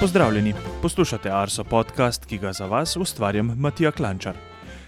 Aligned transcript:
Pozdravljeni, 0.00 0.54
poslušate 0.82 1.30
Arso 1.30 1.64
podcast, 1.64 2.26
ki 2.26 2.38
ga 2.38 2.52
za 2.52 2.66
vas 2.66 2.96
ustvarjam 2.96 3.54
Matija 3.58 3.90
Klančar. 3.90 4.36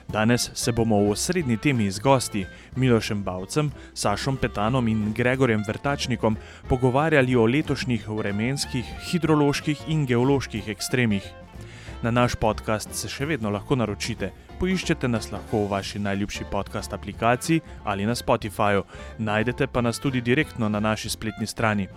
Danes 0.08 0.50
se 0.54 0.72
bomo 0.72 1.00
v 1.02 1.16
srednji 1.16 1.56
temi 1.56 1.90
z 1.90 1.98
gosti 1.98 2.46
Milošem 2.76 3.22
Bavcem, 3.22 3.72
Sašom 3.94 4.36
Petanom 4.36 4.88
in 4.88 5.12
Gregorjem 5.12 5.64
Vrtačnikom 5.66 6.36
pogovarjali 6.68 7.36
o 7.36 7.46
letošnjih 7.46 8.08
vremenskih, 8.08 8.86
hidroloških 9.10 9.82
in 9.88 10.06
geoloških 10.06 10.68
ekstremih. 10.68 11.26
Na 12.02 12.10
naš 12.10 12.34
podcast 12.40 12.94
se 12.96 13.08
še 13.12 13.26
vedno 13.28 13.50
lahko 13.52 13.76
naročite, 13.76 14.30
poiščete 14.56 15.08
nas 15.08 15.26
lahko 15.32 15.66
v 15.66 15.68
vaši 15.68 15.98
najljubši 16.00 16.44
podcast 16.48 16.92
aplikaciji 16.96 17.60
ali 17.84 18.06
na 18.08 18.14
Spotifyju, 18.16 18.84
najdete 19.18 19.66
pa 19.68 19.80
nas 19.84 20.00
tudi 20.00 20.20
direktno 20.24 20.68
na 20.68 20.80
naši 20.80 21.10
spletni 21.12 21.46
strani. 21.46 21.88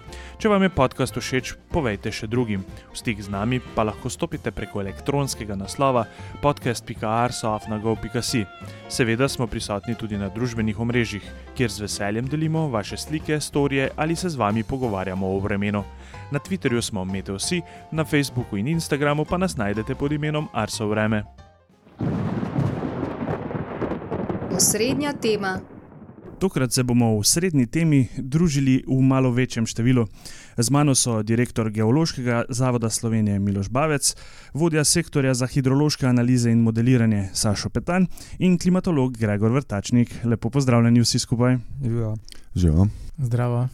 Če 0.43 0.49
vam 0.51 0.63
je 0.67 0.69
podcast 0.75 1.15
všeč, 1.15 1.55
povejte 1.71 2.11
še 2.11 2.27
drugim. 2.27 2.67
V 2.91 2.99
stik 2.99 3.23
z 3.23 3.31
nami 3.31 3.63
pa 3.63 3.87
lahko 3.87 4.11
stopite 4.11 4.51
preko 4.51 4.83
elektronskega 4.83 5.55
naslova 5.55 6.03
podcast.arsoafnago.si. 6.43 8.43
Seveda 8.91 9.31
smo 9.31 9.47
prisotni 9.47 9.95
tudi 9.95 10.19
na 10.19 10.27
družbenih 10.27 10.83
omrežjih, 10.83 11.23
kjer 11.55 11.71
z 11.71 11.87
veseljem 11.87 12.27
delimo 12.27 12.67
vaše 12.67 12.99
slike, 12.99 13.39
storije 13.39 13.95
ali 13.95 14.19
se 14.19 14.27
z 14.29 14.35
vami 14.35 14.67
pogovarjamo 14.67 15.31
o 15.31 15.39
vremenu. 15.39 15.87
Na 16.33 16.39
Twitterju 16.39 16.81
smo 16.81 17.05
Meteosi, 17.05 17.61
na 17.91 18.05
Facebooku 18.05 18.57
in 18.57 18.67
Instagramu 18.67 19.25
pa 19.25 19.37
nas 19.37 19.57
najdete 19.57 19.95
pod 19.95 20.11
imenom 20.11 20.47
Arso 20.53 20.87
Vreme. 20.87 21.23
Osrednja 24.55 25.13
tema. 25.13 25.59
Tokrat 26.39 26.73
se 26.73 26.83
bomo 26.83 27.19
v 27.19 27.23
srednji 27.23 27.67
temi 27.67 28.07
družili 28.17 28.81
v 28.87 28.97
malo 29.01 29.29
večjem 29.31 29.67
številu. 29.69 30.07
Z 30.57 30.73
mano 30.73 30.95
so 30.97 31.21
direktor 31.21 31.69
Geološkega 31.69 32.49
zavoda 32.49 32.89
Slovenije 32.89 33.37
Miloš 33.39 33.69
Bavec, 33.69 34.15
vodja 34.53 34.83
sektorja 34.83 35.33
za 35.37 35.45
hidrološke 35.45 36.09
analize 36.09 36.49
in 36.49 36.65
modeliranje 36.65 37.29
Sašo 37.33 37.69
Petan 37.69 38.09
in 38.39 38.57
klimatolog 38.57 39.13
Gregor 39.17 39.53
Vrtačnik. 39.53 40.09
Lepo 40.25 40.49
pozdravljeni 40.49 41.05
vsi 41.05 41.19
skupaj. 41.19 41.57
Živijo. 42.55 42.87
Zdravo. 43.17 43.67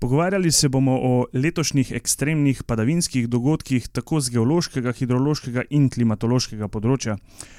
Pogovarjali 0.00 0.52
se 0.52 0.68
bomo 0.68 0.92
o 1.02 1.26
letošnjih 1.32 1.92
ekstremnih 1.92 2.62
padavinskih 2.64 3.26
dogodkih, 3.28 3.88
tako 3.88 4.20
z 4.20 4.32
geološkega, 4.32 4.94
hidrološkega 4.96 5.66
in 5.76 5.90
klimatološkega 5.92 6.68
področja. 6.72 7.18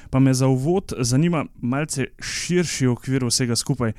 Pa 0.09 0.17
me 0.20 0.34
za 0.34 0.50
uvod 0.50 0.95
zanima 1.06 1.44
malce 1.62 2.08
širši 2.17 2.89
okvir 2.89 3.28
vsega 3.30 3.53
skupaj. 3.53 3.94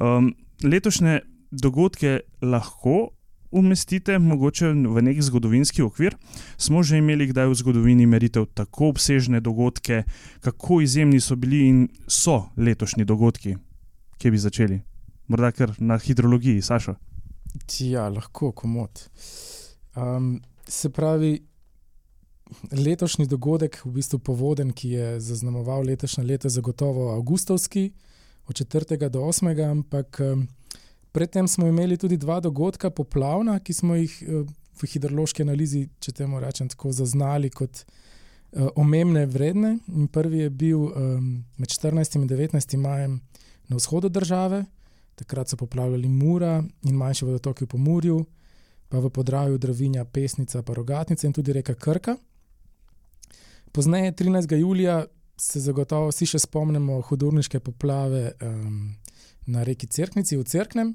Um, 0.00 0.32
letošnje 0.64 1.18
dogodke 1.52 2.22
lahko 2.40 3.12
umestite 3.52 4.16
mogoče 4.18 4.72
v 4.72 5.04
nek 5.04 5.20
zgodovinski 5.20 5.84
okvir. 5.84 6.16
Smo 6.56 6.80
že 6.80 7.04
imeli 7.04 7.28
kdaj 7.28 7.52
v 7.52 7.60
zgodovini 7.60 8.08
meritev 8.08 8.48
tako 8.56 8.94
obsežne 8.96 9.44
dogodke, 9.44 10.06
kako 10.40 10.80
izjemni 10.80 11.20
so 11.20 11.36
bili 11.36 11.66
in 11.68 11.88
so 12.08 12.46
letošnji 12.56 13.04
dogodki, 13.04 13.58
kje 14.16 14.30
bi 14.32 14.38
začeli? 14.48 14.80
Morda 15.28 15.52
kar 15.52 15.76
na 15.76 16.00
hidrologiji, 16.00 16.64
Saša. 16.64 17.11
Ja, 17.80 18.08
lahko, 18.08 18.52
komod. 18.52 19.08
Um, 19.96 20.40
se 20.68 20.90
pravi, 20.90 21.40
letošnji 22.72 23.26
dogodek, 23.26 23.80
v 23.84 23.92
bistvu 23.96 24.18
povoden, 24.18 24.72
ki 24.72 24.90
je 24.96 25.20
zaznamoval 25.20 25.84
letošnje 25.86 26.24
leto, 26.24 26.46
je 26.46 26.56
zagotovo 26.56 27.10
avgustovski, 27.12 27.90
od 28.46 28.56
4. 28.56 29.08
do 29.08 29.20
8. 29.20 29.70
Ampak 29.70 30.20
um, 30.20 30.48
predtem 31.12 31.48
smo 31.48 31.66
imeli 31.66 31.96
tudi 31.96 32.16
dva 32.16 32.40
dogodka, 32.40 32.90
poplavna, 32.90 33.58
ki 33.58 33.72
smo 33.72 33.94
jih 33.94 34.22
uh, 34.22 34.46
v 34.80 34.88
hidrološki 34.88 35.42
analizi, 35.42 35.86
če 36.00 36.12
temu 36.12 36.40
rečem, 36.40 36.68
tako 36.68 36.92
zaznali 36.92 37.50
kot 37.50 37.84
uh, 37.84 38.68
omemne 38.76 39.26
vredne. 39.26 39.76
In 39.94 40.08
prvi 40.08 40.46
je 40.46 40.50
bil 40.50 40.88
um, 40.88 41.44
med 41.56 41.68
14. 41.68 42.16
in 42.20 42.28
19. 42.28 42.76
majem 42.76 43.20
na 43.68 43.76
vzhodu 43.76 44.08
države. 44.08 44.64
Takrat 45.14 45.48
so 45.48 45.56
poplavljali 45.56 46.08
Mura 46.08 46.62
in 46.82 46.96
manjše 46.96 47.26
vodotoke 47.26 47.64
v 47.64 47.68
Pomorju, 47.68 48.24
pa 48.88 48.98
v 48.98 49.10
Podravju, 49.10 49.58
Dravinja, 49.58 50.04
Pesnica, 50.04 50.62
pa 50.62 50.74
Rogatnica 50.74 51.26
in 51.26 51.32
tudi 51.32 51.52
reka 51.52 51.74
Krka. 51.74 52.16
Pozneje, 53.72 54.12
13. 54.12 54.56
julija, 54.56 55.04
se 55.38 55.60
zagotovo 55.60 56.10
vsi 56.10 56.26
še 56.34 56.42
spomnimo 56.44 57.00
hudurniške 57.08 57.60
poplave 57.60 58.32
um, 58.44 58.92
na 59.46 59.64
reki 59.64 59.86
Cerknici 59.86 60.36
v 60.36 60.44
Cerknem. 60.44 60.92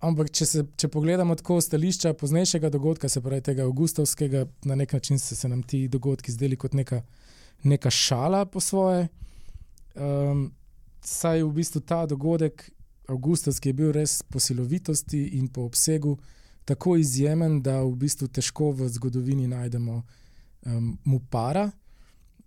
Ampak, 0.00 0.30
če, 0.32 0.46
se, 0.48 0.64
če 0.80 0.88
pogledamo 0.88 1.36
tako 1.36 1.58
stališča 1.60 2.14
poznejšega 2.16 2.70
dogodka, 2.72 3.08
se 3.08 3.20
pravi 3.20 3.44
tega 3.44 3.66
avgustovskega, 3.68 4.46
na 4.64 4.76
nek 4.80 4.94
način 4.96 5.20
so 5.20 5.36
se 5.36 5.48
nam 5.48 5.62
ti 5.62 5.86
dogodki 5.92 6.32
zdeli 6.32 6.56
kot 6.56 6.74
neka, 6.74 7.02
neka 7.68 7.92
šala 7.92 8.46
po 8.48 8.62
svoje. 8.64 9.10
Um, 9.94 10.48
saj 11.04 11.44
v 11.44 11.52
bistvu 11.60 11.82
ta 11.84 12.06
dogodek 12.08 12.64
avgustovski 13.10 13.68
je 13.68 13.72
bil 13.72 13.92
res 13.92 14.22
po 14.22 14.40
silovitosti 14.40 15.24
in 15.38 15.48
po 15.48 15.66
obsegu 15.66 16.16
tako 16.64 16.96
izjemen, 16.96 17.60
da 17.62 17.80
v 17.82 17.94
bistvu 17.98 18.28
težko 18.28 18.70
v 18.72 18.88
zgodovini 18.88 19.48
najdemo 19.50 20.02
um, 20.66 20.98
mu 21.04 21.20
para. 21.30 21.70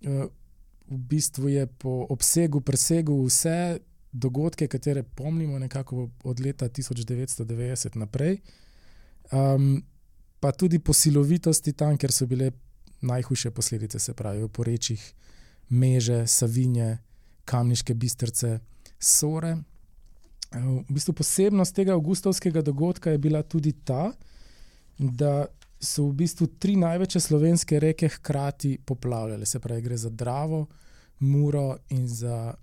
Uh, 0.01 0.25
v 0.87 0.97
bistvu 0.97 1.49
je 1.49 1.65
po 1.67 2.05
obsegu 2.09 2.61
presegel 2.61 3.23
vse 3.25 3.79
dogodke, 4.11 4.67
katere 4.67 5.03
pomnimo 5.03 5.59
nekako 5.59 6.09
od 6.23 6.39
leta 6.39 6.69
1990 6.69 7.97
naprej. 7.97 8.37
Um, 9.31 9.83
pa 10.39 10.51
tudi 10.51 10.79
po 10.79 10.93
silovitosti 10.93 11.73
tam, 11.73 11.97
ker 11.97 12.11
so 12.11 12.27
bile 12.27 12.51
najhujše 13.01 13.51
posledice, 13.51 13.99
se 13.99 14.13
pravi, 14.13 14.47
po 14.47 14.63
rečih 14.63 15.13
Meže, 15.69 16.27
Savinje, 16.27 16.97
Kamniške 17.45 17.93
bistrce, 17.93 18.59
Sore. 18.99 19.57
V 20.53 20.93
bistvu 20.93 21.13
posebnost 21.17 21.75
tega 21.75 21.93
avgustovskega 21.93 22.61
dogodka 22.61 23.11
je 23.11 23.17
bila 23.17 23.41
tudi 23.43 23.71
ta, 23.71 24.11
da 24.97 25.45
so 25.83 26.05
v 26.07 26.13
bistvu 26.23 26.47
tri 26.59 26.75
največje 26.79 27.21
slovenske 27.21 27.79
reke 27.79 28.07
hkrati 28.09 28.77
poplavljale. 28.85 29.45
Se 29.45 29.59
pravi, 29.59 29.81
gre 29.81 29.97
za 29.97 30.09
Dravo, 30.09 30.65
Muro 31.19 31.77
in 31.89 32.07
za 32.07 32.53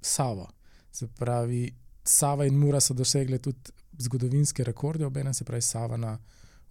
Savo. 0.00 0.48
Se 0.92 1.08
pravi, 1.08 1.74
Sava 2.04 2.46
in 2.46 2.58
Mura 2.58 2.80
so 2.80 2.94
dosegle 2.94 3.38
tudi 3.38 3.72
zgodovinske 3.98 4.64
rekorde, 4.64 5.06
obenem 5.06 5.34
se 5.34 5.44
pravi 5.44 5.62
Sava 5.62 5.96
na 5.96 6.18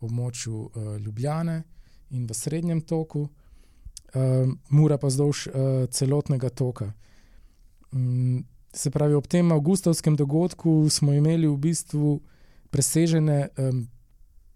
območju 0.02 0.56
uh, 0.56 0.96
Ljubljane 0.98 1.64
in 2.10 2.26
v 2.26 2.34
srednjem 2.34 2.82
toku, 2.82 3.22
uh, 3.22 4.54
Mura 4.70 4.98
pa 4.98 5.10
zdolž 5.10 5.48
uh, 5.48 5.54
celotnega 5.92 6.50
toka. 6.50 6.94
Um, 7.92 8.46
Se 8.74 8.92
pravi, 8.92 9.14
ob 9.14 9.28
tem 9.28 9.52
avgustovskem 9.52 10.16
dogodku 10.16 10.90
smo 10.90 11.14
imeli 11.14 11.48
v 11.48 11.58
bistvu 11.58 12.20
presežene 12.70 13.48
um, 13.58 13.88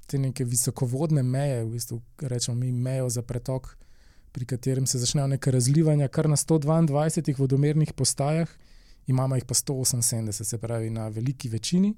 te 0.06 0.19
neke 0.22 0.46
visokovodne 0.46 1.24
meje, 1.24 1.63
v 1.63 1.72
bistvu 1.74 2.01
rečemo 2.22 2.57
mi 2.59 2.72
mejo 2.72 3.09
za 3.09 3.23
pretok, 3.25 3.73
pri 4.31 4.46
katerem 4.46 4.85
se 4.85 5.00
začnejo 5.00 5.28
neke 5.28 5.52
razlivanja, 5.52 6.07
kar 6.07 6.29
na 6.29 6.35
122 6.35 7.38
vodomernih 7.38 7.94
postajah, 7.94 8.50
imamo 9.07 9.35
jih 9.35 9.46
pa 9.46 9.53
178, 9.53 10.44
se 10.44 10.57
pravi 10.57 10.90
na 10.90 11.07
veliki 11.07 11.50
večini, 11.50 11.96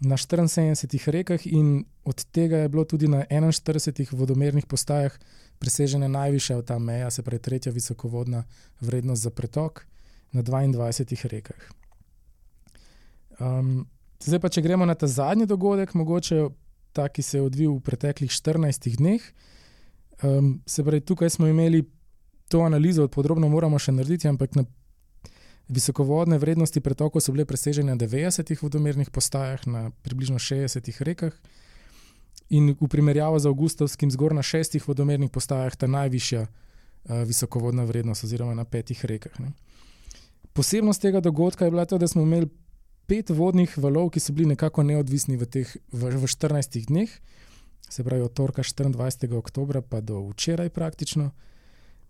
na 0.00 0.16
74 0.16 1.10
rekah 1.10 1.46
in 1.46 1.84
od 2.04 2.24
tega 2.24 2.56
je 2.56 2.68
bilo 2.68 2.84
tudi 2.84 3.08
na 3.08 3.24
41 3.30 4.14
vodomernih 4.16 4.66
postajah 4.66 5.12
presežena 5.58 6.08
najvišja 6.08 6.62
ta 6.62 6.78
meja, 6.78 7.10
se 7.10 7.22
pravi 7.22 7.42
tretja 7.42 7.72
visokovodna 7.72 8.44
vrednost 8.80 9.22
za 9.22 9.30
pretok 9.30 9.84
na 10.32 10.42
22 10.42 11.28
rekah. 11.28 11.68
Um, 13.38 13.86
zdaj 14.22 14.40
pa, 14.42 14.50
če 14.50 14.62
gremo 14.62 14.86
na 14.86 14.94
ta 14.98 15.06
zadnji 15.06 15.46
dogodek, 15.46 15.94
mogoče 15.94 16.48
ta, 16.92 17.06
ki 17.08 17.22
se 17.22 17.38
je 17.38 17.44
odvil 17.46 17.76
v 17.76 17.84
preteklih 17.86 18.30
14 18.30 18.90
dneh. 18.98 19.22
Um, 20.22 20.58
se 20.66 20.82
pravi, 20.84 21.00
tukaj 21.00 21.30
smo 21.30 21.46
imeli 21.46 21.84
to 22.48 22.64
analizo, 22.66 23.06
podrobno 23.08 23.48
moramo 23.48 23.78
še 23.78 23.92
narediti, 23.94 24.28
ampak 24.28 24.56
na 24.58 24.64
visokovodne 25.68 26.38
vrednosti 26.40 26.80
pretokov 26.80 27.22
so 27.22 27.32
bile 27.32 27.44
presežene 27.44 27.92
na 27.92 28.00
90 28.00 28.56
vodomernih 28.62 29.12
postajah, 29.12 29.66
na 29.68 29.90
približno 30.02 30.40
60 30.40 30.88
rekah. 31.04 31.36
In 32.48 32.72
v 32.72 32.88
primerjavi 32.88 33.44
z 33.44 33.50
avgustovskim, 33.52 34.10
zgoraj 34.10 34.40
na 34.40 34.42
šestih 34.42 34.88
vodomernih 34.88 35.28
postajah, 35.30 35.76
ta 35.76 35.86
najvišja 35.86 36.46
uh, 36.48 37.22
visokovodna 37.28 37.84
vrednost, 37.84 38.24
oziroma 38.24 38.56
na 38.56 38.64
petih 38.64 39.04
rekah. 39.04 39.36
Ne. 39.44 39.52
Posebnost 40.58 41.02
tega 41.02 41.20
dogodka 41.20 41.64
je 41.64 41.70
bila 41.70 41.84
to, 41.84 41.98
da 41.98 42.08
smo 42.08 42.22
imeli 42.22 42.48
pet 43.06 43.30
vodnih 43.30 43.76
valov, 43.78 44.08
ki 44.10 44.20
so 44.20 44.32
bili 44.34 44.48
nekako 44.56 44.82
neodvisni 44.82 45.36
v 45.38 45.46
teh 45.46 45.76
v, 45.92 46.10
v 46.18 46.26
14 46.26 46.80
dneh, 46.88 47.12
se 47.88 48.04
pravi 48.04 48.24
od 48.26 48.34
torka 48.34 48.62
24. 48.62 49.36
oktober 49.38 49.78
pa 49.86 50.00
do 50.00 50.18
včeraj 50.32 50.72
praktično. 50.74 51.30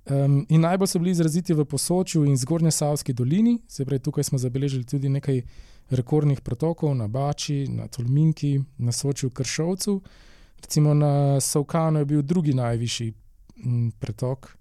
Um, 0.08 0.46
in 0.48 0.64
najbolj 0.64 0.88
so 0.88 0.98
bili 0.98 1.12
izraziti 1.12 1.52
v 1.52 1.68
Posočju 1.68 2.24
in 2.24 2.40
Zgornje 2.40 2.70
Savski 2.70 3.12
dolini, 3.12 3.58
se 3.68 3.84
pravi 3.84 4.00
tukaj 4.00 4.24
smo 4.24 4.38
zabeležili 4.38 4.84
tudi 4.84 5.12
nekaj 5.12 5.42
rekordnih 5.90 6.40
protokov 6.40 6.96
na 6.96 7.08
Bači, 7.08 7.66
na 7.68 7.88
Tolminki, 7.88 8.62
na 8.78 8.92
Sočju 8.92 9.30
Kršovcu. 9.30 10.00
Recimo 10.62 10.94
na 10.94 11.40
Saukanu 11.40 11.98
je 11.98 12.04
bil 12.04 12.22
drugi 12.22 12.54
najvišji 12.54 13.12
m, 13.64 13.90
pretok, 14.00 14.54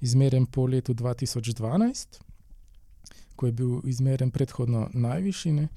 izmerjen 0.00 0.46
po 0.46 0.66
letu 0.66 0.94
2012, 0.94 2.20
ko 3.40 3.46
je 3.46 3.52
bil 3.52 3.78
izmerjen 3.88 4.30
predhodno 4.30 4.90
najvišji. 4.92 5.52
Ne. 5.52 5.68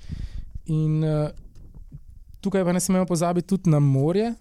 In 0.66 1.04
uh, 1.04 1.30
tukaj 2.44 2.66
pa 2.68 2.74
ne 2.76 2.80
smemo 2.80 3.06
pozabiti 3.06 3.48
tudi 3.48 3.70
na 3.70 3.80
morje. 3.80 4.34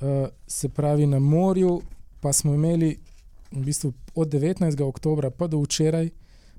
Uh, 0.00 0.28
se 0.46 0.68
pravi, 0.68 1.06
na 1.06 1.18
morju 1.18 1.80
pa 2.20 2.32
smo 2.32 2.54
imeli 2.54 2.98
v 3.52 3.62
bistvu 3.64 3.92
od 4.14 4.28
19. 4.28 4.82
oktobra 4.82 5.30
pa 5.30 5.46
do 5.46 5.62
včeraj 5.62 6.10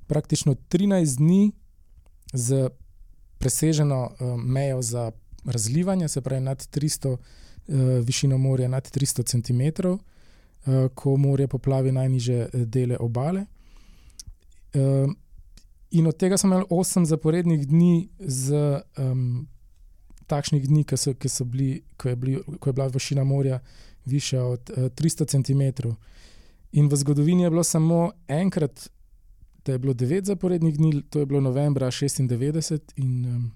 praktično 0.08 0.56
13 0.56 1.18
dni 1.18 1.52
z 2.34 2.70
preseženo 3.38 4.02
uh, 4.10 4.42
mejo 4.42 4.82
za 4.82 5.12
razlivanje, 5.46 6.08
se 6.08 6.22
pravi 6.22 6.42
nad 6.42 6.58
300 6.58 7.12
uh, 7.12 7.20
višino 8.02 8.38
morja, 8.38 8.68
nad 8.68 8.90
300 8.98 9.30
cm, 9.30 9.88
uh, 9.88 10.90
ko 10.96 11.18
morje 11.18 11.48
poplavi 11.48 11.92
najniže 11.92 12.50
dele 12.54 12.98
obale. 12.98 13.46
Uh, 14.74 15.14
in 15.92 16.08
od 16.08 16.18
tega 16.18 16.38
smo 16.38 16.48
imeli 16.48 16.66
8 16.70 17.06
zaporednih 17.06 17.68
dni 17.68 18.10
z. 18.20 18.54
Um, 18.98 19.48
Takšnih 20.28 20.68
dni, 20.68 20.82
ko, 20.84 20.98
so, 21.00 21.14
ko, 21.16 21.30
so 21.32 21.46
bili, 21.48 21.86
ko, 21.96 22.10
je 22.10 22.16
bili, 22.20 22.42
ko 22.60 22.70
je 22.70 22.74
bila 22.74 22.88
višina 22.92 23.24
morja 23.24 23.62
višja 24.06 24.42
od 24.44 24.72
uh, 24.76 24.90
300 24.92 25.24
cm. 25.32 25.88
In 26.72 26.90
v 26.90 26.96
zgodovini 26.96 27.44
je 27.44 27.50
bilo 27.50 27.64
samo 27.64 28.12
enkrat, 28.28 28.90
da 29.66 29.72
je 29.72 29.80
bilo 29.80 29.94
9 29.94 30.26
zaporednih 30.26 30.78
dni, 30.78 31.02
to 31.10 31.20
je 31.20 31.26
bilo 31.26 31.42
novembra 31.42 31.88
96 31.88 32.80
in 32.96 33.26
um, 33.26 33.52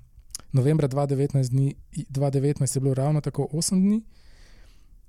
novembra 0.51 0.87
2019, 0.87 1.49
dni, 1.49 1.75
2019 2.09 2.77
je 2.77 2.81
bilo 2.81 2.93
ravno 2.93 3.21
tako 3.21 3.47
8 3.51 3.81
dni. 3.81 4.03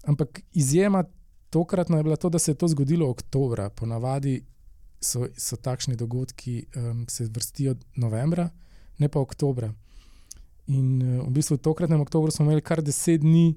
Ampak 0.05 0.41
izjema 0.53 1.05
tokratna 1.51 1.97
je 1.97 2.03
bila 2.03 2.17
to, 2.17 2.29
da 2.29 2.39
se 2.39 2.51
je 2.51 2.55
to 2.55 2.69
zgodilo 2.69 3.11
oktobra. 3.11 3.71
Ponavadi 3.71 4.45
so, 5.03 5.27
so 5.37 5.57
takšni 5.57 5.97
dogodki, 5.97 6.65
um, 6.77 7.05
se 7.09 7.25
vrstijo 7.25 7.75
novembra, 7.97 8.51
ne 8.99 9.09
pa 9.09 9.21
oktobra. 9.21 9.73
In 10.67 11.03
uh, 11.03 11.27
v 11.27 11.31
bistvu 11.31 11.59
v 11.59 11.65
tokratnem 11.67 12.01
oktobru 12.01 12.31
smo 12.31 12.47
imeli 12.47 12.63
kar 12.63 12.83
10 12.83 13.19
dni 13.19 13.55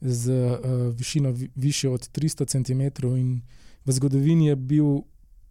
z 0.00 0.30
uh, 0.30 0.94
višino 0.96 1.30
vi, 1.30 1.50
više 1.54 1.88
od 1.88 2.10
300 2.12 2.46
cm, 2.46 3.06
in 3.16 3.40
v 3.84 3.92
zgodovini 3.92 4.46
je 4.46 4.56
bil 4.56 5.02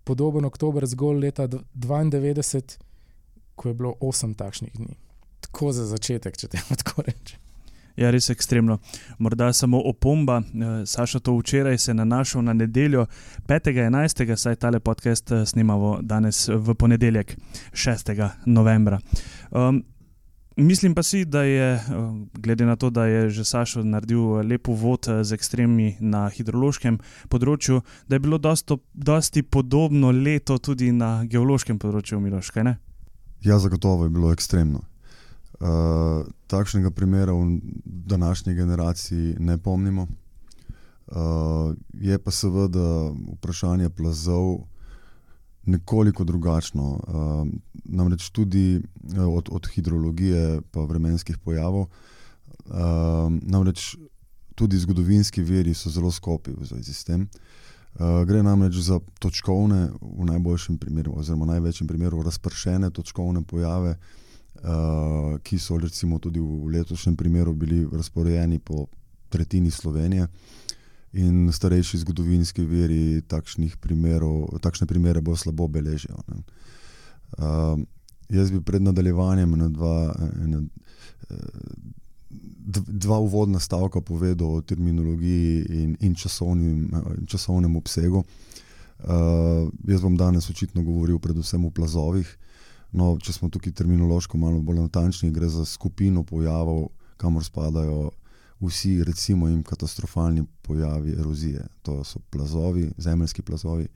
podoben 0.04 0.46
oktober 0.46 0.86
zgolj 0.86 1.20
leta 1.20 1.48
92, 1.48 2.78
ko 3.56 3.68
je 3.70 3.74
bilo 3.74 3.94
8 4.02 4.36
takšnih 4.36 4.78
dni. 4.78 4.98
Tako 5.40 5.72
za 5.72 5.86
začetek, 5.86 6.38
če 6.38 6.48
te 6.48 6.62
lahko 6.70 7.02
rečem. 7.02 7.49
Ja, 8.00 8.12
res 8.12 8.30
ekstremno. 8.32 8.78
Morda 9.20 9.50
samo 9.54 9.82
opomba, 9.86 10.42
Saša, 10.86 11.20
to 11.20 11.36
včeraj 11.38 11.78
se 11.78 11.92
je 11.92 11.96
nanašal 11.96 12.44
na 12.44 12.54
nedeljo 12.54 13.06
5.11., 13.48 14.36
saj 14.36 14.56
tale 14.56 14.80
podcast 14.80 15.32
snemamo 15.46 15.98
danes 16.02 16.48
v 16.48 16.76
ponedeljek 16.76 17.36
6. 17.74 18.30
novembra. 18.46 19.00
Um, 19.52 19.84
Mislim 20.60 20.96
pa 20.96 21.04
si, 21.04 21.26
da 21.26 21.44
je, 21.44 21.80
glede 22.34 22.66
na 22.66 22.76
to, 22.76 22.90
da 22.90 23.06
je 23.06 23.30
že 23.30 23.46
Sašo 23.46 23.84
naredil 23.84 24.44
lepo 24.44 24.74
vod 24.74 25.08
z 25.22 25.34
ekstremi 25.34 25.96
na 26.00 26.26
hidrološkem 26.28 26.98
področju, 27.32 27.80
da 28.08 28.16
je 28.16 28.20
bilo 28.20 28.38
dosto, 28.38 28.82
dosti 28.94 29.44
podobno 29.44 30.12
leto 30.12 30.58
tudi 30.58 30.92
na 30.92 31.24
geološkem 31.24 31.80
področju, 31.80 32.20
Miloš, 32.20 32.52
kaj 32.52 32.64
ne? 32.64 32.76
Ja, 33.40 33.60
zagotovo 33.60 34.04
je 34.04 34.10
bilo 34.10 34.34
ekstremno. 34.36 34.84
Uh, 35.60 36.24
takšnega 36.48 36.92
primera 36.92 37.34
v 37.34 37.60
današnji 37.86 38.54
generaciji 38.54 39.36
ne 39.40 39.58
pomnimo. 39.58 40.08
Uh, 41.08 41.76
je 41.94 42.20
pa 42.20 42.32
seveda 42.32 43.12
vprašanje 43.34 43.90
plazov 43.90 44.58
nekoliko 45.66 46.24
drugačno. 46.24 46.84
Uh, 46.84 47.48
namreč 47.86 48.30
tudi 48.30 48.82
od, 49.18 49.50
od 49.52 49.68
hidrologije 49.68 50.62
pa 50.72 50.80
vremenskih 50.80 51.38
pojavov, 51.38 51.82
uh, 51.82 52.72
namreč 53.42 53.98
tudi 54.56 54.78
zgodovinski 54.78 55.42
veri 55.42 55.74
so 55.74 55.90
zelo 55.90 56.12
skopi 56.12 56.52
v 56.52 56.66
zvezi 56.66 56.94
s 56.94 57.04
tem. 57.04 57.28
Uh, 58.00 58.24
gre 58.24 58.44
namreč 58.44 58.80
za 58.80 59.00
točkovne, 59.20 59.90
v 60.02 60.26
najboljšem 60.32 60.78
primeru, 60.78 61.20
oziroma 61.20 61.46
največjem 61.46 61.88
primeru, 61.88 62.24
razpršene 62.24 62.90
točkovne 62.90 63.44
pojave, 63.44 63.90
uh, 63.90 64.19
ki 65.44 65.60
so 65.60 65.78
recimo 65.78 66.20
tudi 66.20 66.40
v 66.40 66.72
letošnjem 66.74 67.16
primeru 67.16 67.54
bili 67.54 67.88
razporejeni 67.92 68.60
po 68.60 68.88
tretjini 69.30 69.72
Slovenije. 69.72 70.28
In 71.14 71.50
starejši 71.54 71.98
zgodovinski 71.98 72.62
veri 72.62 73.22
primerov, 73.82 74.60
takšne 74.62 74.88
primere 74.88 75.22
bolj 75.22 75.38
slabo 75.38 75.68
beležijo. 75.68 76.16
Uh, 77.38 77.80
jaz 78.30 78.52
bi 78.52 78.62
pred 78.62 78.82
nadaljevanjem 78.82 79.58
na 79.58 79.70
dva, 79.70 80.16
na, 80.46 80.62
dva 82.70 83.18
uvodna 83.20 83.60
stavka 83.60 84.02
povedal 84.02 84.56
o 84.56 84.62
terminologiji 84.62 85.66
in, 85.70 85.98
in, 86.00 86.16
časovnim, 86.16 86.92
in 87.18 87.26
časovnem 87.26 87.76
obsegu. 87.76 88.24
Uh, 89.00 89.70
jaz 89.88 90.02
bom 90.02 90.18
danes 90.18 90.50
očitno 90.50 90.84
govoril 90.84 91.20
predvsem 91.20 91.66
o 91.66 91.72
plazovih. 91.72 92.38
No, 92.92 93.12
če 93.22 93.34
smo 93.34 93.50
tukaj 93.54 93.74
terminološko 93.78 94.38
malo 94.38 94.62
bolj 94.66 94.82
natančni, 94.82 95.32
gre 95.32 95.50
za 95.50 95.66
skupino 95.66 96.24
pojavov, 96.24 96.88
kamor 97.22 97.46
spadajo 97.46 98.10
vsi, 98.60 99.04
recimo, 99.04 99.48
jim 99.48 99.62
katastrofalni 99.64 100.44
pojavi 100.62 101.14
erozije. 101.20 101.68
To 101.84 102.04
so 102.04 102.20
plazovi, 102.30 102.90
zemeljski 102.98 103.42
plazovi, 103.42 103.88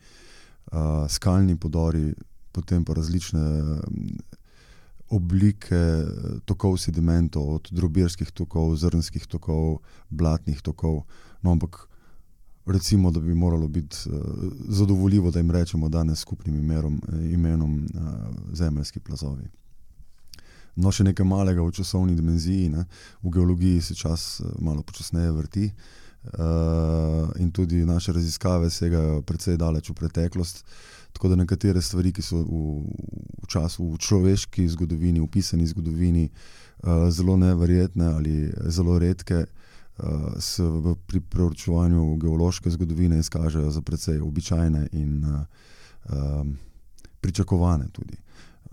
uh, 0.72 1.10
skalni 1.10 1.58
podori, 1.60 2.14
potem 2.52 2.86
pa 2.86 2.94
različne 2.94 3.42
oblike 5.14 5.82
tokov 6.46 6.78
sedimentov, 6.78 7.50
od 7.56 7.70
drobirskih 7.72 8.32
tokov, 8.32 8.76
zrnskih 8.82 9.26
tokov, 9.28 9.82
blatnih 10.10 10.62
tokov. 10.62 11.04
No, 11.42 11.52
ampak 11.52 11.88
recimo, 12.66 13.12
da 13.12 13.20
bi 13.20 13.34
moralo 13.34 13.68
biti 13.68 13.98
uh, 14.06 14.16
zadovoljivo, 14.68 15.32
da 15.32 15.40
jim 15.40 15.52
rečemo 15.52 15.90
danes 15.90 16.20
skupnim 16.20 16.56
imenom, 16.56 17.02
imenom 17.32 17.76
uh, 17.94 18.12
zemeljski 18.54 19.00
plazovi. 19.00 19.44
No, 20.76 20.92
še 20.92 21.04
nekaj 21.06 21.26
malega 21.26 21.62
v 21.62 21.74
časovni 21.76 22.16
dimenziji, 22.16 22.70
ne. 22.74 22.86
v 23.22 23.30
geologiji 23.30 23.82
se 23.82 23.96
čas 23.96 24.42
malo 24.60 24.82
počasneje 24.82 25.32
vrti. 25.32 25.72
Uh, 26.24 27.30
in 27.36 27.52
tudi 27.52 27.86
naše 27.86 28.14
raziskave 28.14 28.70
segajo 28.72 29.22
precej 29.22 29.58
daleč 29.58 29.90
v 29.90 29.94
preteklost. 29.94 30.64
Tako 31.14 31.30
da 31.30 31.36
nekatere 31.36 31.82
stvari, 31.82 32.14
ki 32.16 32.24
so 32.24 32.40
v, 32.48 32.62
v 33.44 33.50
času, 33.52 33.90
v 33.92 34.00
človeški 34.00 34.66
zgodovini, 34.72 35.20
v 35.20 35.28
pisani 35.28 35.68
zgodovini, 35.68 36.30
uh, 36.30 37.12
zelo 37.12 37.36
neverjetne 37.38 38.08
ali 38.08 38.38
zelo 38.72 38.96
redke, 39.04 39.44
uh, 39.44 39.63
se 40.40 40.64
v, 40.64 40.96
pri 41.08 41.20
preučevanju 41.20 42.16
geološke 42.16 42.70
zgodovine 42.70 43.20
izkažejo 43.20 43.72
za 43.72 43.82
precej 43.82 44.20
običajne 44.20 44.88
in 44.92 45.26
uh, 45.26 45.42
um, 46.10 46.58
pričakovane 47.22 47.88
tudi. 47.92 48.18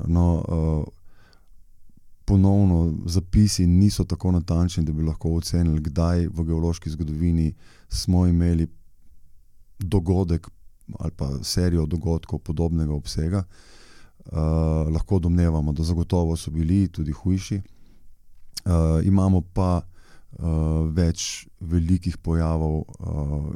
No, 0.06 0.44
uh, 0.48 0.84
ponovno 2.24 2.94
zapisi 3.06 3.66
niso 3.66 4.04
tako 4.04 4.32
natančni, 4.32 4.84
da 4.84 4.92
bi 4.92 5.02
lahko 5.02 5.34
ocenili, 5.34 5.80
kdaj 5.80 6.26
v 6.26 6.44
geološki 6.44 6.90
zgodovini 6.90 7.54
smo 7.88 8.26
imeli 8.26 8.66
dogodek 9.78 10.48
ali 10.98 11.10
pa 11.16 11.30
serijo 11.42 11.86
dogodkov 11.86 12.38
podobnega 12.38 12.92
obsega. 12.92 13.44
Uh, 14.24 14.38
lahko 14.92 15.18
domnevamo, 15.18 15.72
da 15.72 15.82
zagotovo 15.82 16.36
so 16.36 16.50
bili 16.50 16.88
tudi 16.88 17.12
hujši. 17.12 17.60
Uh, 18.64 18.72
imamo 19.04 19.40
pa 19.40 19.82
uh, 20.38 20.87
več 20.94 21.46
velikih 21.60 22.18
pojavov 22.18 22.76
uh, 22.84 23.50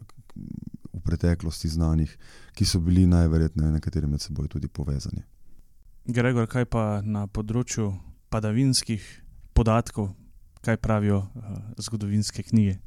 v 0.94 1.02
preteklosti 1.04 1.68
znanih, 1.68 2.10
ki 2.54 2.64
so 2.66 2.80
bili 2.80 3.06
najverjetneje 3.10 3.74
nekateri 3.74 4.10
med 4.10 4.22
seboj 4.22 4.48
tudi 4.48 4.68
povezani. 4.68 5.22
Gregor, 6.04 6.46
kaj 6.50 6.66
pa 6.68 6.84
na 7.02 7.26
področju 7.26 7.92
padavinskih 8.32 9.04
podatkov, 9.54 10.12
kaj 10.64 10.80
pravijo 10.82 11.22
uh, 11.22 11.60
zgodovinske 11.78 12.42
knjige. 12.50 12.80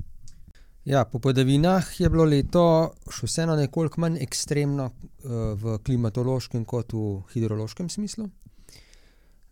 Ja, 0.88 1.04
po 1.04 1.20
padavinah 1.20 1.88
je 2.00 2.08
bilo 2.08 2.24
leto 2.24 2.64
še 3.12 3.28
vseeno 3.28 3.58
nekoliko 3.60 4.00
manj 4.00 4.22
ekstremno 4.24 4.86
uh, 4.88 5.56
v 5.60 5.80
klimatološkem 5.84 6.64
kot 6.64 6.96
v 6.96 7.24
hidrološkem 7.34 7.90
smislu. 7.92 8.30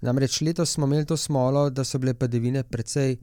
Namreč 0.06 0.40
letos 0.42 0.76
smo 0.76 0.88
imeli 0.88 1.06
to 1.06 1.18
smolo, 1.18 1.70
da 1.70 1.84
so 1.84 2.00
bile 2.00 2.14
padavine 2.14 2.64
precej 2.64 3.18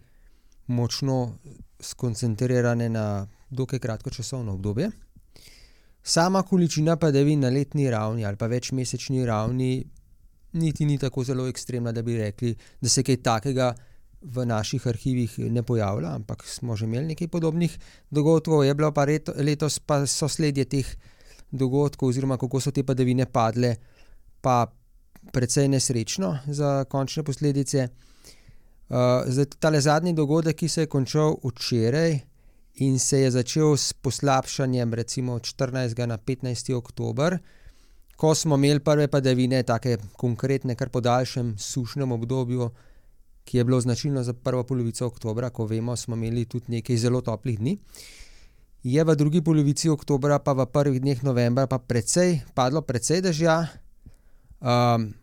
močno 0.67 1.39
skoncentrirane 1.81 2.89
na 2.89 3.27
dokaj 3.51 3.79
kratko 3.79 4.11
časovno 4.11 4.55
obdobje. 4.55 4.91
Sama 6.03 6.43
količina 6.43 6.97
padavin 6.97 7.41
na 7.41 7.49
letni 7.49 7.91
ravni 7.91 8.25
ali 8.27 8.37
pa 8.37 8.47
večmesečni 8.47 9.27
ravni 9.27 9.85
niti 10.53 10.85
ni 10.85 10.99
tako 10.99 11.25
zelo 11.25 11.49
ekstremna, 11.49 11.93
da 11.93 12.03
bi 12.03 12.17
rekli, 12.19 12.55
da 12.81 12.89
se 12.89 13.03
kaj 13.03 13.23
takega 13.23 13.75
v 14.23 14.45
naših 14.47 14.87
arhivih 14.87 15.39
ne 15.39 15.63
pojavlja, 15.63 16.15
ampak 16.15 16.45
smo 16.47 16.77
že 16.77 16.85
imeli 16.85 17.07
nekaj 17.07 17.29
podobnih 17.29 17.79
dogodkov. 18.11 18.65
Je 18.65 18.75
bilo 18.75 18.93
pa 18.93 19.05
reto, 19.05 19.33
letos 19.37 19.79
pa 19.79 20.07
so 20.07 20.29
sledje 20.29 20.65
teh 20.65 20.87
dogodkov, 21.51 22.09
oziroma 22.09 22.39
kako 22.39 22.61
so 22.61 22.71
te 22.71 22.85
padavine 22.85 23.27
padle, 23.27 23.77
pa 24.41 24.67
precej 25.33 25.69
nesrečno 25.69 26.39
za 26.47 26.85
končne 26.85 27.23
posledice. 27.23 27.89
Uh, 28.93 28.99
zdaj, 29.27 29.47
tale 29.57 29.81
zadnji 29.81 30.13
dogodek, 30.13 30.57
ki 30.57 30.69
se 30.69 30.83
je 30.83 30.87
končal 30.87 31.39
včeraj 31.41 32.19
in 32.85 32.99
se 32.99 33.23
je 33.23 33.31
začel 33.31 33.77
s 33.77 33.93
poslabšanjem, 33.93 34.95
recimo 34.95 35.33
od 35.33 35.43
14. 35.43 36.07
na 36.07 36.19
15. 36.19 36.75
oktober, 36.77 37.39
ko 38.17 38.35
smo 38.35 38.59
imeli 38.61 38.81
prve 38.85 39.09
padavine, 39.09 39.63
tako 39.63 39.97
konkretne, 40.13 40.77
kar 40.77 40.89
po 40.93 41.01
daljšem 41.01 41.55
sušnem 41.59 42.13
obdobju, 42.13 42.69
ki 43.45 43.59
je 43.59 43.65
bilo 43.65 43.81
značilno 43.81 44.23
za 44.23 44.33
prvo 44.33 44.65
polovico 44.65 45.07
oktobra, 45.07 45.51
ko 45.51 45.65
vemo, 45.67 45.97
smo 45.97 46.17
imeli 46.17 46.45
tudi 46.45 46.77
nekaj 46.77 46.97
zelo 46.97 47.21
toplih 47.21 47.59
dni. 47.59 47.79
Je 48.83 49.05
v 49.05 49.17
drugi 49.17 49.41
polovici 49.41 49.89
oktobra, 49.89 50.39
pa 50.39 50.53
v 50.53 50.67
prvih 50.67 51.01
dneh 51.01 51.25
novembra, 51.25 51.67
pa 51.67 51.79
precej, 51.79 52.43
padlo 52.55 52.83
precej 52.83 53.25
dežja, 53.25 53.57
um, 54.61 55.15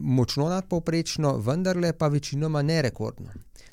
močno 0.00 0.48
nadpovprečno, 0.48 1.36
vendarle 1.38 1.92
pa 1.92 2.08
večinoma 2.08 2.62
ne 2.62 2.82
rekordno. 2.82 3.30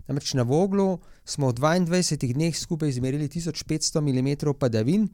Namreč 0.07 0.33
na 0.33 0.43
Voglu 0.43 0.99
smo 1.25 1.49
v 1.49 1.53
22 1.53 2.33
dneh 2.33 2.55
skupaj 2.57 2.89
izmerili 2.89 3.27
1500 3.27 4.01
mm 4.01 4.53
padavin, 4.59 5.07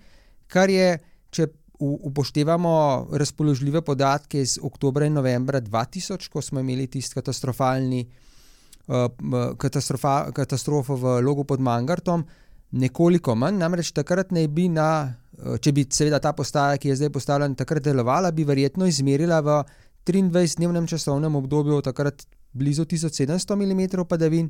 kar 0.47 0.69
je, 0.69 0.99
če 1.29 1.47
upoštevamo 1.79 2.73
razpoložljive 3.11 3.81
podatke 3.81 4.41
iz 4.41 4.59
oktobra 4.61 5.05
in 5.05 5.13
novembra 5.13 5.61
2000, 5.61 6.29
ko 6.29 6.41
smo 6.41 6.59
imeli 6.59 6.87
tisti 6.87 7.15
katastrofalni 7.15 8.05
uh, 8.05 9.09
katastrofa, 9.57 10.31
katastrofo 10.31 10.95
v 10.95 11.19
Logu 11.21 11.43
pod 11.43 11.59
Mangartom, 11.59 12.25
nekoliko 12.71 13.35
manj. 13.35 13.57
Namreč 13.57 13.91
takrat 13.91 14.31
naj 14.31 14.47
bi, 14.47 14.67
na, 14.69 15.13
če 15.61 15.73
bi 15.73 15.85
seveda 15.89 16.19
ta 16.19 16.33
postaja, 16.33 16.77
ki 16.77 16.93
je 16.93 17.01
zdaj 17.01 17.11
postavljena, 17.13 17.57
takrat 17.57 17.83
delovala, 17.83 18.31
bi 18.31 18.45
verjetno 18.45 18.87
izmerila 18.89 19.41
v 19.41 19.61
23-dnevnem 20.05 20.87
časovnem 20.87 21.35
obdobju 21.35 21.81
takrat 21.81 22.25
blizu 22.53 22.85
1700 22.85 23.55
mm 23.55 24.05
padavin. 24.07 24.49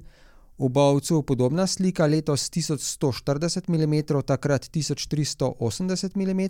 V 0.57 0.69
Bovcu 0.69 1.24
podobna 1.24 1.67
slika, 1.67 2.05
letos 2.05 2.50
1140 2.50 3.69
mm, 3.69 4.22
takrat 4.25 4.69
1380 4.69 6.15
mm. 6.15 6.41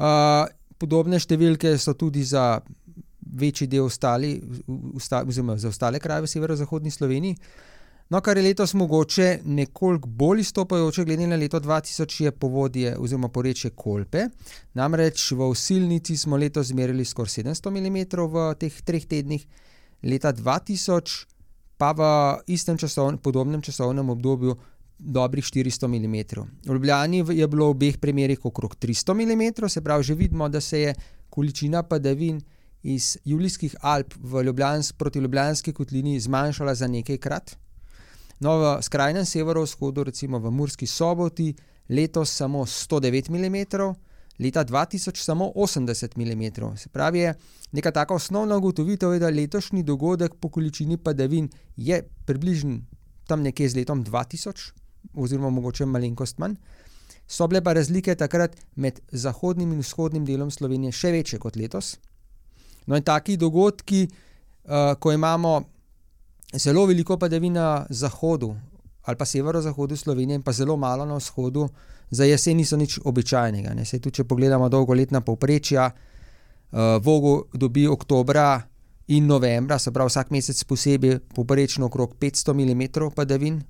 Uh, 0.00 0.46
podobne 0.78 1.18
številke 1.20 1.74
so 1.78 1.96
tudi 1.98 2.22
za 2.24 2.60
večji 3.20 3.66
del 3.66 3.84
ostali, 3.84 4.38
usta, 4.94 5.24
oziroma 5.26 5.58
za 5.58 5.68
ostale 5.68 5.98
kraje 5.98 6.24
v 6.24 6.30
severozahodni 6.30 6.90
Sloveniji. 6.90 7.36
No, 8.10 8.18
kar 8.20 8.36
je 8.36 8.42
letos 8.42 8.72
mogoče 8.74 9.38
nekoliko 9.44 10.08
bolj 10.08 10.40
izstopajoče, 10.40 11.04
glede 11.04 11.26
na 11.30 11.36
leto 11.36 11.60
2000, 11.60 12.24
je 12.24 12.30
povodje 12.32 12.96
oziroma 12.98 13.28
poreče 13.28 13.70
Kolpe. 13.70 14.24
Namreč 14.74 15.30
v 15.30 15.46
Usilnici 15.46 16.16
smo 16.16 16.36
letos 16.36 16.66
zmerili 16.66 17.04
skoraj 17.04 17.28
700 17.28 17.70
mm 17.70 18.00
v 18.32 18.48
teh 18.58 18.80
treh 18.82 19.06
tednih, 19.06 19.46
leta 20.02 20.32
2000 20.32 21.24
pa 21.78 21.92
v 21.92 22.02
istem 22.50 22.78
časovnem, 22.78 23.18
podobnem 23.22 23.62
časovnem 23.62 24.10
obdobju 24.10 24.56
dobrih 24.98 25.44
400 25.44 25.86
mm. 25.86 26.16
V 26.66 26.74
Ljubljani 26.74 27.24
je 27.30 27.48
bilo 27.48 27.70
v 27.70 27.78
obeh 27.78 27.98
primerih 27.98 28.44
okrog 28.44 28.74
300 28.74 29.14
mm, 29.14 29.68
se 29.68 29.80
pravi, 29.80 30.02
že 30.04 30.14
vidimo, 30.14 30.48
da 30.48 30.60
se 30.60 30.80
je 30.80 30.94
količina 31.30 31.82
padavin 31.82 32.42
iz 32.82 33.18
Julijskih 33.24 33.76
Alp 33.80 34.14
v 34.18 34.42
Ljubljans, 34.42 34.92
proti 34.92 35.18
Ljubljanski 35.18 35.72
kotlini 35.72 36.20
zmanjšala 36.20 36.74
za 36.74 36.86
nekajkrat. 36.86 37.59
No, 38.40 38.56
v 38.56 38.82
skrajnem 38.82 39.24
severovzhodu, 39.28 40.04
recimo 40.08 40.40
v 40.40 40.50
Murski 40.50 40.86
soboti, 40.86 41.52
letos 41.88 42.32
samo 42.32 42.64
109 42.64 43.28
mm, 43.28 43.56
leta 44.40 44.64
2000 44.64 45.16
samo 45.16 45.52
80 45.56 46.16
mm. 46.16 46.76
Se 46.76 46.88
pravi, 46.88 47.18
je 47.18 47.34
neka 47.72 47.90
taka 47.90 48.14
osnovna 48.14 48.56
ugotovitev, 48.56 49.18
da 49.18 49.28
letošnji 49.28 49.82
dogodek 49.82 50.34
po 50.40 50.48
količini 50.48 50.96
padavin 50.96 51.48
je 51.76 52.02
približen 52.26 52.86
tam 53.26 53.42
nekje 53.42 53.68
z 53.68 53.76
letom 53.76 54.04
2000, 54.04 54.72
oziroma 55.14 55.50
mogoče 55.50 55.86
malenkost 55.86 56.38
manj. 56.38 56.56
So 57.28 57.46
bile 57.46 57.60
pa 57.62 57.72
razlike 57.72 58.14
takrat 58.14 58.56
med 58.74 59.00
zahodnim 59.12 59.72
in 59.72 59.84
vzhodnim 59.84 60.24
delom 60.24 60.50
Slovenije 60.50 60.92
še 60.92 61.12
večje 61.12 61.38
kot 61.38 61.56
letos. 61.56 61.98
No, 62.86 62.96
in 62.96 63.04
taki 63.06 63.36
dogodki, 63.36 64.08
uh, 64.64 64.96
ko 64.98 65.12
imamo 65.12 65.60
zelo 66.56 66.86
veliko 66.86 67.18
padavin 67.18 67.52
na 67.52 67.86
zahodu 67.90 68.56
ali 69.02 69.16
pa 69.16 69.24
severozahodu 69.24 69.96
Slovenije, 69.96 70.36
in 70.36 70.42
pa 70.42 70.52
zelo 70.52 70.76
malo 70.76 71.06
na 71.06 71.16
vzhodu, 71.16 71.68
za 72.10 72.24
jesen 72.24 72.56
niso 72.56 72.76
nič 72.76 72.98
običajnega. 73.04 73.84
Se 73.84 73.98
tudi, 73.98 74.20
če 74.20 74.24
pogledamo 74.24 74.68
dolgoletna 74.68 75.20
povprečja, 75.20 75.90
uh, 75.90 76.78
Vogo 77.02 77.48
dobi 77.54 77.86
oktobra 77.88 78.60
in 79.08 79.26
novembra, 79.26 79.78
se 79.78 79.90
pravi 79.90 80.08
vsak 80.08 80.30
mesec 80.30 80.64
posebej, 80.64 81.18
poprečno 81.34 81.86
okrog 81.86 82.14
500 82.20 82.54
mm 82.54 83.10
padavin, 83.14 83.62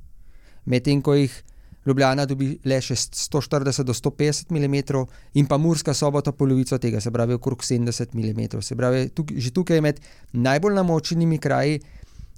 medtem 0.64 1.02
ko 1.02 1.14
jih 1.14 1.44
Ljubljana 1.87 2.26
dobi 2.28 2.58
le 2.68 2.76
še 2.84 2.92
140 2.92 3.87
do 3.88 3.94
150 3.96 4.50
mm, 4.52 5.06
in 5.40 5.46
pa 5.49 5.56
Murska 5.56 5.94
sobota 5.96 6.32
polovico 6.37 6.76
tega, 6.78 7.00
se 7.00 7.10
pravi 7.10 7.38
okrog 7.38 7.62
70 7.64 8.12
mm. 8.12 8.60
Se 8.60 8.76
pravi, 8.76 9.08
tuk, 9.16 9.32
že 9.32 9.49
tukaj 9.50 9.80
med 9.80 10.00
najbolj 10.32 10.76
namočenimi 10.76 11.38
kraji 11.40 11.80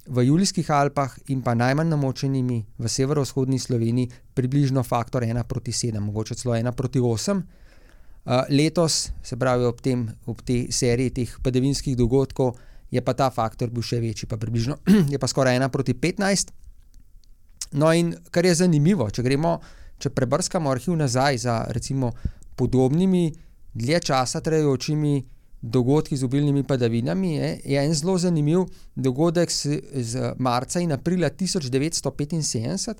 v 0.07 0.27
Julijskih 0.27 0.67
Alpah 0.71 1.15
in 1.31 1.41
pa 1.41 1.55
najmanj 1.55 1.87
namočenimi 1.87 2.65
v 2.77 2.85
severovzhodni 2.89 3.59
Sloveniji 3.59 4.11
približno 4.35 4.83
faktor 4.83 5.23
1 5.23 5.43
proti 5.47 5.71
7, 5.71 5.99
mogoče 5.99 6.35
celo 6.35 6.55
1 6.55 6.71
proti 6.71 6.99
8. 6.99 7.41
Uh, 8.23 8.43
letos, 8.49 9.11
se 9.23 9.35
pravi 9.35 9.65
ob, 9.65 9.81
tem, 9.81 10.07
ob 10.25 10.41
tej 10.41 10.71
seriji 10.71 11.11
teh 11.11 11.31
padavinskih 11.43 11.95
dogodkov, 11.95 12.55
je 12.91 13.01
pa 13.01 13.13
ta 13.13 13.29
faktor 13.31 13.71
bil 13.71 13.83
še 13.83 13.99
večji, 13.99 14.27
pa 14.27 14.37
približno 14.37 14.77
je 15.13 15.19
pa 15.19 15.27
skoraj 15.27 15.59
1 15.59 15.71
proti 15.71 15.95
15. 15.95 16.51
No, 17.73 17.91
in 17.91 18.13
kar 18.31 18.45
je 18.45 18.55
zanimivo, 18.55 19.09
če 19.09 19.23
gremo, 19.23 19.57
če 19.99 20.11
prebrskamo 20.13 20.71
arhiv 20.71 20.95
nazaj 20.99 21.41
za 21.47 21.55
recimo 21.73 22.11
podobnimi, 22.55 23.31
dlje 23.73 23.99
časa 24.11 24.43
trajajočimi 24.45 25.15
dogodki 25.63 26.17
z 26.17 26.23
obilnimi 26.23 26.63
padavinami, 26.63 27.35
je, 27.35 27.59
je 27.65 27.83
en 27.85 27.93
zelo 27.95 28.17
zanimiv 28.17 28.65
dogodek 28.95 29.51
z, 29.51 29.79
z 29.95 30.33
marca 30.37 30.79
in 30.83 30.91
aprila 30.91 31.29
1975. 31.29 32.93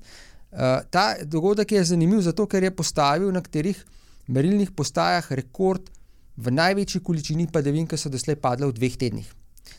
Uh, 0.54 0.80
ta 0.90 1.16
dogodek 1.24 1.72
je 1.72 1.84
zanimiv 1.84 2.22
zato, 2.24 2.46
ker 2.46 2.64
je 2.64 2.70
postavil 2.70 3.32
na 3.32 3.42
katerih 3.44 3.84
merilnih 4.32 4.70
postajah 4.72 5.28
rekord 5.32 5.90
v 6.36 6.50
največji 6.50 7.02
količini 7.04 7.46
padavin, 7.52 7.86
ki 7.86 8.00
so 8.00 8.08
doslej 8.08 8.40
padle 8.40 8.70
v 8.72 8.78
dveh 8.78 8.96
tednih. 8.96 9.28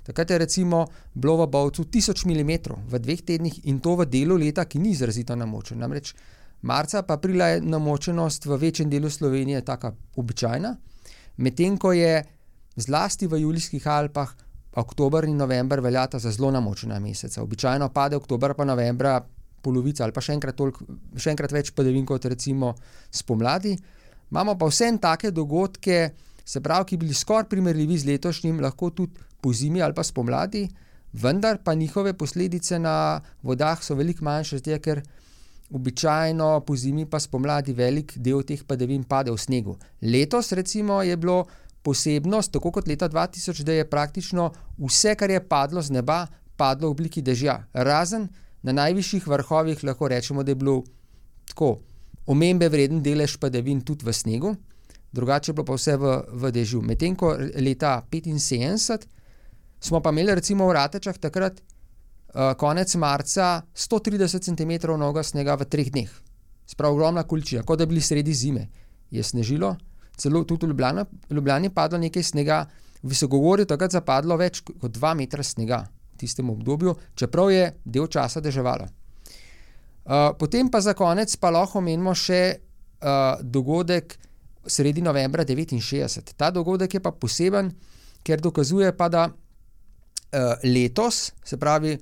Takrat 0.06 0.30
je 0.30 0.38
recimo 0.38 0.86
bilo 1.14 1.40
v 1.42 1.50
Bovcu 1.50 1.88
1000 1.90 2.26
mm 2.30 2.54
v 2.86 3.00
dveh 3.02 3.22
tednih 3.26 3.66
in 3.66 3.80
to 3.80 3.96
v 3.98 4.06
delu 4.06 4.38
leta, 4.38 4.66
ki 4.66 4.80
ni 4.80 4.94
izrazito 4.94 5.36
namočen. 5.36 5.82
Namreč 5.82 6.14
marca 6.62 7.02
pa 7.02 7.18
aprila 7.18 7.48
je 7.56 7.62
namočenost 7.62 8.46
v 8.46 8.58
večjem 8.62 8.90
delu 8.90 9.10
Slovenije 9.10 9.66
tako 9.66 9.96
običajna, 10.16 10.76
medtem 11.38 11.78
ko 11.78 11.94
je 11.94 12.24
zlasti 12.76 13.28
v 13.28 13.42
Julijskih 13.42 13.88
Alpah 13.88 14.34
oktober 14.76 15.26
in 15.26 15.38
november 15.38 15.80
veljata 15.82 16.20
za 16.20 16.32
zelo 16.32 16.52
namočena 16.52 17.00
meseca. 17.00 17.42
Običajno 17.44 17.90
pade 17.90 18.16
oktober 18.16 18.54
pa 18.54 18.66
novembra 18.66 19.22
polovica 19.62 20.04
ali 20.04 20.14
pa 20.14 20.22
še 20.22 20.36
enkrat, 20.36 20.56
tolk, 20.56 20.82
še 21.18 21.32
enkrat 21.34 21.54
več 21.56 21.72
padavin 21.76 22.06
kot 22.06 22.28
recimo 22.30 22.76
spomladi. 23.12 23.76
Imamo 24.32 24.58
pa 24.60 24.70
vse 24.70 24.92
take 25.02 25.32
dogodke, 25.32 26.12
se 26.46 26.62
pravi, 26.62 26.92
ki 26.92 26.98
bili 27.02 27.14
skoraj 27.14 27.48
primerljivi 27.50 27.98
z 27.98 28.12
letošnjim, 28.12 28.60
lahko 28.62 28.92
tudi 28.92 29.18
po 29.42 29.54
zimi 29.54 29.82
ali 29.82 29.94
pa 29.94 30.04
spomladi, 30.04 30.68
vendar 31.14 31.62
pa 31.64 31.74
njihove 31.74 32.14
posledice 32.14 32.80
na 32.80 33.22
vodah 33.44 33.82
so 33.82 33.96
veliko 33.96 34.26
manjše, 34.26 34.60
zdaj, 34.60 34.80
ker 34.82 35.02
običajno 35.74 36.60
po 36.66 36.76
zimi 36.78 37.06
pa 37.10 37.20
spomladi 37.20 37.74
velik 37.74 38.18
del 38.18 38.44
teh 38.46 38.62
padavin 38.68 39.04
pade 39.04 39.32
v 39.32 39.38
snegu. 39.38 39.78
Letos 40.02 40.52
recimo 40.52 41.02
je 41.02 41.18
bilo 41.18 41.46
posebnost, 41.86 42.52
tako 42.52 42.72
kot 42.76 42.88
leta 42.90 43.10
2000, 43.10 43.64
da 43.64 43.78
je 43.78 43.90
praktično 43.90 44.50
vse, 44.82 45.16
kar 45.16 45.32
je 45.32 45.42
padlo 45.48 45.82
z 45.82 45.94
neba, 46.00 46.26
padlo 46.58 46.90
v 46.90 46.98
obliki 46.98 47.22
dežja. 47.22 47.60
Razen 47.74 48.28
na 48.66 48.74
najvišjih 48.74 49.28
vrhovih 49.28 49.84
lahko 49.86 50.10
rečemo, 50.10 50.44
da 50.44 50.52
je 50.52 50.62
bilo 50.62 50.82
tako 51.50 51.78
omembe 52.26 52.70
vreden 52.70 53.04
delež 53.06 53.38
padavin 53.38 53.84
tudi 53.86 54.06
v 54.06 54.14
snegu. 54.14 54.56
Drugače 55.14 55.52
je 55.52 55.56
bilo 55.56 55.66
pa 55.66 55.78
vse 55.78 55.98
v, 55.98 56.16
v 56.42 56.52
dežju. 56.52 56.82
Medtem 56.82 57.16
ko 57.16 57.36
leta 57.38 58.02
75 58.12 59.06
smo 59.80 60.02
pa 60.02 60.10
imeli 60.10 60.36
recimo 60.36 60.68
v 60.68 60.74
Ratečah 60.74 61.18
takrat 61.22 61.62
uh, 61.62 62.54
konec 62.58 62.96
marca 62.96 63.62
130 63.76 64.42
cm 64.42 64.72
noga 64.98 65.24
snega 65.24 65.56
v 65.56 65.70
treh 65.70 65.92
dneh. 65.92 66.10
Sprav 66.66 66.98
ogromna 66.98 67.24
količina, 67.24 67.62
kot 67.62 67.80
da 67.80 67.86
bi 67.86 67.94
bili 67.94 68.02
sredi 68.02 68.34
zime. 68.34 68.68
Je 69.14 69.24
snežilo, 69.24 69.76
celo 70.18 70.44
tudi 70.44 70.66
v 70.66 70.70
Ljubljani, 70.70 71.06
Ljubljani 71.30 71.68
je 71.68 71.74
padlo 71.74 72.00
nekaj 72.00 72.24
snega, 72.24 72.66
v 73.04 73.10
Visokogorju 73.10 73.66
takrat 73.70 73.92
zapadlo 73.92 74.38
več 74.38 74.62
kot 74.66 74.92
2 74.92 75.14
metra 75.16 75.44
snega 75.44 75.84
v 75.86 76.18
tistem 76.18 76.50
obdobju, 76.50 76.96
čeprav 77.16 77.52
je 77.52 77.66
del 77.86 78.08
časa 78.08 78.42
deževalo. 78.42 78.88
Uh, 80.06 80.32
potem 80.38 80.70
pa 80.70 80.82
za 80.82 80.94
konec 80.94 81.34
pa 81.42 81.50
lahko 81.50 81.80
omenimo 81.82 82.14
še 82.14 82.42
uh, 82.56 83.42
dogodek 83.42 84.18
sredi 84.66 85.02
novembra 85.02 85.46
1969. 85.46 86.34
Ta 86.38 86.52
dogodek 86.54 86.94
je 86.94 87.02
pa 87.02 87.12
poseben, 87.12 87.72
ker 88.26 88.42
dokazuje 88.42 88.92
pa, 88.98 89.10
da 89.10 89.28
uh, 89.30 90.64
letos, 90.64 91.34
se 91.44 91.58
pravi 91.58 91.98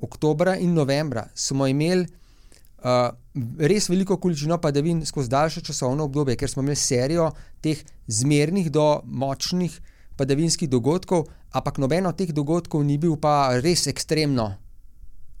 oktobra 0.00 0.56
in 0.56 0.74
novembra, 0.76 1.26
smo 1.34 1.66
imeli 1.66 2.04
uh, 2.04 3.10
res 3.58 3.88
veliko 3.88 4.16
količino 4.16 4.58
padavin 4.60 5.04
skozi 5.06 5.28
daljše 5.28 5.60
časovno 5.60 6.04
obdobje, 6.04 6.36
ker 6.36 6.50
smo 6.50 6.62
imeli 6.62 6.76
serijo 6.76 7.30
teh 7.60 7.80
zmernih 8.06 8.70
do 8.72 9.00
močnih 9.04 9.80
padavinskih 10.16 10.70
dogodkov, 10.70 11.26
ampak 11.52 11.78
noben 11.78 12.06
od 12.06 12.16
teh 12.18 12.32
dogodkov 12.34 12.84
ni 12.84 12.98
bil 12.98 13.16
pa 13.16 13.60
res 13.62 13.86
ekstremno. 13.86 14.50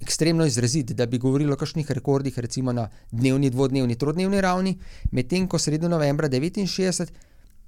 Ekstremno 0.00 0.46
izrazit, 0.46 0.92
da 0.94 1.06
bi 1.06 1.18
govorili 1.18 1.52
o 1.52 1.56
kakšnih 1.58 1.90
rekordih, 1.90 2.38
recimo 2.38 2.72
na 2.72 2.88
dnevni, 3.10 3.50
dvodnevni, 3.50 3.96
trodnevni 3.98 4.40
ravni, 4.40 4.76
medtem 5.12 5.48
ko 5.48 5.58
sredi 5.58 5.88
novembra 5.88 6.28
69 6.28 7.10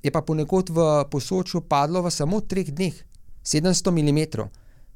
je 0.03 0.11
pa 0.11 0.23
ponekod 0.23 0.71
v 0.71 0.87
posočju 1.11 1.61
padlo 1.69 2.03
v 2.03 2.11
samo 2.11 2.41
treh 2.41 2.71
dneh 2.71 2.95
700 3.45 3.91
mm, 3.91 4.49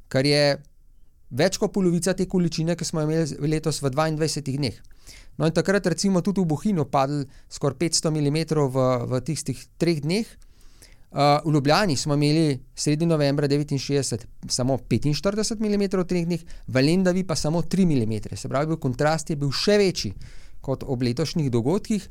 kar 0.08 0.26
je 0.26 0.56
več 1.30 1.58
kot 1.58 1.72
polovica 1.72 2.14
te 2.14 2.26
količine, 2.30 2.76
ki 2.76 2.84
smo 2.84 3.02
imeli 3.02 3.50
letos 3.50 3.82
v 3.82 3.90
22 3.90 4.56
dneh. 4.56 4.76
No, 5.36 5.46
in 5.46 5.52
takrat, 5.52 5.86
recimo, 5.86 6.22
tudi 6.22 6.40
v 6.40 6.46
Bohinju 6.46 6.86
padlo 6.86 7.24
skoraj 7.50 7.78
500 7.80 8.10
mm 8.14 8.38
v, 8.70 8.76
v 9.10 9.12
tistih 9.26 9.58
treh 9.78 9.98
dneh. 9.98 10.28
Uh, 11.14 11.38
v 11.46 11.54
Ljubljani 11.54 11.94
smo 11.96 12.14
imeli 12.14 12.58
sredi 12.74 13.06
novembra 13.06 13.46
69 13.46 14.26
samo 14.50 14.78
45 14.78 15.62
mm 15.62 15.84
v 15.94 16.04
treh 16.04 16.26
dneh, 16.26 16.42
v 16.66 16.82
Lendavi 16.82 17.22
pa 17.22 17.36
samo 17.38 17.62
3 17.62 17.86
mm. 17.86 18.34
Se 18.34 18.48
pravi, 18.48 18.76
kontrast 18.76 19.30
je 19.30 19.36
bil 19.36 19.52
še 19.54 19.78
večji 19.78 20.10
kot 20.60 20.82
ob 20.82 21.02
letošnjih 21.02 21.50
dogodkih. 21.50 22.08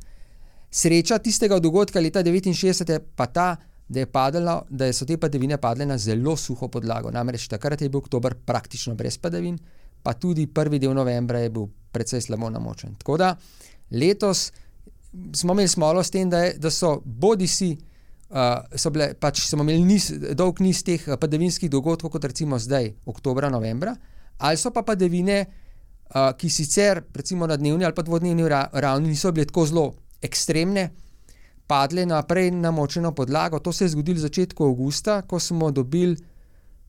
Sreča 0.72 1.20
tistega 1.20 1.60
dogodka 1.60 2.00
leta 2.00 2.24
69 2.24 2.90
je 2.90 3.00
pa 3.00 3.28
ta, 3.28 3.58
da, 3.88 4.00
je 4.00 4.06
padalo, 4.06 4.64
da 4.70 4.88
so 4.94 5.06
te 5.06 5.18
padavine 5.18 5.58
padle 5.58 5.86
na 5.86 5.98
zelo 5.98 6.38
suho 6.38 6.68
podlago. 6.68 7.12
Namreč 7.12 7.48
takrat 7.52 7.82
je 7.82 7.90
bil 7.90 8.00
oktober 8.00 8.36
praktično 8.46 8.96
brez 8.96 9.18
padavin, 9.18 9.60
pa 10.04 10.14
tudi 10.14 10.48
prvi 10.48 10.80
del 10.80 10.94
novembra 10.94 11.40
je 11.40 11.50
bil 11.50 11.68
precej 11.92 12.22
slabo 12.22 12.50
namočen. 12.50 12.96
Tako 13.00 13.18
da 13.18 13.36
letos 13.92 14.52
smo 15.34 15.54
imeli 15.54 15.68
smolo 15.68 16.04
s 16.04 16.10
tem, 16.10 16.30
da, 16.30 16.40
je, 16.40 16.54
da 16.58 16.72
so 16.72 17.02
bodi 17.06 17.48
si. 17.48 17.78
Uh, 18.34 18.66
so 18.76 18.90
bile, 18.90 19.12
pač 19.14 19.44
smo 19.46 19.62
imeli 19.62 19.84
niz, 19.86 20.08
dolg 20.34 20.58
niz 20.66 20.80
teh 20.82 21.04
padavinskih 21.22 21.70
dogodkov, 21.70 22.10
kot 22.16 22.24
recimo 22.26 22.58
zdaj, 22.58 22.90
oktober, 23.06 23.46
novembra, 23.54 23.94
ali 24.42 24.58
so 24.58 24.72
pa 24.74 24.82
padavine, 24.82 25.36
uh, 26.16 26.32
ki 26.34 26.50
sicer 26.50 27.04
recimo 27.14 27.46
na 27.46 27.60
dnevni 27.62 27.86
ali 27.86 27.94
pa 27.94 28.02
dvodnevni 28.02 28.48
ra 28.50 28.64
ravni 28.74 29.12
niso 29.14 29.30
bile 29.32 29.46
tako 29.46 29.68
zelo 29.70 29.86
ekstremne, 30.26 30.88
padle 31.70 32.08
na 32.10 32.24
prej 32.26 32.50
namočeno 32.58 33.14
podlago. 33.14 33.60
To 33.60 33.74
se 33.74 33.86
je 33.86 33.94
zgodilo 33.94 34.18
v 34.18 34.26
začetku 34.26 34.66
avgusta, 34.66 35.22
ko 35.22 35.40
smo 35.40 35.70
dobili 35.72 36.18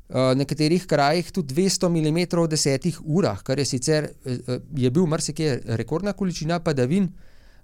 v 0.09 0.35
nekaterih 0.37 0.87
krajih 0.87 1.31
tudi 1.33 1.55
200 1.55 1.89
mm 1.89 2.19
v 2.37 2.49
desetih 2.49 2.99
urah, 3.05 3.43
kar 3.43 3.59
je 3.59 3.65
sicer 3.65 4.11
uh, 4.11 4.59
je 4.77 4.91
bil 4.91 5.07
marsikaj 5.07 5.63
rekordna 5.81 6.13
količina 6.13 6.61
padavin, 6.61 7.09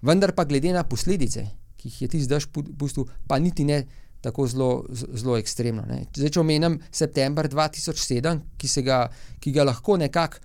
vendar 0.02 0.32
pa 0.32 0.44
glede 0.44 0.72
na 0.72 0.84
posledice, 0.84 1.44
ki 1.76 1.88
jih 1.88 2.02
je 2.02 2.08
ti 2.08 2.20
zdaj 2.24 2.48
pustil, 2.78 3.08
pa 3.28 3.38
niti 3.38 3.64
ne. 3.64 3.84
Tako 4.20 4.44
zelo, 4.46 4.84
zelo 4.92 5.38
ekstremno. 5.40 5.80
Ne. 5.88 6.02
Zdaj, 6.12 6.28
če 6.28 6.40
omenim 6.42 6.74
september 6.92 7.46
2007, 7.48 8.34
ki, 8.60 8.68
ga, 8.84 8.98
ki 9.40 9.52
ga 9.56 9.64
lahko 9.64 9.96
nekako, 9.96 10.42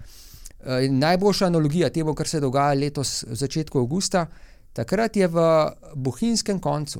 eh, 0.63 0.85
najboljša 0.87 1.49
analogija 1.51 1.89
temu, 1.91 2.13
kar 2.15 2.27
se 2.27 2.39
dogaja 2.39 2.77
letos 2.79 3.25
v 3.27 3.35
začetku 3.35 3.81
avgusta, 3.83 4.29
Takrat 4.75 5.15
je 5.15 5.27
v 5.27 5.39
Bohinjskem 5.95 6.59
koncu, 6.59 6.99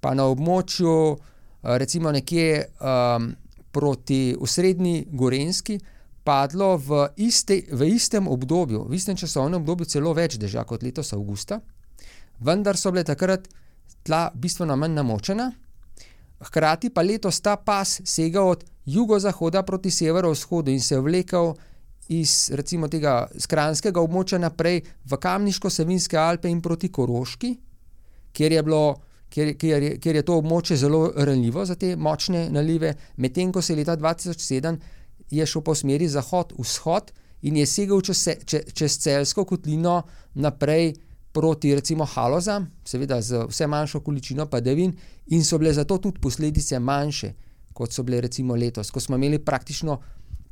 pa 0.00 0.14
na 0.14 0.28
območju, 0.30 0.94
eh, 1.18 1.78
recimo 1.82 2.12
nekje 2.14 2.70
um, 2.78 3.32
proti 3.72 4.36
osrednji 4.40 5.06
Gorenski, 5.12 5.78
padlo 6.24 6.76
v, 6.76 7.06
iste, 7.16 7.62
v 7.72 7.88
istem 7.94 8.28
obdobju, 8.28 8.84
v 8.88 8.94
istem 8.94 9.16
časovnem 9.16 9.60
obdobju, 9.62 9.88
celo 9.88 10.12
več 10.14 10.36
dežja 10.38 10.64
kot 10.68 10.82
letos 10.84 11.12
avgusta, 11.16 11.60
vendar 12.40 12.76
so 12.76 12.92
bile 12.92 13.04
takrat 13.04 13.48
tla 14.04 14.28
bistveno 14.34 14.76
manj 14.76 14.94
namočena. 14.98 15.50
Hkrati 16.40 16.90
pa 16.90 17.02
letos 17.04 17.40
ta 17.44 17.56
pas 17.56 18.00
sega 18.04 18.42
od 18.42 18.64
jugozahoda 18.88 19.62
proti 19.62 19.90
severovzhodu 19.90 20.72
in 20.72 20.80
se 20.80 20.94
je 20.94 21.00
vlekel 21.00 21.52
iz 22.10 22.50
recimo 22.56 22.88
tega 22.88 23.28
skranskega 23.38 24.00
območja 24.02 24.40
naprej 24.40 24.80
v 25.06 25.18
Kamniško-Savinske 25.20 26.18
Alpe 26.18 26.50
in 26.50 26.62
proti 26.62 26.88
Koroški, 26.90 27.52
kjer 28.34 28.56
je, 28.56 28.62
bilo, 28.66 28.82
kjer, 29.30 29.54
kjer, 29.58 29.84
kjer 30.00 30.16
je 30.16 30.22
to 30.26 30.38
območje 30.38 30.76
zelo 30.76 31.12
ranljivo 31.16 31.64
za 31.64 31.74
te 31.74 31.96
močne 31.96 32.48
nalive, 32.50 32.94
medtem 33.16 33.52
ko 33.52 33.62
se 33.62 33.72
je 33.72 33.76
leta 33.76 33.96
2007 33.96 34.78
je 35.30 35.46
šel 35.46 35.62
po 35.62 35.74
smeri 35.74 36.08
zahod-vzhod 36.08 37.12
in 37.42 37.56
je 37.56 37.66
segel 37.66 38.02
čez, 38.02 38.28
čez, 38.44 38.72
čez 38.74 38.98
celsko 38.98 39.44
kotlino 39.44 40.02
naprej. 40.34 40.94
Proti, 41.32 41.70
recimo, 41.78 42.02
halozam, 42.10 42.64
seveda, 42.82 43.20
z 43.22 43.44
vse 43.46 43.68
manjšo 43.70 44.00
količino 44.02 44.48
padavin, 44.50 44.90
in 45.30 45.44
so 45.46 45.60
bile 45.62 45.70
zato 45.72 46.00
tudi 46.02 46.18
posledice 46.18 46.80
manjše, 46.82 47.30
kot 47.72 47.94
so 47.94 48.02
bile, 48.02 48.18
recimo, 48.20 48.56
letos, 48.58 48.90
ko 48.90 48.98
smo 49.00 49.14
imeli 49.14 49.38
praktično 49.38 50.00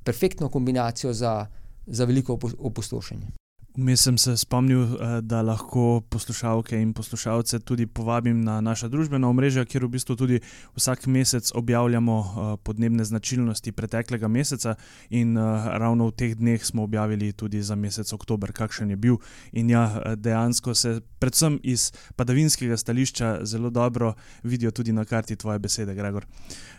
perfektno 0.07 0.49
kombinacijo 0.49 1.13
za, 1.13 1.47
za 1.87 2.05
veliko 2.05 2.39
opustošenje. 2.59 3.48
Vmes 3.77 4.01
sem 4.03 4.19
se 4.19 4.37
spomnil, 4.37 4.83
eh, 4.83 5.21
da 5.23 5.43
lahko 5.43 6.01
poslušalke 6.11 6.81
in 6.81 6.93
poslušalce 6.93 7.59
tudi 7.59 7.87
povabim 7.87 8.41
na 8.45 8.61
naša 8.61 8.89
družbena 8.89 9.29
omrežja, 9.29 9.65
kjer 9.65 9.85
v 9.85 9.89
bistvu 9.89 10.17
tudi 10.17 10.41
vsak 10.77 11.07
mesec 11.07 11.53
objavljamo 11.55 12.17
eh, 12.19 12.57
podnebne 12.63 13.05
značilnosti 13.05 13.73
preteklega 13.73 14.29
meseca. 14.29 14.75
In 15.11 15.37
eh, 15.37 15.41
ravno 15.79 16.09
v 16.09 16.13
teh 16.13 16.35
dneh 16.35 16.65
smo 16.65 16.83
objavili 16.83 17.33
tudi 17.33 17.63
za 17.63 17.77
mesec 17.77 18.13
oktober, 18.13 18.53
kakšen 18.53 18.91
je 18.91 18.97
bil. 18.97 19.17
In 19.53 19.71
ja, 19.71 20.15
dejansko 20.17 20.75
se 20.75 21.01
predvsem 21.19 21.61
iz 21.63 21.93
padavinskega 22.17 22.77
stališča 22.77 23.39
zelo 23.45 23.71
dobro 23.71 24.15
vidijo 24.43 24.71
tudi 24.71 24.93
na 24.93 25.05
karti 25.05 25.37
tvoje 25.37 25.59
besede, 25.59 25.95
Gregor. 25.95 26.27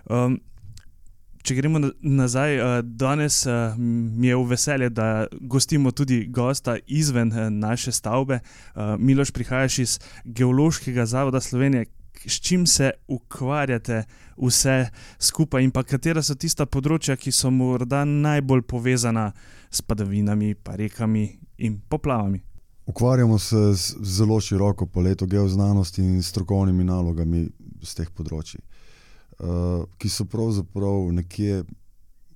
Um, 0.09 0.39
če 1.43 1.55
gremo 1.55 1.81
nazaj, 2.01 2.57
uh, 2.59 2.79
danes 2.83 3.45
uh, 3.47 3.77
mi 3.77 4.27
je 4.27 4.35
v 4.35 4.47
veselje, 4.49 4.89
da 4.89 5.27
gostimo 5.41 5.91
tudi 5.91 6.25
gosta 6.27 6.77
izven 6.87 7.31
uh, 7.31 7.47
naše 7.49 7.91
stavbe. 7.91 8.39
Uh, 8.39 8.95
Miloš, 8.99 9.31
prihajaš 9.31 9.79
iz 9.79 9.99
Geološkega 10.25 11.05
zavoda 11.05 11.41
Slovenije. 11.41 11.85
S 12.25 12.41
čim 12.43 12.65
se 12.67 12.91
ukvarjate, 13.07 14.03
vse 14.37 14.89
skupaj, 15.19 15.63
in 15.63 15.71
pa 15.71 15.85
katera 15.87 16.23
so 16.23 16.35
tista 16.35 16.65
področja, 16.67 17.15
ki 17.15 17.31
so 17.31 17.47
morda 17.51 18.03
najbolj 18.05 18.65
povezana 18.67 19.29
s 19.71 19.81
padavinami, 19.81 20.55
pa 20.55 20.75
rekami 20.75 21.29
in 21.63 21.79
poplavami? 21.79 22.41
Ukvarjamo 22.89 23.39
se 23.39 23.73
z 23.73 23.95
zelo 24.03 24.39
široko 24.41 24.85
paleto 24.85 25.25
geoznanosti 25.25 26.01
in 26.01 26.23
strokovnimi 26.23 26.83
nalogami 26.83 27.45
z 27.83 27.95
teh 27.95 28.09
področji. 28.09 28.59
Eh, 29.39 29.83
ki 29.97 30.09
so 30.09 30.25
pravzaprav 30.25 31.11
nekje 31.15 31.63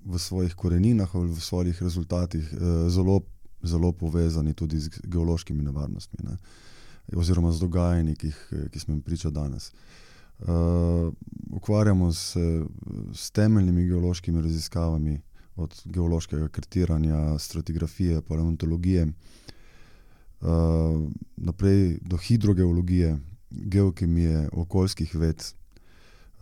v 0.06 0.20
svojih 0.20 0.56
koreninah 0.56 1.16
ali 1.16 1.32
v 1.32 1.40
svojih 1.40 1.82
rezultatih 1.84 2.44
uh, 2.54 2.92
zelo, 2.92 3.22
zelo 3.64 3.92
povezani 3.92 4.54
tudi 4.54 4.80
z 4.80 4.90
geološkimi 5.04 5.64
nevarnostmi, 5.64 6.20
ne? 6.28 6.36
oziroma 7.16 7.52
z 7.52 7.60
dogajanji, 7.60 8.16
ki, 8.16 8.32
ki 8.72 8.80
smo 8.80 8.94
jim 8.94 9.02
priča 9.02 9.30
danes. 9.30 9.72
Uh, 10.40 11.12
ukvarjamo 11.52 12.12
se 12.14 12.66
s 13.14 13.32
temeljnimi 13.32 13.88
geološkimi 13.88 14.42
raziskavami, 14.42 15.22
od 15.56 15.82
geološkega 15.86 16.48
kartiranja, 16.48 17.40
stratigrafije, 17.40 18.22
paleontologije, 18.22 19.08
uh, 19.08 20.48
naprej 21.36 22.00
do 22.02 22.18
hidrogeologije, 22.18 23.18
geokemije, 23.52 24.50
okoljskih 24.52 25.16
ved, 25.16 25.44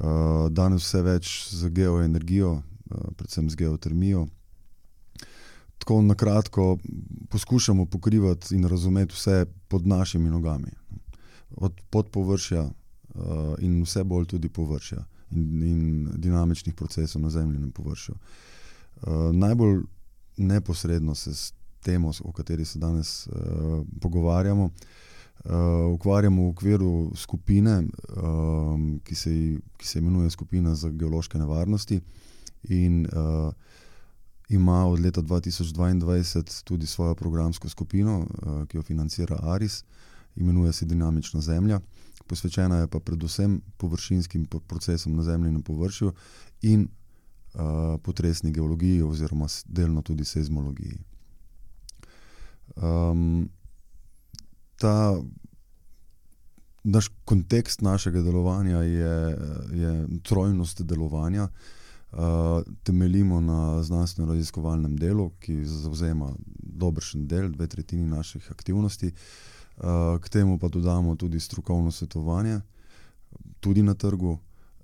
Eh, 0.01 0.49
danes 0.49 0.81
vse 0.81 1.01
več 1.05 1.31
z 1.53 1.69
geoenergijo, 1.77 2.55
uh, 2.57 3.09
predvsem 3.17 3.49
z 3.53 3.59
geotermijo. 3.59 4.23
Tako 5.77 5.99
na 6.01 6.15
kratko 6.17 6.77
poskušamo 7.29 7.85
pokrivati 7.85 8.55
in 8.55 8.65
razumeti 8.65 9.13
vse 9.13 9.45
pod 9.67 9.85
našimi 9.87 10.29
nogami, 10.29 10.71
od 11.51 11.81
podpovršja 11.89 12.63
uh, 12.63 13.53
in 13.59 13.83
vse 13.83 14.03
bolj 14.03 14.25
tudi 14.33 14.49
površja 14.49 15.03
in, 15.31 15.63
in 15.63 16.09
dinamičnih 16.15 16.75
procesov 16.75 17.21
na 17.21 17.29
zemljenem 17.29 17.71
površju. 17.71 18.15
Uh, 18.15 19.29
najbolj 19.33 19.83
neposredno 20.37 21.15
se 21.15 21.35
s 21.35 21.53
tem, 21.83 22.05
o 22.05 22.31
kateri 22.33 22.65
se 22.65 22.79
danes 22.79 23.27
uh, 23.27 23.85
pogovarjamo, 24.01 24.65
uh, 24.65 25.10
uh, 25.45 25.93
ukvarjamo 25.93 26.43
v 26.43 26.49
okviru 26.49 27.11
skupine, 27.15 27.83
um, 28.17 28.99
ki, 29.03 29.15
se, 29.15 29.29
ki 29.77 29.87
se 29.87 29.99
imenuje 29.99 30.29
Skupina 30.29 30.75
za 30.75 30.89
geološke 30.89 31.37
nevarnosti. 31.37 32.01
In 32.63 33.05
uh, 33.05 33.53
ima 34.49 34.85
od 34.85 34.99
leta 34.99 35.21
2022 35.21 36.63
tudi 36.63 36.87
svojo 36.87 37.15
programsko 37.15 37.69
skupino, 37.69 38.19
uh, 38.19 38.67
ki 38.67 38.77
jo 38.77 38.83
financira 38.83 39.39
Aris, 39.41 39.83
imenuje 40.35 40.73
se 40.73 40.85
Dinamična 40.85 41.41
zemlja. 41.41 41.79
Posvečena 42.27 42.77
je 42.77 42.87
pa 42.87 42.99
predvsem 42.99 43.61
površinskim 43.77 44.45
procesom 44.67 45.15
na 45.15 45.23
zemlji 45.23 45.49
in 45.49 45.53
na 45.53 45.61
površju 45.61 46.13
in 46.61 46.87
uh, 47.53 47.99
potresni 48.03 48.51
geologiji, 48.51 49.01
oziroma 49.01 49.47
delno 49.65 50.01
tudi 50.01 50.25
seizmologiji. 50.25 50.97
Um, 52.75 53.49
ta 54.81 55.21
naš 56.83 57.11
kontekst 57.25 57.81
našega 57.81 58.21
delovanja 58.21 58.81
je, 58.81 59.37
je 59.73 60.07
trojnost 60.23 60.81
delovanja. 60.81 61.47
Uh, 62.11 62.19
temeljimo 62.83 63.41
na 63.41 63.83
znanstveno-raziskovalnem 63.83 64.97
delu, 64.99 65.29
ki 65.39 65.61
zauzema 65.65 66.33
dobršen 66.59 67.27
del, 67.27 67.51
dve 67.51 67.67
tretjini 67.67 68.05
naših 68.05 68.51
aktivnosti. 68.51 69.11
Uh, 69.77 70.19
k 70.19 70.29
temu 70.29 70.57
pa 70.59 70.67
dodamo 70.67 71.15
tudi 71.15 71.39
strokovno 71.39 71.91
svetovanje, 71.91 72.59
tudi 73.59 73.83
na 73.83 73.93
trgu, 73.93 74.39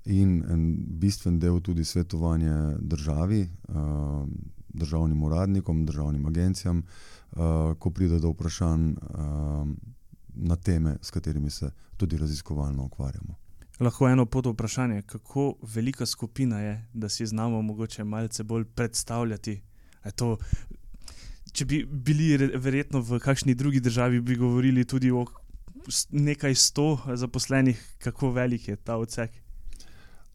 in 0.06 0.44
en 0.50 0.76
bistven 1.00 1.40
del 1.40 1.60
tudi 1.62 1.84
svetovanje 1.84 2.78
državi, 2.80 3.42
uh, 3.68 3.76
državnim 4.78 5.24
uradnikom, 5.24 5.86
državnim 5.86 6.26
agencijam, 6.26 6.84
uh, 7.32 7.40
ko 7.80 7.90
pride 7.90 8.20
do 8.20 8.34
vprašanj. 8.34 8.92
Uh, 8.92 9.68
na 10.38 10.56
teme, 10.56 10.98
s 11.02 11.12
katerimi 11.12 11.50
se 11.50 11.72
tudi 11.98 12.18
raziskovalno 12.18 12.86
ukvarjamo. 12.86 13.36
Lahko 13.80 14.10
eno 14.10 14.26
pod 14.26 14.46
vprašanje, 14.46 15.02
kako 15.02 15.56
velika 15.62 16.06
skupina 16.06 16.60
je, 16.60 16.88
da 16.94 17.10
si 17.10 17.26
znamo 17.26 17.62
mogoče 17.62 18.04
malce 18.04 18.44
bolj 18.44 18.66
predstavljati. 18.66 19.62
To, 20.16 20.38
če 21.52 21.66
bi 21.66 21.86
bili 21.86 22.38
verjetno 22.38 23.02
v 23.02 23.20
kakšni 23.20 23.56
drugi 23.56 23.80
državi, 23.80 24.22
bi 24.22 24.36
govorili 24.36 24.86
tudi 24.86 25.12
o 25.12 25.26
nekaj 26.10 26.56
sto 26.56 26.98
zaposlenih, 27.14 27.96
kako 27.98 28.32
velik 28.32 28.68
je 28.68 28.76
ta 28.76 28.98
odsek. 28.98 29.32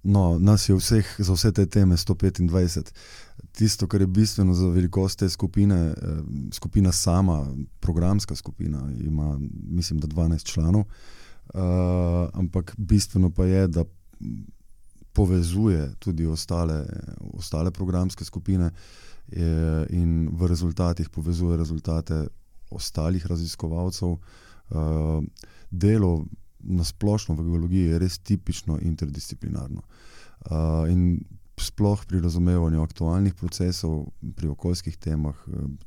No, 0.03 0.39
nas 0.39 0.69
je 0.69 0.75
vseh 0.75 1.07
za 1.19 1.33
vse 1.33 1.53
te 1.53 1.67
teme 1.67 1.97
125. 1.97 2.91
Tisto, 3.53 3.87
kar 3.87 4.01
je 4.01 4.07
bistveno 4.07 4.55
za 4.55 4.67
velikost 4.67 5.19
te 5.19 5.29
skupine, 5.31 5.77
eh, 5.77 5.95
skupina 6.53 6.93
sama, 6.93 7.47
programska 7.81 8.35
skupina, 8.37 8.91
ima, 9.01 9.39
mislim, 9.69 10.01
da 10.01 10.07
12 10.07 10.45
članov, 10.45 10.81
uh, 10.83 11.61
ampak 12.33 12.75
bistveno 12.79 13.31
pa 13.31 13.45
je, 13.45 13.69
da 13.69 13.85
povezuje 15.13 15.95
tudi 15.99 16.27
ostale, 16.27 16.87
ostale 17.33 17.71
programske 17.71 18.25
skupine 18.25 18.71
je, 19.29 19.87
in 19.91 20.29
v 20.33 20.47
rezultatih 20.47 21.09
povezuje 21.09 21.57
rezultate 21.57 22.27
ostalih 22.71 23.27
raziskovalcev. 23.27 24.09
Uh, 24.09 25.25
delo 25.71 26.25
na 26.63 26.85
splošno 26.85 27.35
v 27.35 27.47
geologiji 27.51 27.93
je 27.93 27.99
res 27.99 28.19
tipično 28.19 28.79
interdisciplinarno. 28.83 29.83
Uh, 29.83 30.91
in 30.91 31.25
sploh 31.61 32.01
pri 32.09 32.21
razumevanju 32.21 32.83
aktualnih 32.83 33.35
procesov, 33.39 34.09
pri 34.37 34.49
okoljskih 34.51 34.97
temah, 34.97 35.37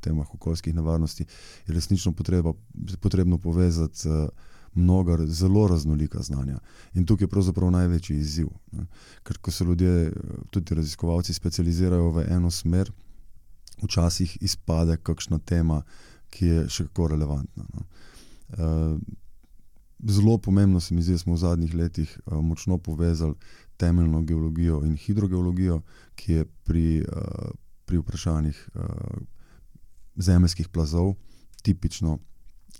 temah 0.00 0.34
okoljskih 0.34 0.74
nevarnosti, 0.74 1.26
je 1.66 1.74
resnično 1.74 2.12
potreba, 2.12 2.52
potrebno 3.00 3.38
povezati 3.38 4.08
uh, 4.08 4.28
mnoga 4.76 5.26
zelo 5.26 5.68
raznolika 5.68 6.22
znanja. 6.22 6.58
In 6.94 7.06
tukaj 7.06 7.24
je 7.24 7.28
pravzaprav 7.28 7.70
največji 7.70 8.16
izziv. 8.16 8.48
Ne? 8.72 8.86
Ker 9.24 9.38
ko 9.38 9.50
se 9.50 9.64
ljudje, 9.64 10.12
tudi 10.50 10.74
raziskovalci, 10.74 11.34
specializirajo 11.34 12.10
v 12.10 12.26
eno 12.28 12.50
smer, 12.50 12.92
včasih 13.82 14.38
izpade 14.40 14.96
kakšna 14.96 15.38
tema, 15.38 15.82
ki 16.30 16.46
je 16.46 16.66
še 16.68 16.88
kako 16.88 17.08
relevantna. 17.14 17.64
Uh, 18.56 18.98
zelo 19.98 20.38
pomembno 20.38 20.80
se 20.80 20.94
mi 20.94 21.02
zdi, 21.02 21.12
da 21.12 21.18
smo 21.18 21.34
v 21.34 21.38
zadnjih 21.38 21.74
letih 21.74 22.20
uh, 22.26 22.40
močno 22.44 22.78
povezali 22.78 23.34
temeljno 23.76 24.22
geologijo 24.22 24.82
in 24.84 24.96
hidrogeologijo, 24.96 25.82
ki 26.14 26.32
je 26.32 26.44
pri, 26.44 27.04
uh, 27.04 27.50
pri 27.84 27.98
vprašanjih 27.98 28.68
uh, 28.74 28.82
zemeljskih 30.16 30.68
plazov 30.68 31.14
tipično 31.62 32.18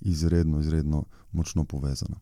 izredno, 0.00 0.60
izredno 0.60 1.04
močno 1.32 1.64
povezana. 1.64 2.16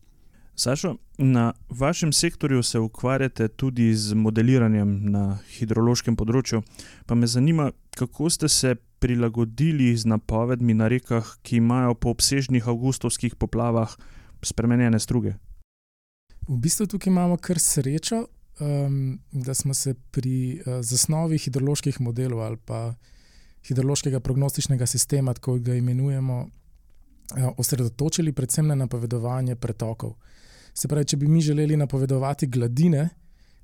Sašo, 0.55 0.95
na 1.17 1.53
vašem 1.69 2.13
sektorju 2.13 2.63
se 2.63 2.79
ukvarjate 2.79 3.47
tudi 3.47 3.95
z 3.95 4.13
modeliranjem 4.13 5.11
na 5.11 5.37
hidrološkem 5.57 6.15
področju. 6.15 6.61
Pa 7.05 7.15
me 7.15 7.27
zanima, 7.27 7.71
kako 7.99 8.29
ste 8.31 8.49
se 8.49 8.75
prilagodili 9.03 9.91
z 9.97 10.07
napovedmi 10.07 10.73
na 10.73 10.87
rekah, 10.87 11.27
ki 11.43 11.59
imajo 11.59 11.97
po 11.99 12.15
obsežnih 12.15 12.67
avgustovskih 12.71 13.35
poplavah 13.35 13.97
spremenjene 14.45 14.99
struge. 14.99 15.33
V 16.47 16.57
bistvu 16.61 16.87
tukaj 16.87 17.11
imamo 17.11 17.37
kar 17.37 17.59
srečo, 17.59 18.25
um, 18.59 19.19
da 19.31 19.53
smo 19.53 19.73
se 19.73 19.93
pri 20.11 20.61
uh, 20.61 20.79
zasnovi 20.81 21.37
hidroloških 21.37 22.01
modelov 22.01 22.41
ali 22.45 22.57
pa 22.65 22.93
hidrološkega 23.67 24.19
prognostičnega 24.19 24.85
sistema, 24.85 25.33
kot 25.33 25.61
ga 25.61 25.75
imenujemo, 25.75 26.37
uh, 26.41 27.49
osredotočili 27.57 28.33
predvsem 28.33 28.67
na 28.67 28.75
napovedovanje 28.75 29.55
pretokov. 29.55 30.13
Se 30.73 30.87
pravi, 30.87 31.05
če 31.05 31.17
bi 31.17 31.27
mi 31.27 31.41
želeli 31.41 31.77
napovedovati 31.77 32.47
gladine, 32.47 33.09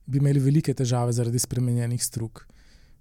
bi 0.06 0.18
imeli 0.18 0.40
velike 0.40 0.74
težave 0.74 1.14
zaradi 1.14 1.40
spremenjenih 1.40 2.04
strug. 2.04 2.46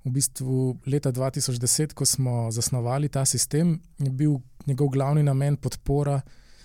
V 0.05 0.11
bistvu 0.11 0.77
leta 0.87 1.13
2010, 1.13 1.95
ko 1.95 2.07
smo 2.07 2.51
zasnovali 2.51 3.09
ta 3.09 3.25
sistem, 3.25 3.79
je 3.99 4.11
bil 4.11 4.39
njegov 4.67 4.89
glavni 4.89 5.23
namen 5.23 5.57
podpora 5.57 6.21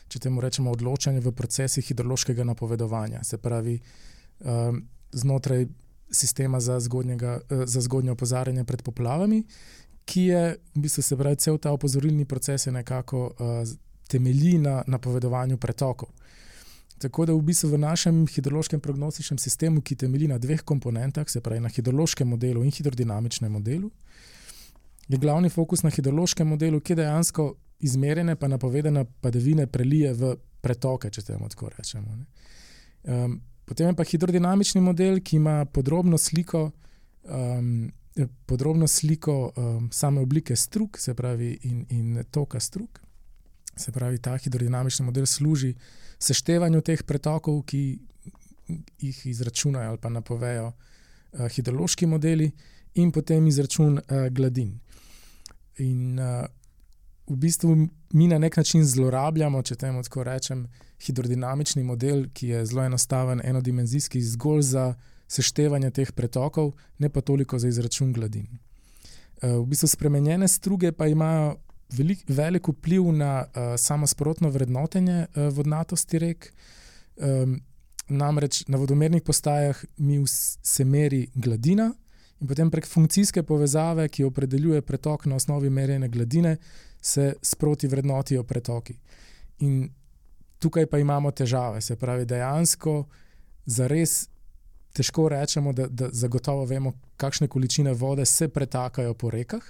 če 0.08 0.20
temu 0.20 0.42
rečemo, 0.42 0.72
odločanje 0.72 1.20
v 1.20 1.32
procesih 1.32 1.86
hidrološkega 1.86 2.44
napovedovanja, 2.44 3.24
se 3.24 3.38
pravi 3.38 3.80
um, 3.80 4.84
znotraj 5.12 5.68
sistema 6.12 6.60
za, 6.60 6.78
uh, 6.78 7.66
za 7.66 7.82
zgodnje 7.82 8.12
opozarjanje 8.12 8.64
pred 8.64 8.82
poplavami, 8.82 9.44
ki 10.06 10.22
je 10.22 10.44
v 10.76 10.82
bistvu 10.82 11.02
se 11.02 11.18
pravi, 11.18 11.42
cel 11.42 11.58
ta 11.58 11.72
opozorilni 11.74 12.26
proces 12.26 12.66
nekako 12.66 13.26
uh, 13.26 13.66
temelji 14.08 14.58
na 14.62 14.84
napovedovanju 14.88 15.58
pretokov. 15.58 16.10
Tako 16.98 17.26
da 17.26 17.34
v 17.34 17.42
bistvu 17.42 17.74
v 17.74 17.78
našem 17.78 18.28
hidrološkem 18.28 18.80
prognostičnem 18.80 19.38
sistemu, 19.38 19.82
ki 19.82 19.96
temelji 19.96 20.30
na 20.32 20.38
dveh 20.38 20.62
komponentah, 20.62 21.28
se 21.30 21.42
pravi 21.42 21.60
na 21.60 21.70
hidrološkem 21.70 22.28
modelu 22.28 22.64
in 22.64 22.72
hidrodinamičnem 22.72 23.52
modelu, 23.52 23.92
je 25.08 25.18
glavni 25.18 25.50
fokus 25.50 25.84
na 25.84 25.90
hidrološkem 25.90 26.48
modelu, 26.48 26.80
ki 26.80 26.96
dejansko 26.96 27.54
izmerjene, 27.80 28.36
pa 28.36 28.48
napovedane 28.48 29.06
padavine 29.22 29.68
prelije 29.68 30.14
v 30.14 30.36
pretoke, 30.62 31.10
če 31.10 31.22
temu 31.22 31.50
tako 31.50 31.70
rečemo. 31.78 32.18
Um, 33.04 33.42
potem 33.66 33.92
je 33.92 33.98
pa 33.98 34.04
hidrodinamični 34.04 34.82
model, 34.82 35.20
ki 35.22 35.38
ima 35.38 35.66
podrobno 35.66 36.18
sliko, 36.18 36.70
um, 37.24 37.92
podrobno 38.46 38.88
sliko 38.88 39.52
um, 39.56 39.90
same 39.94 40.22
oblike 40.22 40.56
strug, 40.56 40.98
se 41.00 41.14
pravi, 41.14 41.52
in, 41.70 41.86
in 41.90 42.24
toka 42.32 42.60
strug. 42.60 43.02
Se 43.78 43.92
pravi, 43.92 44.18
ta 44.18 44.38
hidrodinamični 44.38 45.06
model 45.06 45.26
služi 45.26 45.76
seštevanju 46.20 46.82
teh 46.82 47.04
pretokov, 47.04 47.62
ki 47.68 48.00
jih 48.98 49.26
izračunajo 49.30 49.92
ali 49.92 50.02
pa 50.02 50.10
napovejo 50.10 50.72
uh, 50.72 51.46
hidrološki 51.52 52.08
modeli, 52.10 52.50
in 52.96 53.12
potem 53.12 53.48
izračun 53.48 54.00
uh, 54.00 54.28
gladin. 54.32 54.80
In 55.78 56.20
uh, 56.20 56.46
v 57.28 57.36
bistvu 57.36 57.76
mi 58.14 58.28
na 58.28 58.38
nek 58.38 58.58
način 58.58 58.86
zlorabljamo, 58.86 59.62
če 59.62 59.76
temu 59.76 60.04
tako 60.04 60.24
rečem, 60.24 60.68
hidrodinamični 61.06 61.84
model, 61.84 62.26
ki 62.34 62.48
je 62.54 62.66
zelo 62.66 62.86
enostaven, 62.86 63.42
enodimenzijski, 63.44 64.22
zgolj 64.22 64.62
za 64.62 64.86
seštevanje 65.28 65.90
teh 65.92 66.12
pretokov, 66.12 66.76
ne 67.00 67.10
pa 67.10 67.22
toliko 67.22 67.60
za 67.60 67.68
izračun 67.68 68.14
gladin. 68.14 68.48
Eh, 69.42 69.52
v 69.52 69.66
bistvu 69.66 69.88
spremenjene 69.88 70.48
struge 70.48 70.92
pa 70.92 71.08
imajo 71.08 71.56
velik, 71.98 72.24
velik 72.28 72.68
vpliv 72.68 73.12
na 73.12 73.46
uh, 73.46 73.74
samo 73.78 74.08
sprotno 74.08 74.50
vrednotenje 74.50 75.26
uh, 75.26 75.54
vodnatosti 75.54 76.20
rek. 76.20 76.54
Um, 77.16 77.62
namreč 78.08 78.68
na 78.68 78.78
vodomernih 78.78 79.24
postajah 79.26 79.84
mi 79.98 80.20
se 80.28 80.86
meri 80.86 81.28
gladina, 81.36 81.94
in 82.42 82.48
potem 82.48 82.72
prek 82.72 82.88
funkcijske 82.88 83.44
povezave, 83.44 84.08
ki 84.10 84.24
opredeljuje 84.24 84.82
pretok 84.82 85.26
na 85.26 85.36
osnovi 85.36 85.70
merjene 85.70 86.10
gladine, 86.10 86.58
se 87.02 87.34
sproti 87.42 87.88
vrednotijo 87.88 88.44
pretoki. 88.44 88.98
In 89.60 89.90
tukaj 90.60 90.86
pa 90.86 90.98
imamo 90.98 91.32
težave, 91.32 91.82
se 91.82 91.96
pravi, 91.96 92.26
dejansko 92.26 93.04
za 93.66 93.88
res 93.88 94.28
težko 94.96 95.30
rečemo, 95.30 95.74
da, 95.74 95.88
da 95.88 96.10
zagotovo 96.12 96.66
vemo, 96.66 96.94
kakšne 97.18 97.48
količine 97.48 97.94
vode 97.94 98.26
se 98.26 98.48
pretakajo 98.48 99.14
po 99.14 99.30
rekah. 99.30 99.64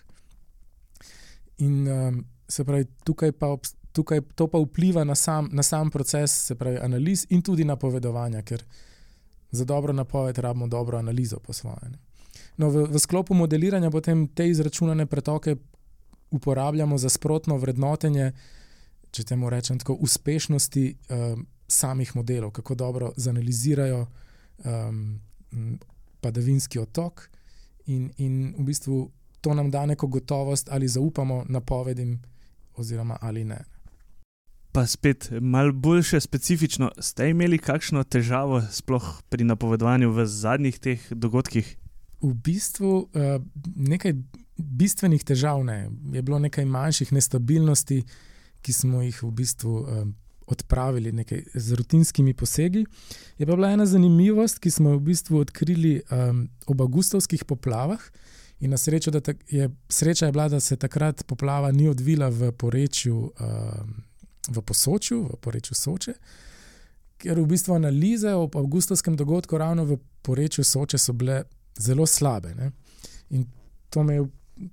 In 1.57 1.87
um, 1.87 2.25
se 2.47 2.63
pravi, 2.63 2.85
tukaj 3.03 3.31
pa, 3.31 3.55
tukaj 3.91 4.21
to 4.35 4.47
pa 4.47 4.61
vpliva 4.61 5.03
na 5.03 5.15
sam, 5.15 5.49
na 5.51 5.63
sam 5.63 5.89
proces, 5.91 6.31
se 6.47 6.55
pravi, 6.55 6.77
analiz 6.77 7.25
in 7.29 7.41
tudi 7.41 7.65
napovedovanja, 7.65 8.41
ker 8.41 8.63
za 9.51 9.65
dobro 9.65 9.93
napoved 9.93 10.37
rabimo 10.37 10.67
dobro 10.67 10.97
analizo 10.97 11.39
po 11.39 11.53
svoje. 11.53 11.95
No, 12.57 12.69
v, 12.69 12.85
v 12.87 12.99
sklopu 12.99 13.33
modeliranja 13.33 13.91
potem 13.91 14.27
te 14.27 14.47
izračunane 14.49 15.05
pretoke 15.05 15.55
uporabljamo 16.31 16.97
za 16.97 17.09
sprotno 17.09 17.57
vrednotenje, 17.57 18.31
če 19.11 19.23
temu 19.23 19.49
rečem, 19.49 19.79
tako 19.79 19.93
uspešnosti 19.93 20.85
um, 21.09 21.45
samih 21.67 22.15
modelov, 22.15 22.51
kako 22.51 22.75
dobro 22.75 23.11
zanalizirajo 23.17 24.05
um, 24.05 25.19
padavinski 26.21 26.79
otok, 26.79 27.29
in, 27.85 28.09
in 28.17 28.55
v 28.57 28.65
bistvu 28.65 29.11
to 29.41 29.53
nam 29.53 29.69
da 29.71 29.85
neko 29.85 30.07
gotovost, 30.07 30.69
ali 30.71 30.87
zaupamo 30.87 31.43
napovedim, 31.49 32.19
oziroma 32.75 33.17
ali 33.21 33.43
ne. 33.43 33.63
Pa 34.71 34.85
spet 34.87 35.29
malo 35.41 35.71
boljše 35.71 36.19
specifično, 36.19 36.91
ste 36.99 37.29
imeli 37.29 37.57
kakšno 37.57 38.03
težavo, 38.03 38.61
sploh 38.71 39.21
pri 39.29 39.43
napovedovanju 39.43 40.09
v 40.11 40.25
zadnjih 40.25 40.79
teh 40.79 41.05
dogodkih? 41.11 41.77
V 42.25 42.33
bistvu 42.33 42.91
uh, 42.97 43.37
nekaj 43.75 44.15
bistvenih 44.57 45.23
težav 45.23 45.63
ne. 45.67 45.89
Je 46.13 46.21
bilo 46.25 46.39
nekaj 46.39 46.65
manjših 46.65 47.11
nestabilnosti, 47.13 48.03
ki 48.65 48.73
smo 48.73 49.03
jih 49.05 49.23
v 49.23 49.31
bistvu 49.31 49.73
uh, 49.81 50.05
odpravili 50.47 51.11
nekaj 51.11 51.43
z 51.53 51.73
rutinskimi 51.73 52.33
posegi. 52.33 52.85
Je 53.37 53.45
pa 53.45 53.55
bila 53.55 53.71
ena 53.71 53.85
zanimivost, 53.85 54.59
ki 54.59 54.71
smo 54.71 54.89
jo 54.89 54.97
v 54.97 55.01
bistvu 55.09 55.39
odkrili 55.39 56.01
um, 56.11 56.49
ob 56.67 56.81
avgustovskih 56.81 57.45
poplavah. 57.45 58.01
In 58.59 58.69
na 58.69 58.77
srečo, 58.77 59.11
je, 59.49 59.69
sreča 59.89 60.25
je 60.25 60.31
bila, 60.31 60.47
da 60.49 60.59
se 60.59 60.75
takrat 60.75 61.25
poplava 61.27 61.71
ni 61.71 61.89
odvila 61.89 62.29
v 62.29 62.51
porečju, 62.51 63.31
um, 63.39 63.95
v 64.47 64.61
posočju, 64.61 65.23
v 65.23 65.39
porečju 65.41 65.75
Soče, 65.75 66.13
ker 67.17 67.39
v 67.39 67.47
bistvu 67.49 67.75
analize 67.75 68.33
ob 68.33 68.55
avgustovskem 68.55 69.15
dogodku 69.15 69.57
ravno 69.57 69.83
v 69.85 69.97
porečju 70.21 70.63
Soče 70.63 70.97
so 70.97 71.13
bile 71.13 71.43
zelo 71.79 72.05
slabe. 72.05 72.55
Ne? 72.55 72.71
In 73.29 73.45
to 73.89 74.03
me 74.03 74.13
je 74.13 74.21
v 74.21 74.29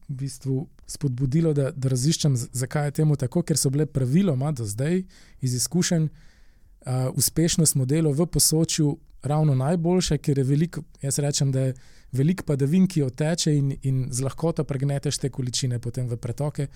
bistvu 0.08 0.66
spodbudilo, 0.86 1.52
da, 1.52 1.70
da 1.70 1.88
raziščem, 1.88 2.36
zakaj 2.36 2.90
je 2.90 2.98
temu 3.00 3.16
tako, 3.16 3.42
ker 3.42 3.58
so 3.58 3.70
bile 3.70 3.86
praviloma 3.86 4.52
do 4.52 4.66
zdaj 4.68 5.02
iz 5.40 5.54
izkušenj 5.54 6.04
uh, 6.06 7.08
uspešnost 7.14 7.74
modelov 7.80 8.14
v 8.18 8.26
posočju 8.26 8.96
ravno 9.22 9.54
najboljše, 9.54 10.18
ker 10.18 10.38
je 10.38 10.44
veliko, 10.44 10.82
jaz 11.02 11.18
rečem, 11.18 11.52
da 11.52 11.60
je 11.60 11.74
veliko 12.12 12.44
padavin, 12.44 12.86
ki 12.86 13.02
oteče 13.02 13.54
in, 13.56 13.76
in 13.82 14.06
z 14.10 14.24
lahkoto 14.26 14.64
pregneteš 14.64 15.18
te 15.18 15.30
količine 15.30 15.78
potem 15.78 16.08
v 16.08 16.16
pretoke. 16.16 16.66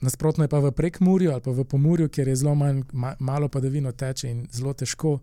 Nasprotno 0.00 0.44
je 0.44 0.48
pa 0.48 0.58
v 0.60 0.72
prekmurju 0.72 1.32
ali 1.32 1.42
pa 1.42 1.50
v 1.50 1.64
pomurju, 1.64 2.08
kjer 2.08 2.28
je 2.28 2.36
zelo 2.36 2.54
manj, 2.54 2.82
ma, 2.92 3.14
malo 3.18 3.48
padavin 3.48 3.86
oteče 3.86 4.30
in 4.30 4.46
zelo 4.52 4.72
težko. 4.72 5.18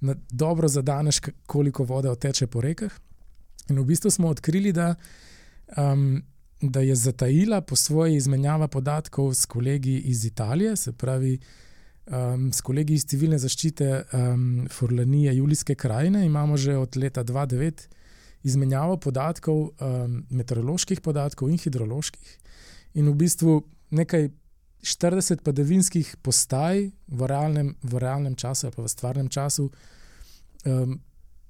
Na, 0.00 0.14
dobro 0.30 0.68
zadaneš, 0.68 1.20
koliko 1.46 1.84
vode 1.84 2.10
oteče 2.10 2.46
po 2.46 2.60
rekah. 2.60 2.92
In 3.68 3.78
v 3.78 3.84
bistvu 3.84 4.10
smo 4.10 4.28
odkrili, 4.28 4.72
da 4.72 4.94
um, 5.76 6.22
da 6.60 6.80
je 6.80 6.94
zatajila 6.94 7.60
po 7.60 7.76
svoji 7.76 8.16
izmenjavi 8.16 8.68
podatkov 8.68 9.34
s 9.34 9.46
kolegi 9.46 9.98
iz 9.98 10.24
Italije, 10.24 10.76
se 10.76 10.92
pravi 10.92 11.38
um, 12.06 12.52
s 12.52 12.60
kolegi 12.60 12.94
iz 12.94 13.06
civilne 13.06 13.38
zaščite 13.38 14.02
um, 14.12 14.68
Forlanije, 14.70 15.36
Julijske 15.36 15.74
krajine. 15.74 16.26
Imamo 16.26 16.56
že 16.56 16.76
od 16.76 16.96
leta 16.96 17.24
2009 17.24 17.88
izmenjavo 18.42 18.96
podatkov, 18.96 19.56
um, 19.56 20.24
meteoroloških 20.30 21.00
podatkov 21.00 21.50
in 21.50 21.58
hidroloških. 21.58 22.38
In 22.94 23.08
v 23.08 23.14
bistvu 23.14 23.62
nekaj 23.90 24.28
40 24.82 25.42
padavinskih 25.44 26.16
postaj 26.22 26.90
v 27.08 27.26
realnem, 27.26 27.74
v 27.82 27.98
realnem 28.00 28.34
času, 28.34 28.70
pa 28.70 28.82
v 28.82 28.88
stvarnem 28.88 29.28
času. 29.28 29.70
Um, 30.64 31.00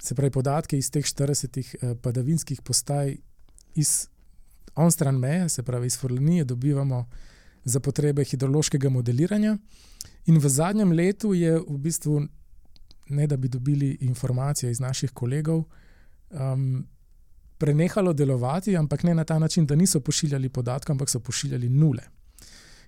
se 0.02 0.14
pravi, 0.14 0.30
podatke 0.30 0.78
iz 0.78 0.90
teh 0.90 1.04
40 1.04 1.58
uh, 1.58 1.96
padavinskih 2.02 2.62
postaj 2.62 3.16
iz 3.74 4.08
on 4.74 4.90
stran 4.90 5.18
meje, 5.18 5.48
se 5.48 5.62
pravi 5.62 5.86
iz 5.86 5.98
Forlanije, 5.98 6.44
dobivamo 6.44 7.06
za 7.64 7.80
potrebe 7.80 8.24
hidrološkega 8.24 8.88
modeliranja. 8.88 9.58
In 10.26 10.38
v 10.38 10.48
zadnjem 10.48 10.92
letu 10.92 11.34
je 11.34 11.58
v 11.58 11.78
bistvu, 11.78 12.20
ne 13.08 13.26
da 13.26 13.36
bi 13.36 13.48
dobili 13.48 13.98
informacije 14.00 14.70
iz 14.70 14.80
naših 14.80 15.10
kolegov, 15.10 15.64
um, 16.30 16.86
prenehalo 17.58 18.12
delovati, 18.12 18.76
ampak 18.76 19.02
ne 19.02 19.14
na 19.14 19.24
ta 19.24 19.38
način, 19.38 19.66
da 19.66 19.76
niso 19.76 20.00
pošiljali 20.00 20.48
podatkov, 20.48 20.94
ampak 20.94 21.10
so 21.10 21.20
pošiljali 21.20 21.68
nule. 21.68 22.02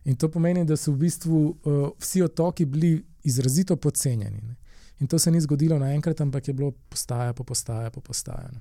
In 0.05 0.17
to 0.17 0.29
pomeni, 0.29 0.65
da 0.65 0.77
so 0.77 0.93
v 0.93 1.05
bistvu 1.05 1.39
uh, 1.39 1.91
vsi 1.99 2.23
otoki 2.23 2.67
bili 2.67 2.97
izrazito 3.25 3.77
podcenjeni. 3.77 4.41
Ne? 4.43 4.57
In 5.01 5.07
to 5.07 5.19
se 5.19 5.31
ni 5.31 5.41
zgodilo 5.41 5.79
naenkrat, 5.79 6.21
ampak 6.21 6.49
je 6.49 6.55
bilo 6.55 6.71
postaja 6.89 7.33
po 7.33 7.45
postaja 7.45 7.91
po 7.91 8.01
postaja. 8.01 8.49
Ne? 8.53 8.61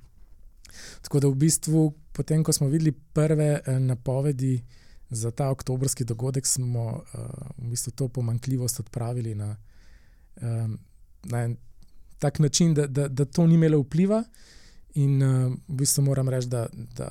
Tako 1.02 1.20
da 1.20 1.28
v 1.28 1.34
bistvu, 1.34 1.92
potem, 2.12 2.44
ko 2.44 2.52
smo 2.52 2.68
videli 2.68 2.92
prve 2.92 3.60
eh, 3.60 3.80
napovedi 3.80 4.62
za 5.10 5.30
ta 5.30 5.50
oktobrski 5.50 6.04
dogodek, 6.04 6.46
smo 6.46 6.84
uh, 6.92 7.20
v 7.58 7.68
bistvu 7.68 7.92
to 7.92 8.08
pomankljivost 8.08 8.80
odpravili 8.80 9.34
na, 9.34 9.56
um, 10.40 10.78
na 11.24 11.42
en 11.44 11.56
tak 12.18 12.38
način, 12.38 12.74
da, 12.74 12.86
da, 12.86 13.08
da 13.08 13.24
to 13.24 13.46
ni 13.46 13.54
imelo 13.54 13.82
vpliva. 13.82 14.22
In 14.94 15.22
uh, 15.22 15.52
v 15.68 15.76
bistvu 15.82 16.02
moram 16.02 16.28
reči, 16.28 16.48
da, 16.48 16.66
da 16.96 17.10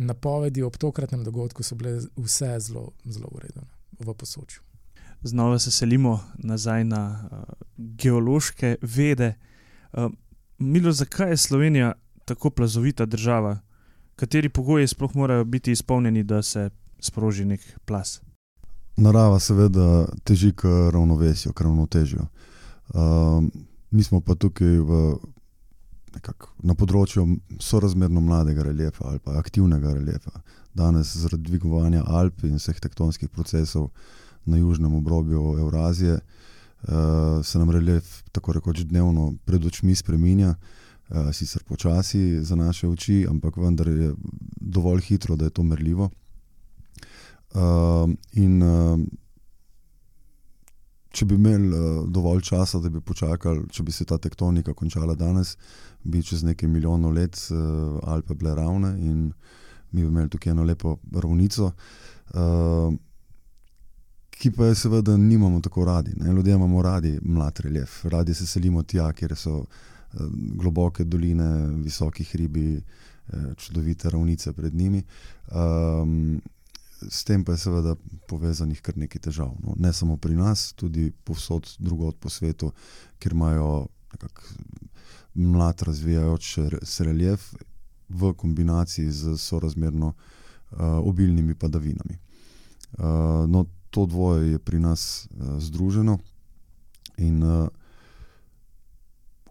napovedi 0.00 0.62
ob 0.62 0.76
tokratnem 0.76 1.24
dogodku 1.24 1.62
so 1.62 1.74
bile 1.74 2.00
vse 2.16 2.56
zelo, 2.60 2.90
zelo 3.04 3.28
urejene 3.32 3.66
v 3.98 4.14
posočju. 4.14 4.60
Znova 5.22 5.58
se 5.58 5.70
selimo 5.70 6.20
nazaj 6.38 6.84
na 6.84 7.28
uh, 7.32 7.38
geološke 7.76 8.76
vede. 8.82 9.34
Uh, 9.92 10.12
Milo, 10.58 10.92
zakaj 10.92 11.30
je 11.30 11.36
Slovenija 11.36 11.92
tako 12.24 12.50
plazovita 12.50 13.06
država, 13.06 13.58
kateri 14.16 14.48
pogoji 14.48 14.86
sploh 14.86 15.16
morajo 15.16 15.44
biti 15.44 15.72
izpolnjeni, 15.72 16.22
da 16.22 16.42
se 16.42 16.70
sproži 16.98 17.44
nek 17.44 17.60
plas? 17.84 18.20
Narava 18.96 19.38
seveda 19.40 20.06
teži 20.24 20.52
k 20.52 20.68
ravnovesju, 20.92 21.52
k 21.52 21.60
ravnotežju. 21.60 22.26
Um, 22.94 23.50
mi 23.90 24.02
smo 24.02 24.20
pa 24.20 24.34
tukaj 24.34 24.78
v, 24.78 25.14
na 26.62 26.74
področju 26.74 27.26
sorazmerno 27.60 28.20
mladega 28.20 28.64
reljefa 28.66 29.08
ali 29.08 29.18
pa 29.18 29.38
aktivnega 29.38 29.94
reljefa. 29.94 30.42
Danes, 30.74 31.16
zaradi 31.16 31.48
dvigovanja 31.48 32.04
Alp 32.06 32.44
in 32.44 32.58
vseh 32.58 32.78
tektonskih 32.80 33.28
procesov 33.28 33.90
na 34.46 34.56
južnem 34.56 34.94
obrobju 34.94 35.56
Eurazije, 35.58 36.20
uh, 36.20 37.44
se 37.44 37.58
nam 37.58 37.70
reljef 37.70 38.22
tako 38.32 38.52
rekoč 38.52 38.84
dnevno 38.86 39.34
pred 39.44 39.64
očmi 39.66 39.94
spreminja. 39.94 40.54
Uh, 41.10 41.32
sicer 41.34 41.64
počasi 41.66 42.38
za 42.44 42.56
naše 42.56 42.88
oči, 42.88 43.26
ampak 43.28 43.56
vendar 43.56 43.88
je 43.88 44.12
dovolj 44.60 45.02
hitro, 45.08 45.36
da 45.36 45.48
je 45.48 45.50
to 45.50 45.62
merljivo. 45.62 46.10
Uh, 47.50 48.10
in 48.32 48.62
če 51.10 51.26
bi 51.26 51.34
imeli 51.34 51.68
uh, 51.68 52.08
dovolj 52.08 52.42
časa, 52.46 52.78
da 52.78 52.88
bi 52.88 53.00
počakali, 53.00 53.66
če 53.70 53.82
bi 53.82 53.92
se 53.92 54.04
ta 54.04 54.18
tektonika 54.18 54.74
končala 54.74 55.14
danes, 55.14 55.56
bi 56.04 56.22
čez 56.22 56.44
nekaj 56.46 56.68
milijonov 56.68 57.14
let 57.16 57.38
uh, 57.50 57.98
Alpe 58.08 58.34
bile 58.34 58.54
ravne 58.54 58.94
in 58.98 59.30
mi 59.90 60.02
bi 60.02 60.08
imeli 60.08 60.30
tukaj 60.30 60.52
eno 60.52 60.64
lepo 60.64 60.98
ravnico. 61.12 61.72
Uh, 62.34 62.92
Ki 64.40 64.48
pa 64.56 64.70
je 64.70 64.74
seveda 64.86 65.18
nimamo 65.20 65.58
tako 65.60 65.84
radi. 65.84 66.14
Ne? 66.16 66.32
Ljudje 66.32 66.54
imamo 66.54 66.80
radi 66.82 67.18
mlad 67.22 67.58
relief, 67.60 68.04
radi 68.08 68.34
se 68.34 68.46
selimo 68.46 68.82
tja, 68.82 69.10
kjer 69.12 69.34
so 69.36 69.58
uh, 69.58 69.66
globoke 70.56 71.04
doline, 71.04 71.66
visoki 71.82 72.24
hribi, 72.24 72.82
eh, 73.32 73.54
čudovite 73.56 74.10
ravnice 74.10 74.52
pred 74.52 74.74
njimi. 74.74 75.02
Um, 75.50 76.40
s 77.08 77.24
tem 77.24 77.44
pa 77.44 77.52
je 77.52 77.58
seveda 77.64 77.94
povezanih 78.28 78.80
kar 78.82 78.96
nekaj 78.98 79.22
težav. 79.28 79.54
No. 79.64 79.74
Ne 79.78 79.92
samo 79.92 80.16
pri 80.16 80.36
nas, 80.36 80.72
tudi 80.72 81.10
povsod 81.24 81.68
drugod 81.78 82.16
po 82.20 82.28
svetu, 82.28 82.72
kjer 83.18 83.32
imajo 83.32 83.88
mlad, 85.34 85.82
razvijajoč 85.82 86.58
se 86.82 87.04
relief 87.04 87.54
v 88.08 88.32
kombinaciji 88.34 89.10
z 89.10 89.36
sorazmerno 89.38 90.12
uh, 90.12 90.78
obilnimi 91.06 91.54
padavinami. 91.54 92.18
Uh, 92.98 93.04
no, 93.48 93.66
to 93.90 94.06
dvoje 94.06 94.52
je 94.52 94.58
pri 94.58 94.80
nas 94.80 95.28
uh, 95.30 95.58
združeno 95.58 96.18
in 97.16 97.42
uh, 97.42 97.68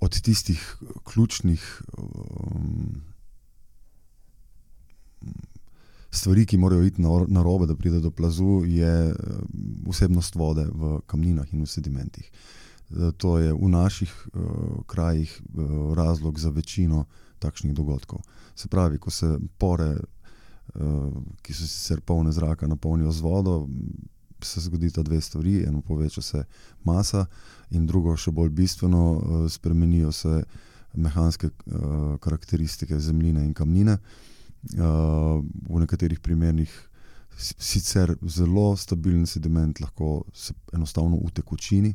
od 0.02 0.22
tistih 0.22 0.78
ključnih 1.04 1.82
um, 1.98 3.02
stvari, 6.12 6.46
ki 6.46 6.58
morajo 6.58 6.84
iti 6.84 7.02
na 7.28 7.44
robe, 7.44 7.66
da 7.66 7.76
pride 7.76 8.00
do 8.00 8.12
plazu, 8.12 8.64
je 8.66 9.16
vsebnost 9.88 10.36
um, 10.36 10.42
vode 10.42 10.66
v 10.74 11.00
kamninah 11.06 11.54
in 11.54 11.64
v 11.64 11.70
sedimentih. 11.70 12.32
To 13.18 13.38
je 13.38 13.54
v 13.54 13.70
naših 13.70 14.10
uh, 14.10 14.42
krajih 14.88 15.30
uh, 15.30 15.94
razlog 15.94 16.40
za 16.40 16.50
večino 16.50 17.06
takšnih 17.40 17.74
dogodkov. 17.74 18.20
Se 18.56 18.68
pravi, 18.68 18.98
ko 18.98 19.12
se 19.12 19.38
pore, 19.58 19.96
uh, 19.96 21.14
ki 21.42 21.54
so 21.54 21.68
sicer 21.68 22.02
polne 22.02 22.32
zraka, 22.32 22.68
napolnijo 22.68 23.12
z 23.12 23.22
vodo, 23.22 23.68
se 24.42 24.62
zgodita 24.62 25.04
dve 25.04 25.22
stvari. 25.22 25.64
Eno, 25.68 25.82
poveča 25.82 26.22
se 26.22 26.44
masa, 26.84 27.26
in 27.70 27.86
drugo, 27.86 28.16
še 28.18 28.32
bolj 28.32 28.50
bistveno, 28.50 29.04
eh, 29.20 29.50
spremenijo 29.50 30.12
se 30.12 30.44
mehanske 30.94 31.48
uh, 31.48 32.18
karakteristike 32.20 33.00
zemljine 33.00 33.44
in 33.46 33.54
kamnine. 33.54 33.94
Uh, 33.94 34.29
v 34.64 35.80
nekaterih 35.80 36.20
primerih 36.20 36.90
sicer 37.40 38.16
zelo 38.22 38.76
stabilen 38.76 39.26
sediment 39.26 39.80
lahko 39.80 40.24
se 40.34 40.54
enostavno 40.74 41.16
utekočini 41.16 41.94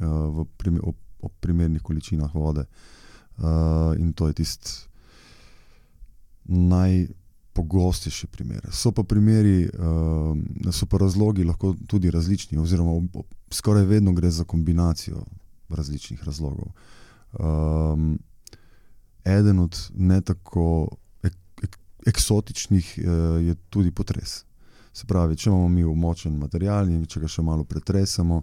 uh, 0.00 0.06
v 0.08 0.44
primer, 0.56 0.80
ob, 0.84 0.96
ob 1.20 1.32
primernih 1.40 1.82
količinah 1.82 2.34
vode. 2.34 2.64
Uh, 3.38 3.98
in 3.98 4.12
to 4.12 4.26
je 4.28 4.32
tisti 4.32 4.70
najpogostejši 6.44 8.26
primer. 8.26 8.68
So 8.72 8.92
pa 8.92 9.02
primeri, 9.02 9.64
uh, 9.64 10.72
so 10.72 10.86
pa 10.86 10.98
razlogi 10.98 11.44
lahko 11.44 11.74
tudi 11.86 12.10
različni, 12.10 12.58
oziroma 12.58 12.90
ob, 12.90 13.16
ob, 13.16 13.26
skoraj 13.50 13.84
vedno 13.84 14.12
gre 14.12 14.30
za 14.30 14.44
kombinacijo 14.44 15.24
različnih 15.68 16.24
razlogov. 16.24 16.68
Um, 17.32 18.18
eden 19.24 19.58
od 19.58 19.90
ne 19.94 20.20
tako 20.20 20.88
eksotičnih 22.06 22.98
uh, 22.98 23.06
je 23.44 23.54
tudi 23.70 23.90
potres. 23.90 24.44
Se 24.94 25.06
pravi, 25.06 25.36
če 25.36 25.50
imamo 25.50 25.68
mi 25.68 25.84
umočen 25.84 26.36
material 26.38 26.90
in 26.90 27.06
če 27.10 27.24
ga 27.24 27.30
še 27.30 27.42
malo 27.42 27.64
pretresemo, 27.66 28.42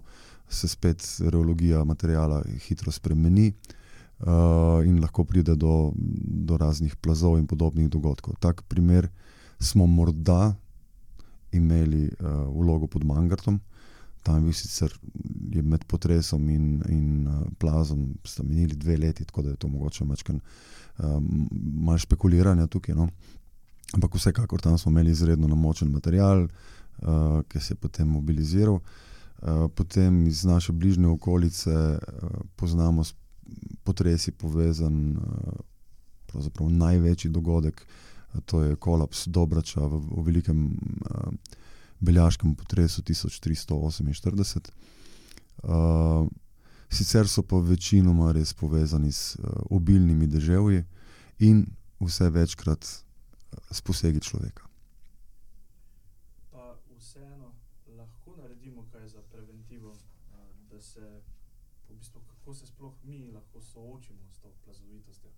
se 0.52 0.68
spet 0.68 1.00
reologija 1.24 1.80
materijala 1.88 2.42
hitro 2.66 2.92
spremeni 2.92 3.48
uh, 3.48 4.84
in 4.84 5.00
lahko 5.00 5.24
pride 5.24 5.56
do, 5.56 5.92
do 5.96 6.58
raznih 6.60 6.96
plazov 7.00 7.38
in 7.38 7.46
podobnih 7.48 7.88
dogodkov. 7.88 8.36
Tak 8.40 8.66
primer 8.68 9.08
smo 9.62 9.86
morda 9.86 10.54
imeli 11.52 12.08
uh, 12.08 12.44
vlogo 12.52 12.86
pod 12.86 13.04
Mangartom. 13.04 13.60
Tam 14.22 14.46
je 14.46 14.52
sicer 14.54 14.92
je 15.50 15.62
med 15.62 15.84
potresom 15.90 16.44
in, 16.50 16.66
in 16.88 17.26
uh, 17.26 17.46
plazom 17.58 18.12
sta 18.24 18.44
minili 18.46 18.76
dve 18.76 18.96
leti, 18.96 19.24
tako 19.24 19.42
da 19.42 19.50
je 19.50 19.56
to 19.56 19.68
mogoče 19.68 20.04
um, 20.04 21.48
malo 21.74 21.98
špekuliranja 21.98 22.66
tukaj. 22.66 22.94
No? 22.94 23.08
Ampak 23.92 24.14
vsekakor 24.14 24.60
tam 24.60 24.78
smo 24.78 24.90
imeli 24.90 25.10
izredno 25.10 25.48
namočen 25.48 25.90
material, 25.90 26.46
uh, 26.46 27.42
ki 27.48 27.60
se 27.60 27.74
je 27.74 27.78
potem 27.78 28.08
mobiliziral. 28.08 28.80
Uh, 29.42 29.68
potem 29.74 30.26
iz 30.26 30.44
naše 30.44 30.72
bližnje 30.72 31.08
okolice 31.08 31.70
uh, 31.72 32.30
poznamo 32.56 33.04
s 33.04 33.14
potresi 33.84 34.32
povezan 34.32 35.16
uh, 35.16 36.70
največji 36.70 37.30
dogodek, 37.30 37.80
uh, 37.80 38.40
to 38.46 38.62
je 38.62 38.76
kolaps 38.76 39.26
Dobrača 39.28 39.80
v, 39.80 39.98
v 39.98 40.22
velikem 40.24 40.66
uh, 41.10 41.32
beljaškem 42.00 42.54
potresu 42.54 43.02
1348. 43.02 44.70
Uh, 45.62 46.28
sicer 46.90 47.28
so 47.28 47.42
pa 47.42 47.56
večinoma 47.56 48.32
res 48.32 48.54
povezani 48.54 49.12
s 49.12 49.36
uh, 49.36 49.44
obilnimi 49.70 50.26
deževji 50.26 50.84
in 51.38 51.66
vse 52.00 52.30
večkrat 52.30 52.86
s 53.70 53.80
posegi 53.80 54.20
človeka. 54.20 54.62
Pa 56.50 56.76
vseeno 56.98 57.52
lahko 57.96 58.36
naredimo 58.36 58.86
kaj 58.92 59.08
za 59.08 59.22
preventivo, 59.32 59.96
da 60.70 60.80
se, 60.80 61.22
v 61.88 61.94
bistvu, 61.94 62.20
kako 62.26 62.54
se 62.54 62.66
sploh 62.66 62.92
mi 63.04 63.30
lahko 63.32 63.60
soočimo 63.60 64.20
s 64.32 64.38
to 64.38 64.48
plazovitostjo. 64.64 65.30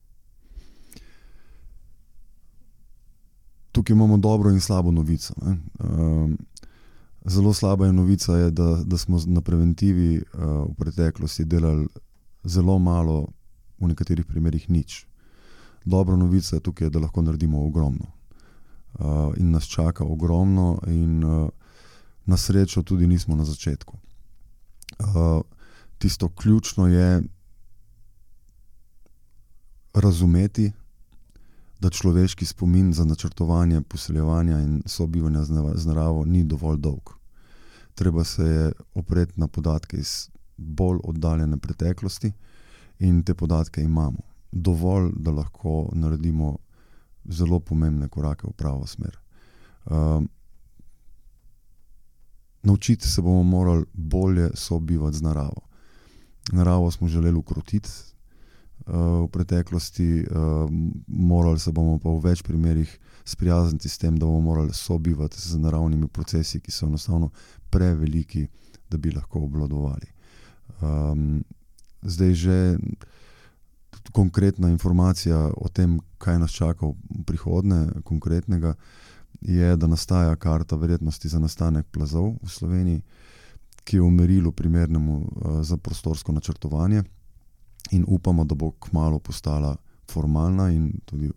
Tukaj 3.73 3.95
imamo 3.95 4.17
dobro 4.17 4.51
in 4.51 4.61
slabo 4.61 4.91
novico. 4.91 5.35
Um, 5.79 6.39
zelo 7.25 7.55
slaba 7.55 7.87
je 7.87 7.93
novica, 7.93 8.33
je, 8.33 8.51
da, 8.51 8.83
da 8.85 8.99
smo 8.99 9.19
na 9.27 9.41
preventivi 9.41 10.19
uh, 10.19 10.41
v 10.71 10.75
preteklosti 10.77 11.45
delali 11.45 11.87
zelo 12.45 12.79
malo, 12.79 13.27
v 13.79 13.89
nekaterih 13.89 14.27
primerjih 14.27 14.71
nič 14.71 15.07
dobra 15.85 16.17
novica 16.17 16.57
je 16.57 16.61
tukaj, 16.61 16.91
da 16.91 16.99
lahko 16.99 17.23
naredimo 17.23 17.67
ogromno. 17.67 18.07
Uh, 18.95 19.35
in 19.37 19.51
nas 19.51 19.65
čaka 19.65 20.05
ogromno, 20.05 20.79
in 20.87 21.25
uh, 21.25 21.49
na 22.27 22.37
srečo 22.37 22.83
tudi 22.83 23.07
nismo 23.07 23.37
na 23.37 23.45
začetku. 23.45 23.97
Uh, 24.99 25.43
tisto 25.99 26.29
ključno 26.29 26.87
je 26.87 27.23
razumeti, 29.95 30.73
da 31.81 31.91
človeški 31.91 32.47
spomin 32.47 32.93
za 32.93 33.05
načrtovanje, 33.05 33.83
poseljevanja 33.83 34.61
in 34.61 34.83
sobivanja 34.87 35.45
z 35.75 35.87
naravo 35.87 36.25
ni 36.25 36.45
dovolj 36.45 36.79
dolg. 36.79 37.11
Treba 37.95 38.25
se 38.25 38.45
je 38.45 38.73
opreti 38.95 39.41
na 39.41 39.47
podatke 39.47 39.97
iz 39.97 40.31
bolj 40.57 40.99
oddaljene 41.05 41.57
preteklosti, 41.57 42.33
in 42.99 43.23
te 43.23 43.35
podatke 43.35 43.83
imamo 43.83 44.34
dovolj, 44.55 45.11
da 45.17 45.31
lahko 45.31 45.91
naredimo 45.93 46.57
zelo 47.25 47.61
pomembne 47.61 48.09
korake 48.09 48.47
v 48.47 48.53
pravo 48.53 48.87
smer. 48.87 49.19
Um, 49.91 50.29
naučiti 52.63 53.09
se 53.09 53.23
bomo 53.23 53.43
morali 53.43 53.85
bolje 53.93 54.51
sobivati 54.55 55.17
z 55.17 55.23
naravo. 55.23 55.61
Naravo 56.53 56.91
smo 56.91 57.09
želeli 57.09 57.39
ukrotiti 57.39 57.89
uh, 58.87 58.95
v 58.95 59.29
preteklosti, 59.33 60.25
uh, 60.31 60.71
morali 61.07 61.59
se 61.59 61.73
bomo 61.73 61.99
pa 61.99 62.11
v 62.11 62.21
več 62.21 62.43
primerih 62.43 62.99
sprijazniti 63.25 63.89
s 63.89 63.99
tem, 63.99 64.17
da 64.19 64.27
bomo 64.27 64.41
morali 64.41 64.73
sobivati 64.73 65.41
z 65.41 65.59
naravnimi 65.59 66.09
procesi, 66.09 66.61
ki 66.61 66.71
so 66.71 66.87
enostavno 66.87 67.31
preveliki, 67.71 68.47
da 68.91 68.99
bi 68.99 69.11
lahko 69.11 69.41
obvladovali. 69.49 70.07
Um, 70.83 71.45
zdaj 72.03 72.35
že 72.35 72.79
konkretna 74.13 74.69
informacija 74.71 75.51
o 75.57 75.69
tem, 75.69 75.99
kaj 76.19 76.39
nas 76.39 76.53
čaka 76.53 76.87
v 76.87 77.25
prihodnje, 77.27 77.87
konkretnega, 78.05 78.75
je, 79.41 79.77
da 79.77 79.87
nastaja 79.87 80.37
karta 80.37 80.77
verjetnosti 80.77 81.29
za 81.29 81.39
nastanek 81.39 81.87
plazov 81.93 82.35
v 82.43 82.49
Sloveniji, 82.49 83.03
ki 83.85 83.97
je 83.97 84.03
v 84.03 84.11
merilu 84.11 84.53
primernemu 84.53 85.17
uh, 85.19 85.27
za 85.63 85.77
prostorsko 85.77 86.33
načrtovanje, 86.33 87.03
in 87.91 88.05
upamo, 88.09 88.45
da 88.45 88.55
bo 88.55 88.71
kmalo 88.71 89.19
postala 89.19 89.77
formalna 90.11 90.71
in 90.71 90.93
tudi 91.05 91.31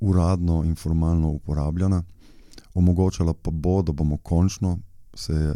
uradno 0.00 0.62
in 0.64 0.74
formalno 0.74 1.28
uporabljena. 1.28 2.02
Omogočala 2.74 3.34
pa 3.34 3.50
bo, 3.50 3.82
da 3.82 3.92
bomo 3.92 4.16
končno, 4.16 4.78
se 5.14 5.32
je 5.32 5.54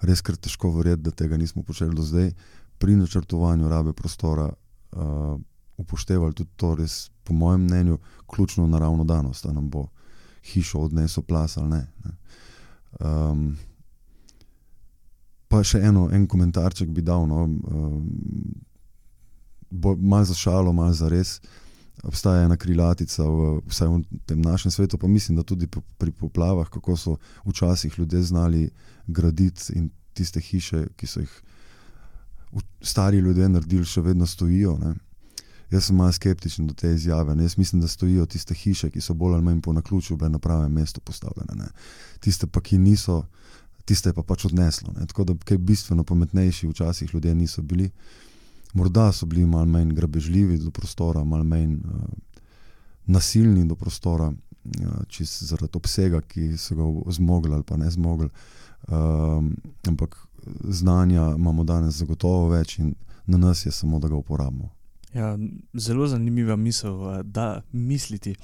res 0.00 0.20
kar 0.20 0.36
težko 0.36 0.70
verjeti, 0.70 1.02
da 1.02 1.10
tega 1.10 1.36
nismo 1.36 1.62
počeli 1.62 1.94
do 1.94 2.02
zdaj, 2.02 2.30
pri 2.78 2.96
načrtovanju 2.96 3.68
rabe 3.68 3.92
prostora. 3.92 4.52
Uh, 4.92 5.40
upoštevali 5.76 6.34
tudi 6.34 6.50
to, 6.56 6.74
res, 6.74 7.10
po 7.24 7.34
mojem 7.34 7.64
mnenju, 7.64 7.98
ključno 8.26 8.66
naravno 8.66 9.04
danost, 9.04 9.46
da 9.46 9.52
nam 9.52 9.70
bo 9.70 9.86
hišo 10.44 10.78
odnesel 10.78 11.22
plas 11.22 11.56
ali 11.56 11.68
ne. 11.68 11.86
ne. 12.04 12.12
Um, 13.00 13.56
pa 15.48 15.62
še 15.64 15.80
eno, 15.86 16.08
en 16.12 16.26
komentarček 16.30 16.90
bi 16.90 17.02
dal, 17.02 17.26
no, 17.28 17.44
um, 17.44 18.08
malo 19.98 20.24
za 20.24 20.34
šalo, 20.34 20.72
malo 20.72 20.92
za 20.92 21.08
res. 21.08 21.40
Obstaja 22.04 22.44
ena 22.44 22.56
krilatica, 22.58 23.22
v, 23.22 23.60
vsaj 23.70 23.88
v 23.88 24.20
tem 24.26 24.40
našem 24.42 24.70
svetu, 24.74 24.98
pa 24.98 25.08
mislim, 25.08 25.38
da 25.38 25.46
tudi 25.46 25.68
pri 25.70 26.12
poplavah, 26.12 26.68
kako 26.68 26.96
so 26.98 27.16
včasih 27.46 27.94
ljudje 27.98 28.22
znali 28.22 28.68
graditi 29.06 29.72
in 29.78 29.90
tiste 30.14 30.40
hiše, 30.40 30.88
ki 30.96 31.06
so 31.06 31.22
jih 31.22 31.32
stari 32.82 33.18
ljudje 33.18 33.48
naredili, 33.48 33.86
še 33.86 34.02
vedno 34.02 34.26
stojijo. 34.26 34.76
Ne. 34.82 34.94
Jaz 35.74 35.88
sem 35.88 35.96
malo 35.96 36.12
skeptičen 36.12 36.68
do 36.70 36.74
te 36.74 36.92
izjave. 36.94 37.34
Ne? 37.34 37.44
Jaz 37.44 37.58
mislim, 37.58 37.80
da 37.82 37.88
stojijo 37.88 38.26
tiste 38.26 38.54
hiše, 38.54 38.90
ki 38.90 39.00
so 39.00 39.14
bolj 39.14 39.34
ali 39.34 39.42
manj 39.42 39.60
po 39.60 39.72
naključju 39.72 40.16
bile 40.16 40.30
na 40.30 40.38
pravem 40.38 40.72
mestu 40.72 41.00
postavljene. 41.00 41.54
Ne? 41.54 41.66
Tiste 42.20 42.46
pa, 42.46 42.60
ki 42.60 42.78
niso, 42.78 43.24
tiste 43.84 44.12
pa 44.12 44.22
pač 44.22 44.44
odneslo. 44.44 44.92
Ne? 44.94 45.06
Tako 45.06 45.24
da 45.24 45.34
kaj 45.44 45.58
bistveno 45.58 46.04
pametnejši 46.04 46.68
včasih 46.68 47.14
ljudje 47.14 47.34
niso 47.34 47.62
bili. 47.62 47.90
Morda 48.74 49.12
so 49.12 49.26
bili 49.26 49.46
malo 49.46 49.66
manj 49.66 49.90
grabežljivi 49.94 50.58
do 50.58 50.70
prostora, 50.70 51.24
malo 51.24 51.44
manj 51.44 51.74
uh, 51.74 52.06
nasilni 53.06 53.66
do 53.68 53.74
prostora, 53.74 54.30
uh, 54.30 55.20
zaradi 55.40 55.76
obsega, 55.76 56.20
ki 56.20 56.52
so 56.58 56.74
ga 56.74 57.12
zmogli 57.12 57.54
ali 57.54 57.62
pa 57.62 57.76
ne 57.76 57.90
zmogli. 57.90 58.28
Uh, 58.88 59.44
ampak 59.88 60.16
znanja 60.68 61.34
imamo 61.36 61.64
danes 61.64 61.94
zagotovo 61.94 62.48
več 62.48 62.78
in 62.78 62.94
na 63.26 63.38
nas 63.38 63.66
je 63.66 63.72
samo, 63.72 63.98
da 63.98 64.08
ga 64.08 64.16
uporabimo. 64.16 64.70
Ja, 65.14 65.36
zelo 65.78 66.06
zanimiva 66.10 66.56
misel, 66.56 67.22
da 67.22 67.62
misliti. 67.72 68.34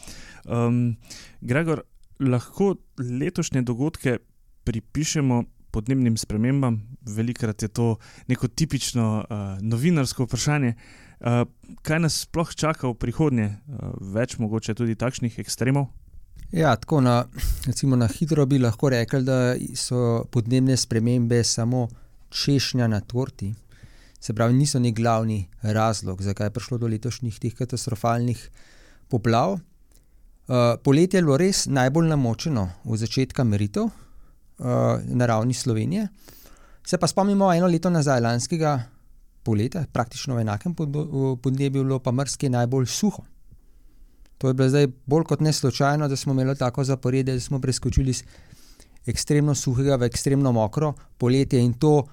Um, 0.45 0.97
Gregor, 1.41 1.83
lahko 2.21 2.77
letošnje 2.99 3.62
dogodke 3.62 4.18
pripišemo 4.64 5.45
podnebnim 5.71 6.16
spremembam, 6.16 6.81
velikrat 7.07 7.62
je 7.62 7.68
to 7.68 7.97
neko 8.27 8.49
tipično 8.49 9.25
uh, 9.31 9.37
novinarsko 9.62 10.25
vprašanje. 10.25 10.75
Uh, 11.21 11.43
kaj 11.83 11.99
nas 12.01 12.21
sploh 12.25 12.55
čaka 12.55 12.89
v 12.89 12.95
prihodnje, 12.95 13.49
uh, 13.51 13.91
več 14.14 14.39
mogoče 14.39 14.75
tudi 14.75 14.95
takšnih 14.95 15.39
ekstremov? 15.43 15.89
Ja, 16.53 16.77
tako 16.77 17.01
na, 17.01 17.25
recimo 17.66 17.97
na 17.97 18.09
hitro 18.11 18.47
bi 18.47 18.59
lahko 18.59 18.91
rekli, 18.91 19.23
da 19.27 19.55
so 19.75 20.25
podnebne 20.31 20.77
spremembe 20.77 21.45
samo 21.45 21.89
češnja 22.31 22.89
na 22.91 23.01
torti 23.01 23.53
Se 24.21 24.35
pravi, 24.37 24.55
niso 24.55 24.79
nek 24.79 24.97
glavni 24.97 25.49
razlog, 25.62 26.23
zakaj 26.23 26.47
je 26.47 26.55
prišlo 26.57 26.79
do 26.79 26.89
letošnjih 26.93 27.39
teh 27.41 27.55
katastrofalnih 27.57 28.51
poplav. 29.09 29.57
Uh, 29.57 30.77
poletje 30.85 31.18
je 31.18 31.25
bilo 31.25 31.39
res 31.41 31.64
najbolj 31.66 32.11
namočeno 32.11 32.66
v 32.85 32.97
začetku 33.01 33.45
meritev 33.45 33.89
uh, 33.89 35.01
na 35.05 35.27
ravni 35.27 35.55
Slovenije. 35.55 36.09
Se 36.87 36.99
pa 36.99 37.07
spomnimo 37.07 37.53
eno 37.55 37.66
leto 37.66 37.91
nazaj, 37.91 38.21
lanskega 38.21 38.75
poletja, 39.43 39.87
praktično 39.93 40.37
v 40.37 40.45
enakem 40.45 40.75
podnebju, 40.75 41.85
bilo 41.85 41.99
pa 41.99 42.12
mrske 42.12 42.51
najbolj 42.51 42.87
suho. 42.87 43.25
To 44.39 44.49
je 44.49 44.55
bilo 44.55 44.68
zdaj 44.68 44.89
bolj 45.07 45.25
kot 45.29 45.41
ne 45.41 45.53
slučajno, 45.53 46.09
da 46.09 46.16
smo 46.16 46.33
imeli 46.33 46.57
tako 46.57 46.85
zaporedje, 46.85 47.35
da 47.35 47.41
smo 47.41 47.61
preskočili 47.61 48.11
iz 48.11 48.25
ekstremno 49.07 49.55
suhega 49.55 49.97
v 49.97 50.09
ekstremno 50.09 50.53
mokro 50.53 50.93
poletje 51.18 51.61
in 51.61 51.73
to 51.73 52.07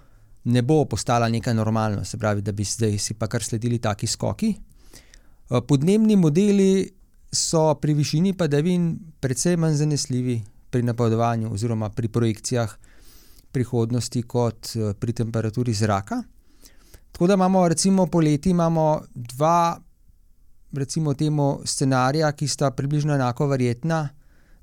ne 0.48 0.62
bo 0.62 0.86
postala 0.86 1.30
nekaj 1.30 1.54
normalno, 1.54 2.06
se 2.06 2.18
pravi, 2.18 2.42
da 2.42 2.52
bi 2.52 2.64
zdaj 2.64 2.98
si 2.98 3.14
pa 3.14 3.28
kar 3.28 3.44
sledili 3.44 3.80
taki 3.80 4.08
skoki. 4.08 4.54
Eh, 4.54 5.62
podnebni 5.68 6.16
modeli 6.16 6.88
so 7.32 7.74
pri 7.82 7.94
višini 7.94 8.34
padavin 8.34 8.94
precej 9.20 9.58
manj 9.58 9.76
zanesljivi 9.76 10.42
pri 10.70 10.84
napovedovanju 10.84 11.52
oziroma 11.54 11.90
pri 11.90 12.08
projekcijah 12.08 12.78
prihodnosti 13.52 14.24
kot 14.24 14.76
eh, 14.76 14.94
pri 15.00 15.14
temperaturi 15.14 15.74
zraka. 15.74 16.24
Tako 17.12 17.28
da 17.28 17.34
imamo 17.34 17.68
recimo 17.68 18.06
poleti 18.06 18.50
imamo 18.50 19.02
dva 19.16 19.80
recimo 20.74 21.14
temu 21.14 21.60
scenarija, 21.66 22.32
ki 22.32 22.48
sta 22.48 22.72
približno 22.72 23.16
enako 23.16 23.48
verjetna, 23.48 24.10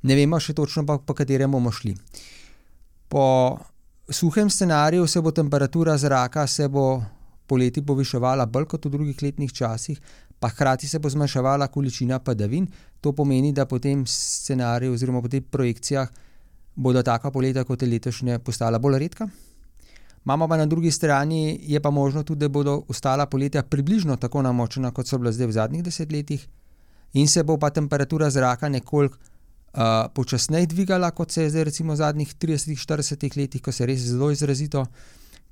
ne 0.03 0.15
vemo 0.15 0.41
še 0.41 0.55
točno 0.55 0.85
pa 0.87 0.99
po 0.99 1.15
katerem 1.15 1.51
bomo 1.51 1.73
šli. 1.73 1.95
Po 3.09 3.25
suhem 4.11 4.51
scenariju 4.51 5.07
se 5.07 5.21
bo 5.21 5.31
temperatura 5.31 5.97
zraka 5.97 6.47
se 6.47 6.69
bo 6.69 7.03
poleti 7.47 7.83
poviševala 7.83 8.47
bolj 8.47 8.65
kot 8.65 8.85
v 8.85 8.91
drugih 8.91 9.23
letnih 9.23 9.53
časih, 9.53 10.01
pa 10.41 10.49
hkrati 10.49 10.89
se 10.89 10.99
bo 10.99 11.09
zmanjševala 11.09 11.69
količina 11.69 12.19
padavin. 12.19 12.67
To 13.01 13.13
pomeni, 13.13 13.53
da 13.53 13.67
po 13.67 13.79
tem 13.79 14.07
scenariju 14.07 14.93
oziroma 14.93 15.23
po 15.23 15.29
teh 15.29 15.43
projekcijah 15.51 16.09
bodo 16.75 17.03
taka 17.03 17.31
poletja 17.31 17.65
kot 17.65 17.83
je 17.83 17.89
letošnje 17.89 18.39
postala 18.39 18.79
bolj 18.79 18.99
redka. 18.99 19.29
Imamo 20.25 20.49
pa 20.49 20.57
na 20.57 20.67
drugi 20.67 20.91
strani, 20.91 21.61
je 21.63 21.81
pa 21.81 21.91
možno 21.91 22.23
tudi, 22.23 22.41
da 22.41 22.49
bodo 22.49 22.83
ostala 22.89 23.27
poletja 23.27 23.63
približno 23.63 24.17
tako 24.17 24.43
namočena, 24.43 24.91
kot 24.91 25.07
so 25.07 25.19
bila 25.19 25.33
zdaj 25.33 25.47
v 25.47 25.53
zadnjih 25.53 25.83
desetletjih, 25.85 26.47
in 27.13 27.29
se 27.29 27.43
bo 27.43 27.59
pa 27.59 27.71
temperatura 27.71 28.31
zraka 28.31 28.69
nekoliko 28.69 29.19
uh, 29.75 30.07
počasneje 30.15 30.67
dvigala, 30.67 31.11
kot 31.11 31.31
se 31.31 31.43
je 31.43 31.51
zdaj 31.51 31.65
recimo 31.65 31.93
v 31.93 31.97
zadnjih 31.97 32.35
30-40 32.35 33.37
letih, 33.37 33.63
ko 33.63 33.73
se 33.73 33.83
je 33.83 33.87
res 33.87 34.01
zelo 34.01 34.31
izrazito. 34.31 34.87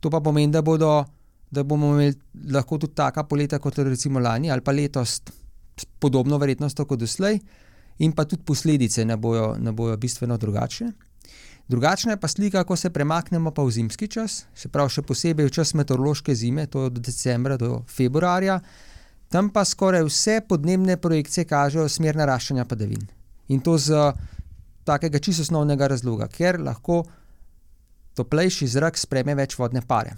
To 0.00 0.10
pa 0.10 0.20
pomeni, 0.20 0.52
da, 0.52 0.62
bodo, 0.62 1.04
da 1.50 1.62
bomo 1.62 1.94
imeli 1.94 2.14
lahko 2.50 2.78
tudi 2.78 2.94
taka 2.94 3.24
poletja, 3.24 3.58
kot 3.58 3.78
je 3.78 3.84
recimo 3.84 4.20
lani 4.20 4.50
ali 4.50 4.60
pa 4.60 4.72
letos, 4.72 5.20
s 5.76 5.86
podobno 6.00 6.38
verjetnostjo 6.38 6.86
kot 6.86 7.00
doslej, 7.00 7.38
in 7.98 8.12
pa 8.12 8.24
tudi 8.24 8.42
posledice 8.44 9.04
ne 9.04 9.16
bojo, 9.16 9.54
ne 9.58 9.72
bojo 9.72 9.96
bistveno 9.96 10.36
drugačne. 10.38 10.92
Drugačna 11.68 12.12
je 12.12 12.20
pa 12.20 12.28
slika, 12.28 12.64
ko 12.64 12.76
se 12.76 12.90
premaknemo 12.90 13.50
pa 13.50 13.62
v 13.62 13.70
zimski 13.70 14.08
čas, 14.08 14.44
pravi, 14.72 14.90
še 14.90 15.02
posebej 15.06 15.46
v 15.46 15.54
čas 15.54 15.74
meteorološke 15.78 16.34
zime, 16.34 16.66
to 16.66 16.82
je 16.82 16.90
od 16.90 16.98
decembra 16.98 17.56
do 17.56 17.84
februarja. 17.88 18.58
Tam 19.32 19.48
pa 19.48 19.64
skoraj 19.64 20.04
vse 20.04 20.40
podnebne 20.48 20.98
projekcije 21.00 21.46
kažejo 21.48 21.88
smer 21.88 22.18
naraščanja 22.18 22.66
padavin. 22.68 23.06
In 23.52 23.60
to 23.60 23.76
z 23.78 24.12
takega 24.84 25.20
čisto 25.22 25.44
osnovnega 25.46 25.86
razloga, 25.92 26.28
ker 26.28 26.58
lahko 26.60 27.02
toplejši 28.18 28.68
zrak 28.68 28.98
spreme 28.98 29.36
več 29.38 29.56
vodne 29.58 29.82
pare. 29.86 30.16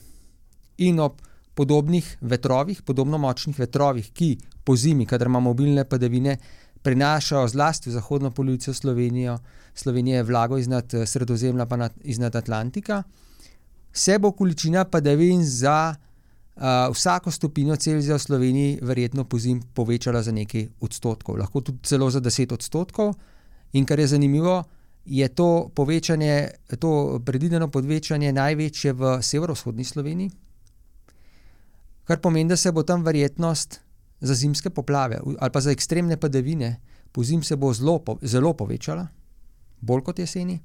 In 0.86 1.00
ob 1.00 1.20
podobnih 1.54 2.06
vetrovih, 2.20 2.82
podobno 2.82 3.18
močnih 3.18 3.58
vetrovih, 3.58 4.10
ki 4.10 4.36
po 4.64 4.76
zimi, 4.76 5.06
kadar 5.06 5.30
imamo 5.30 5.52
mobilne 5.52 5.84
padavine, 5.84 6.38
prenašajo 6.84 7.48
zlasti 7.48 7.88
v 7.88 7.94
zahodno 7.94 8.30
polovico 8.30 8.74
Slovenijo, 8.74 9.38
Slovenije 9.74 10.22
vlago 10.22 10.58
iznad 10.58 10.94
eh, 10.94 11.06
Sredozemlja, 11.06 11.66
pa 11.66 11.88
iznad 12.02 12.36
Atlantika, 12.36 13.02
se 13.92 14.18
bo 14.18 14.32
količina 14.32 14.84
padavin 14.84 15.44
za 15.44 15.94
uh, 16.56 16.62
vsako 16.92 17.30
stopinjo 17.30 17.76
Celzija 17.76 18.16
v 18.16 18.18
Sloveniji 18.18 18.78
verjetno 18.82 19.24
po 19.24 19.38
zim 19.38 19.62
povečala 19.74 20.22
za 20.22 20.32
nekaj 20.32 20.68
odstotkov, 20.80 21.36
lahko 21.38 21.60
tudi 21.60 21.78
celo 21.82 22.10
za 22.10 22.20
10 22.20 22.52
odstotkov. 22.54 23.14
In 23.72 23.86
kar 23.86 23.98
je 23.98 24.06
zanimivo, 24.06 24.62
je 25.04 25.28
to 25.28 25.70
povečanje, 25.74 26.50
to 26.78 27.20
predvideno 27.24 27.68
povečanje 27.68 28.32
največje 28.32 28.92
v 28.92 29.18
severovzhodni 29.22 29.84
Sloveniji, 29.84 30.30
kar 32.04 32.20
pomeni, 32.20 32.48
da 32.48 32.56
se 32.56 32.72
bo 32.72 32.82
tam 32.82 33.02
verjetnost 33.04 33.80
za 34.20 34.34
zimske 34.34 34.70
poplave 34.70 35.18
ali 35.38 35.50
pa 35.50 35.60
za 35.60 35.70
ekstremne 35.70 36.16
padavine 36.16 36.80
po 37.12 37.24
zim 37.24 37.42
se 37.42 37.56
bo 37.56 37.72
zelo, 37.72 38.00
zelo 38.22 38.52
povečala 38.52 39.06
bolj 39.80 40.02
kot 40.02 40.18
jeseni. 40.18 40.58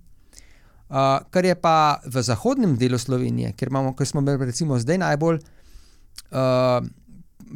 Uh, 0.90 0.96
kar 1.30 1.46
je 1.46 1.56
pa 1.56 2.02
v 2.06 2.22
zahodnem 2.26 2.74
delu 2.78 2.98
Slovenije, 2.98 3.52
ker, 3.54 3.70
imamo, 3.70 3.94
ker 3.94 4.08
smo 4.08 4.24
recimo 4.26 4.80
zdaj 4.80 4.98
najbolj, 4.98 5.38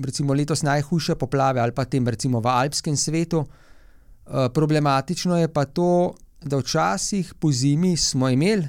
recimo 0.06 0.34
letos 0.34 0.64
najhujše 0.64 1.16
poplave 1.16 1.62
ali 1.62 1.72
pa 1.72 1.86
tem 1.86 2.08
recimo 2.08 2.40
v 2.40 2.48
alpskem 2.48 2.98
svetu, 2.98 3.40
uh, 3.40 4.50
problematično 4.54 5.38
je 5.38 5.48
pa 5.48 5.66
to, 5.66 6.16
da 6.42 6.58
včasih 6.58 7.34
po 7.40 7.52
zimi 7.52 7.98
smo 7.98 8.30
imeli 8.30 8.68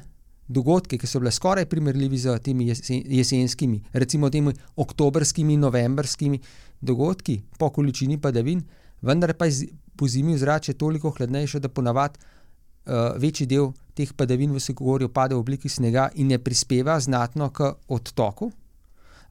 dogodke, 0.49 0.99
ki 0.99 1.09
so 1.09 1.19
bile 1.19 1.33
skoraj 1.33 1.67
primerljivi 1.67 2.19
z 2.19 2.39
temi 2.45 2.69
jesen, 2.69 3.03
jesenskimi, 3.07 3.81
recimo 3.93 4.31
temi 4.31 4.53
oktobrskimi, 4.77 5.57
novembrskimi 5.57 6.41
dogodki 6.81 7.43
po 7.59 7.71
količini 7.71 8.21
padavin, 8.21 8.63
vendar 9.03 9.35
pa 9.35 9.47
je 9.47 9.73
po 9.97 10.09
zimi 10.09 10.39
zrače 10.39 10.75
toliko 10.75 11.11
hladnejše, 11.11 11.61
da 11.61 11.69
ponavadi 11.69 12.19
uh, 12.19 13.17
večji 13.17 13.47
del 13.47 13.73
teh 13.95 14.13
padavin 14.13 14.53
v 14.53 14.61
Segorju 14.61 15.09
pade 15.09 15.35
v 15.35 15.39
obliki 15.39 15.69
snega 15.69 16.11
in 16.15 16.29
ne 16.29 16.39
prispeva 16.39 17.01
znatno 17.01 17.51
k 17.51 17.73
odtoku, 17.89 18.51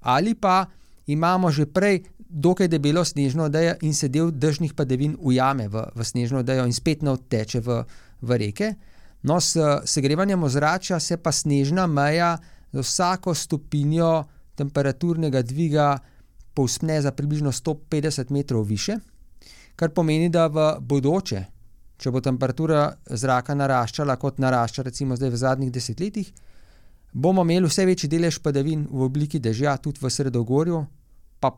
ali 0.03 0.35
pa 0.35 0.65
imamo 1.07 1.51
že 1.51 1.65
prej 1.65 2.03
dokaj 2.29 2.67
debelo 2.67 3.05
snežno 3.05 3.43
odejo 3.43 3.75
in 3.81 3.93
se 3.93 4.07
del 4.07 4.31
dežnih 4.31 4.73
padavin 4.73 5.15
ujame 5.19 5.67
v, 5.67 5.83
v 5.95 6.03
snežno 6.03 6.39
odejo 6.39 6.65
in 6.65 6.73
spet 6.73 7.01
ne 7.01 7.11
odteče 7.11 7.59
v, 7.59 7.83
v 8.21 8.37
reke. 8.37 8.73
No, 9.23 9.39
s 9.39 9.57
segrevanjem 9.85 10.43
ozračja 10.43 10.99
se 10.99 11.17
pa 11.17 11.31
snežna 11.31 11.87
meja 11.87 12.37
za 12.71 12.81
vsako 12.81 13.33
stopinjo 13.33 14.23
temperaturnega 14.55 15.41
dviga 15.41 15.97
povspne 16.53 17.01
za 17.01 17.11
približno 17.11 17.51
150 17.51 18.31
metrov 18.31 18.63
više, 18.63 18.97
kar 19.75 19.89
pomeni, 19.89 20.29
da 20.29 20.47
v 20.47 20.75
bodoče, 20.79 21.45
če 21.97 22.11
bo 22.11 22.21
temperatura 22.21 22.91
zraka 23.09 23.55
naraščala, 23.55 24.17
kot 24.21 24.41
narašča 24.41 24.83
recimo 24.83 25.15
zdaj 25.15 25.29
v 25.29 25.41
zadnjih 25.41 25.71
desetletjih, 25.71 26.33
bomo 27.13 27.41
imeli 27.41 27.67
vse 27.67 27.85
večji 27.85 28.09
delež 28.09 28.39
padavin 28.41 28.87
v 28.91 29.05
obliki 29.05 29.39
dežja, 29.39 29.77
tudi 29.77 30.01
v 30.01 30.09
Sredogorju, 30.09 30.85
pa 31.39 31.51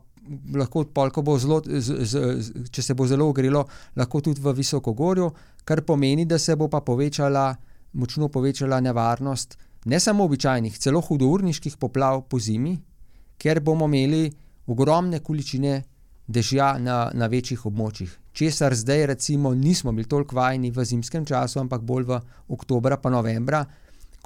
lahko 0.54 0.84
polko 0.94 1.22
bo 1.22 1.38
zelo, 1.38 1.62
z, 1.64 2.04
z, 2.04 2.24
z, 2.40 2.64
če 2.70 2.82
se 2.82 2.94
bo 2.94 3.06
zelo 3.06 3.28
ogrelo, 3.30 3.64
lahko 3.96 4.20
tudi 4.20 4.40
v 4.40 4.52
Visokogorju, 4.56 5.30
kar 5.64 5.82
pomeni, 5.82 6.26
da 6.26 6.38
se 6.38 6.56
bo 6.56 6.68
pa 6.68 6.80
povečala, 6.80 7.54
močno 7.92 8.28
povečala 8.28 8.80
nevarnost 8.80 9.56
ne 9.86 10.00
samo 10.00 10.24
običajnih, 10.24 10.78
celo 10.78 11.00
hudourniških 11.00 11.76
poplav 11.78 12.26
po 12.28 12.40
zimi, 12.42 12.76
ker 13.38 13.60
bomo 13.60 13.86
imeli 13.86 14.30
ogromne 14.66 15.20
količine 15.22 15.82
dežja 16.26 16.76
na, 16.82 17.10
na 17.14 17.28
večjih 17.30 17.66
območjih 17.66 18.16
česar 18.36 18.74
zdaj, 18.74 19.06
recimo, 19.06 19.54
nismo 19.54 19.92
bili 19.92 20.08
toliko 20.08 20.36
vajeni 20.36 20.70
v 20.70 20.84
zimskem 20.84 21.24
času, 21.24 21.60
ampak 21.60 21.80
bolj 21.80 22.04
v 22.04 22.18
oktobra, 22.52 22.98
pa 23.00 23.10
novembra, 23.10 23.64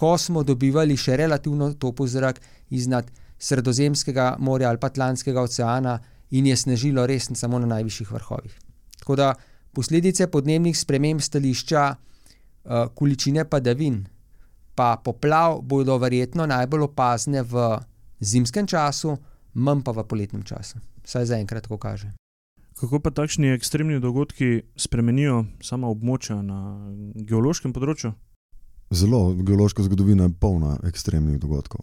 ko 0.00 0.16
smo 0.18 0.40
dobivali 0.42 0.96
še 0.96 1.18
relativno 1.20 1.74
topo 1.76 2.06
zrak 2.08 2.40
iznad 2.72 3.10
Sredozemskega 3.40 4.36
morja 4.38 4.68
ali 4.68 4.78
Atlantskega 4.82 5.42
oceana 5.42 5.98
in 6.30 6.46
je 6.46 6.56
snežilo 6.56 7.06
res 7.06 7.28
samo 7.34 7.58
na 7.58 7.66
najvišjih 7.66 8.12
vrhovih. 8.12 8.54
Tako 9.00 9.16
da 9.16 9.34
posledice 9.72 10.26
podnebnih 10.26 10.76
sprememb 10.78 11.20
stališča 11.20 11.82
uh, 11.90 12.88
količine 12.94 13.44
padavin, 13.44 14.06
pa 14.74 14.96
poplav, 15.04 15.60
bodo 15.62 15.98
verjetno 15.98 16.46
najbolj 16.46 16.86
opazne 16.88 17.42
v 17.42 17.66
zimskem 18.20 18.66
času, 18.66 19.16
manj 19.54 19.84
pa 19.84 19.92
v 19.96 20.04
poletnem 20.08 20.44
času. 20.44 20.80
Vsaj 21.04 21.28
zaenkrat 21.32 21.68
tako 21.68 21.80
kaže. 21.80 22.12
Kako 22.80 23.00
pa 23.04 23.10
takšni 23.12 23.52
ekstremni 23.52 24.00
dogodki 24.00 24.62
spremenijo 24.76 25.44
sama 25.60 25.92
območja 25.92 26.40
na 26.40 26.60
geološkem 27.14 27.76
področju? 27.76 28.14
Zelo, 28.90 29.34
geološka 29.34 29.82
zgodovina 29.82 30.24
je 30.24 30.32
polna 30.40 30.78
ekstremnih 30.84 31.38
dogodkov. 31.38 31.80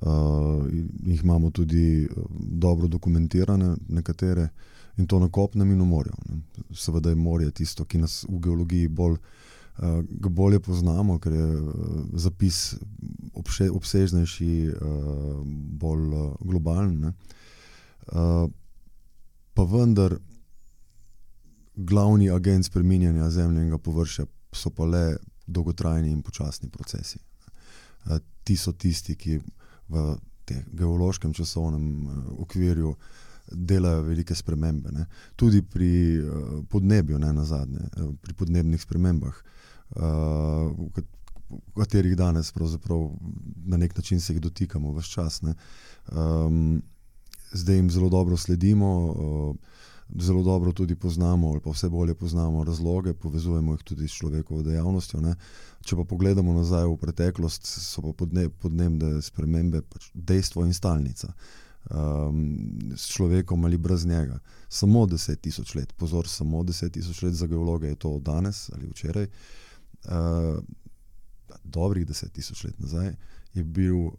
Uh, 0.00 0.66
jih 1.06 1.22
imamo 1.24 1.50
tudi 1.50 2.04
uh, 2.04 2.24
dobro 2.38 2.88
dokumentirane, 2.88 3.76
nekatere, 3.88 4.48
in 4.96 5.06
to 5.06 5.18
na 5.18 5.28
kopnem 5.28 5.70
in 5.70 5.80
v 5.80 5.86
morju. 5.86 6.12
Ne. 6.28 6.40
Seveda 6.76 7.08
je 7.08 7.16
morje 7.16 7.50
tisto, 7.50 7.84
ki 7.84 7.98
nas 7.98 8.26
v 8.28 8.36
geologiji 8.40 8.88
bolj, 8.88 9.16
uh, 9.78 10.04
bolje 10.28 10.60
poznamo, 10.60 11.18
ker 11.18 11.32
je 11.32 11.46
uh, 11.56 11.72
zapis 12.12 12.76
obše, 13.34 13.70
obsežnejši, 13.70 14.52
uh, 14.68 15.40
bolj 15.80 16.04
uh, 16.12 16.34
globalni. 16.40 17.14
Uh, 18.12 18.44
pa 19.54 19.64
vendar, 19.64 20.18
glavni 21.76 22.30
agent 22.30 22.68
spreminjanja 22.68 23.30
zemljskega 23.30 23.78
površja 23.78 24.26
so 24.52 24.70
pa 24.70 24.84
le 24.84 25.04
dolgotrajni 25.50 26.10
in 26.10 26.22
počasni 26.22 26.70
procesi. 26.70 27.18
Uh, 28.06 28.18
ti 28.44 28.56
so 28.56 28.72
tisti, 28.72 29.16
ki 29.16 29.40
v 29.90 30.16
geološkem 30.72 31.34
časovnem 31.34 32.06
uh, 32.06 32.24
okvirju 32.42 32.94
delajo 33.50 34.02
velike 34.06 34.34
spremembe. 34.34 34.92
Ne. 34.94 35.06
Tudi 35.36 35.62
pri 35.62 35.92
uh, 36.18 36.64
podnebju, 36.70 37.18
ne 37.18 37.32
na 37.32 37.44
zadnje, 37.44 37.88
pri 38.22 38.34
podnebnih 38.34 38.82
spremembah. 38.82 39.40
V 39.90 41.02
katerih 41.74 42.14
danes 42.14 42.52
na 43.66 43.76
nek 43.76 43.96
način 43.96 44.20
se 44.20 44.32
jih 44.32 44.40
dotikamo, 44.40 44.92
vse 44.94 45.10
čas. 45.10 45.40
Um, 45.42 46.82
zdaj 47.52 47.76
jim 47.76 47.90
zelo 47.90 48.08
dobro 48.08 48.36
sledimo, 48.36 48.90
zelo 50.18 50.42
dobro 50.42 50.72
tudi 50.72 50.94
poznamo, 50.94 51.50
ali 51.50 51.60
pa 51.60 51.70
vse 51.70 51.88
bolje 51.88 52.14
poznamo 52.14 52.64
razloge, 52.64 53.14
povezujemo 53.14 53.72
jih 53.72 53.82
tudi 53.82 54.08
s 54.08 54.18
človekovo 54.18 54.62
dejavnostjo. 54.62 55.20
Ne? 55.20 55.34
Če 55.84 55.96
pa 55.96 56.04
pogledamo 56.04 56.52
nazaj 56.52 56.86
v 56.88 56.96
preteklost, 57.00 57.66
so 57.66 58.02
pa 58.02 58.12
podneb, 58.24 58.52
podnebne 58.58 59.22
spremembe 59.22 59.82
pač 59.82 60.10
dejstvo 60.14 60.66
in 60.66 60.74
stalnica. 60.74 61.32
Um, 61.90 62.42
s 62.96 63.08
človekom 63.14 63.64
ali 63.64 63.78
brez 63.78 64.04
njega. 64.06 64.38
Samo 64.68 65.06
10 65.08 65.40
tisoč 65.40 65.74
let, 65.74 65.92
pozor, 65.96 66.28
samo 66.28 66.60
10 66.62 66.92
tisoč 66.92 67.22
let 67.22 67.34
za 67.34 67.46
geologe 67.46 67.88
je 67.88 67.96
to 67.96 68.18
danes 68.18 68.68
ali 68.74 68.90
včeraj. 68.90 69.26
Uh, 70.04 70.60
dobrih 71.64 72.06
deset 72.06 72.32
tisoč 72.32 72.64
let 72.64 72.78
nazaj, 72.78 73.14
je 73.54 73.64
bil 73.64 74.10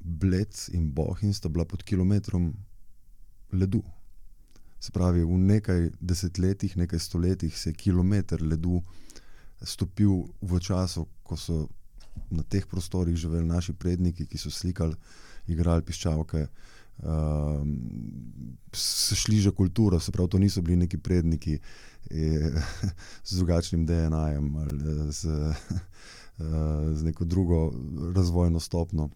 bled 0.00 0.54
in 0.72 0.90
boh 0.92 1.18
in 1.22 1.34
sta 1.34 1.48
bila 1.48 1.64
pod 1.64 1.82
kilometrom 1.82 2.52
ledu. 3.52 3.82
Se 4.80 4.92
pravi, 4.94 5.24
v 5.24 5.38
nekaj 5.38 5.90
desetletjih, 6.00 6.76
nekaj 6.76 6.98
stoletjih 6.98 7.58
se 7.58 7.70
je 7.70 7.74
kilometr 7.74 8.42
ledu 8.42 8.82
stopil 9.62 10.28
v 10.40 10.60
času, 10.62 11.06
ko 11.22 11.36
so 11.36 11.66
na 12.30 12.42
teh 12.42 12.66
prostorih 12.66 13.16
živeli 13.16 13.46
naši 13.46 13.72
predniki, 13.72 14.26
ki 14.26 14.38
so 14.38 14.50
slikali, 14.50 14.94
igrali 15.48 15.82
piščalke. 15.82 16.46
Uh, 16.98 17.62
šli 18.74 19.38
že 19.38 19.52
kulturo, 19.54 20.00
se 20.00 20.12
pravi, 20.12 20.30
to 20.30 20.38
niso 20.38 20.62
bili 20.62 20.76
neki 20.76 20.98
predniki 20.98 21.54
eh, 22.10 22.62
z 23.28 23.36
drugačnim 23.36 23.86
DNA-jem 23.86 24.56
ali 24.56 25.12
z, 25.12 25.30
uh, 25.30 26.90
z 26.94 27.04
neko 27.04 27.24
drugo 27.24 27.70
razvojno 28.14 28.60
stopno. 28.60 29.10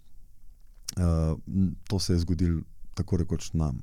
Uh, 0.97 1.39
to 1.89 1.99
se 1.99 2.13
je 2.13 2.19
zgodilo 2.19 2.63
tako 2.95 3.17
rekoč 3.17 3.53
nam. 3.53 3.83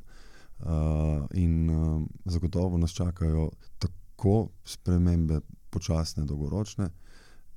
Uh, 0.60 1.28
in 1.34 1.70
uh, 1.70 2.02
zagotovo 2.26 2.78
nas 2.78 2.92
čakajo 2.92 3.50
tako 3.80 4.50
spremembe, 4.64 5.40
počasne, 5.70 6.26
dolgoročne, 6.26 6.90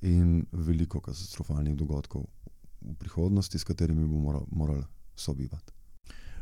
in 0.02 0.46
veliko 0.52 1.00
katastrofalnih 1.00 1.74
dogodkov 1.76 2.26
v 2.80 2.94
prihodnosti, 2.98 3.58
s 3.58 3.64
katerimi 3.64 4.06
bomo 4.06 4.46
morali 4.50 4.84
sobivati. 5.14 5.72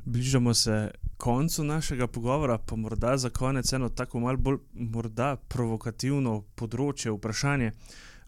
Bližamo 0.04 0.54
se 0.54 0.90
koncu 1.16 1.64
našega 1.64 2.06
pogovora, 2.06 2.58
pa 2.58 2.76
morda 2.76 3.16
za 3.16 3.30
konec 3.30 3.72
eno 3.72 3.88
tako 3.88 4.20
malce 4.20 4.42
bolj 4.42 4.58
provokativno 5.48 6.44
področje, 6.54 7.12
vprašanje. 7.12 7.72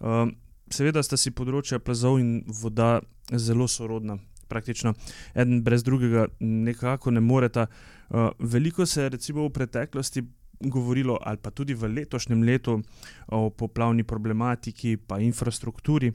Um, 0.00 0.36
seveda 0.70 1.02
sta 1.02 1.16
si 1.16 1.30
področja 1.30 1.78
plazov 1.78 2.20
in 2.20 2.44
voda 2.48 3.00
zelo 3.32 3.68
sorodna. 3.68 4.18
Praktično 4.48 4.92
en 5.34 5.62
brez 5.64 5.82
drugega 5.82 6.26
nekako 6.40 7.10
ne 7.10 7.20
moreta. 7.20 7.62
Uh, 7.62 8.01
veliko 8.38 8.86
se 8.86 9.02
je 9.02 9.08
recimo 9.08 9.46
v 9.46 9.52
preteklosti 9.52 10.22
govorilo, 10.60 11.18
ali 11.20 11.38
pa 11.42 11.50
tudi 11.50 11.74
v 11.74 11.88
letošnjem 11.88 12.42
letu, 12.42 12.82
o 13.28 13.50
poplavni 13.50 14.04
problematiki 14.04 14.92
in 14.92 15.20
infrastrukturi. 15.20 16.12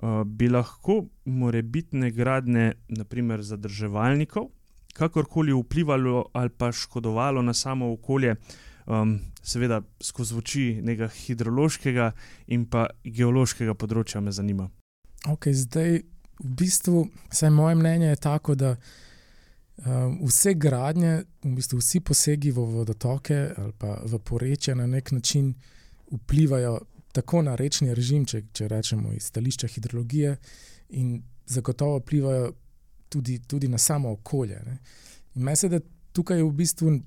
Uh, 0.00 0.22
bi 0.24 0.48
lahko 0.48 1.04
morebitne 1.24 2.10
gradne, 2.10 2.72
naprimer 2.88 3.42
zadrževalnikov, 3.42 4.48
kakorkoli 4.94 5.52
vplivalo 5.52 6.30
ali 6.32 6.48
pa 6.48 6.72
škodovalo 6.72 7.42
na 7.42 7.52
samo 7.54 7.92
okolje, 7.92 8.30
uh, 8.30 8.38
um, 8.90 9.18
seveda 9.42 9.82
skozi 10.02 10.36
oči 10.36 10.64
nekega 10.82 11.08
hidrološkega 11.14 12.10
in 12.54 12.66
pa 12.70 12.86
geološkega 13.04 13.74
področja 13.74 14.20
me 14.20 14.32
zanima. 14.34 14.68
Ok, 15.28 15.50
zdaj 15.54 16.00
v 16.40 16.54
bistvu, 16.56 17.04
vsaj 17.32 17.52
moje 17.52 17.76
mnenje 17.76 18.14
je 18.14 18.20
tako, 18.24 18.56
da 18.56 18.74
um, 19.86 20.18
vse 20.26 20.54
gradnje, 20.54 21.24
v 21.44 21.54
bistvu 21.56 21.78
vsi 21.78 22.00
posegi 22.00 22.50
v 22.50 22.64
vodotoke 22.64 23.38
ali 23.56 23.72
pa 23.78 23.98
v 24.04 24.18
porečje 24.18 24.74
na 24.74 24.86
nek 24.86 25.12
način 25.12 25.54
vplivajo 26.10 26.78
tako 27.12 27.42
na 27.42 27.54
rečni 27.54 27.94
režim, 27.94 28.24
če, 28.24 28.42
če 28.52 28.68
rečemo 28.68 29.12
iz 29.12 29.24
stališča 29.32 29.66
hidrologije, 29.66 30.36
in 30.90 31.22
zagotovo 31.46 31.98
vplivajo 31.98 32.52
tudi, 33.08 33.38
tudi 33.38 33.68
na 33.68 33.78
samo 33.78 34.12
okolje. 34.12 34.60
Meni 35.34 35.56
se 35.56 35.68
da 35.68 35.80
tukaj 36.12 36.42
v 36.42 36.50
bistvu 36.50 37.00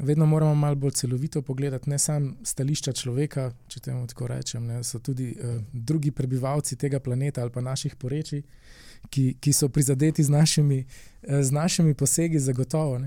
vedno 0.00 0.26
moramo 0.26 0.54
malo 0.54 0.74
bolj 0.74 0.90
celovito 0.90 1.42
pogledati, 1.42 1.90
ne 1.90 1.98
samo 1.98 2.32
stališča 2.44 2.92
človeka, 2.92 3.50
če 3.68 3.80
temu 3.80 4.06
tako 4.06 4.26
rečem, 4.26 4.66
ne, 4.66 4.82
so 4.84 4.98
tudi 4.98 5.30
uh, 5.32 5.62
drugi 5.72 6.10
prebivalci 6.10 6.76
tega 6.76 7.00
planeta 7.00 7.42
ali 7.42 7.50
pa 7.50 7.60
naših 7.60 7.96
porečij, 7.96 8.42
ki, 9.10 9.24
ki 9.40 9.52
so 9.52 9.68
prizadeti 9.68 10.24
z 10.24 10.30
našimi, 10.30 10.84
uh, 10.84 11.40
z 11.42 11.52
našimi 11.52 11.94
posegi, 11.94 12.38
zagotovo. 12.38 13.00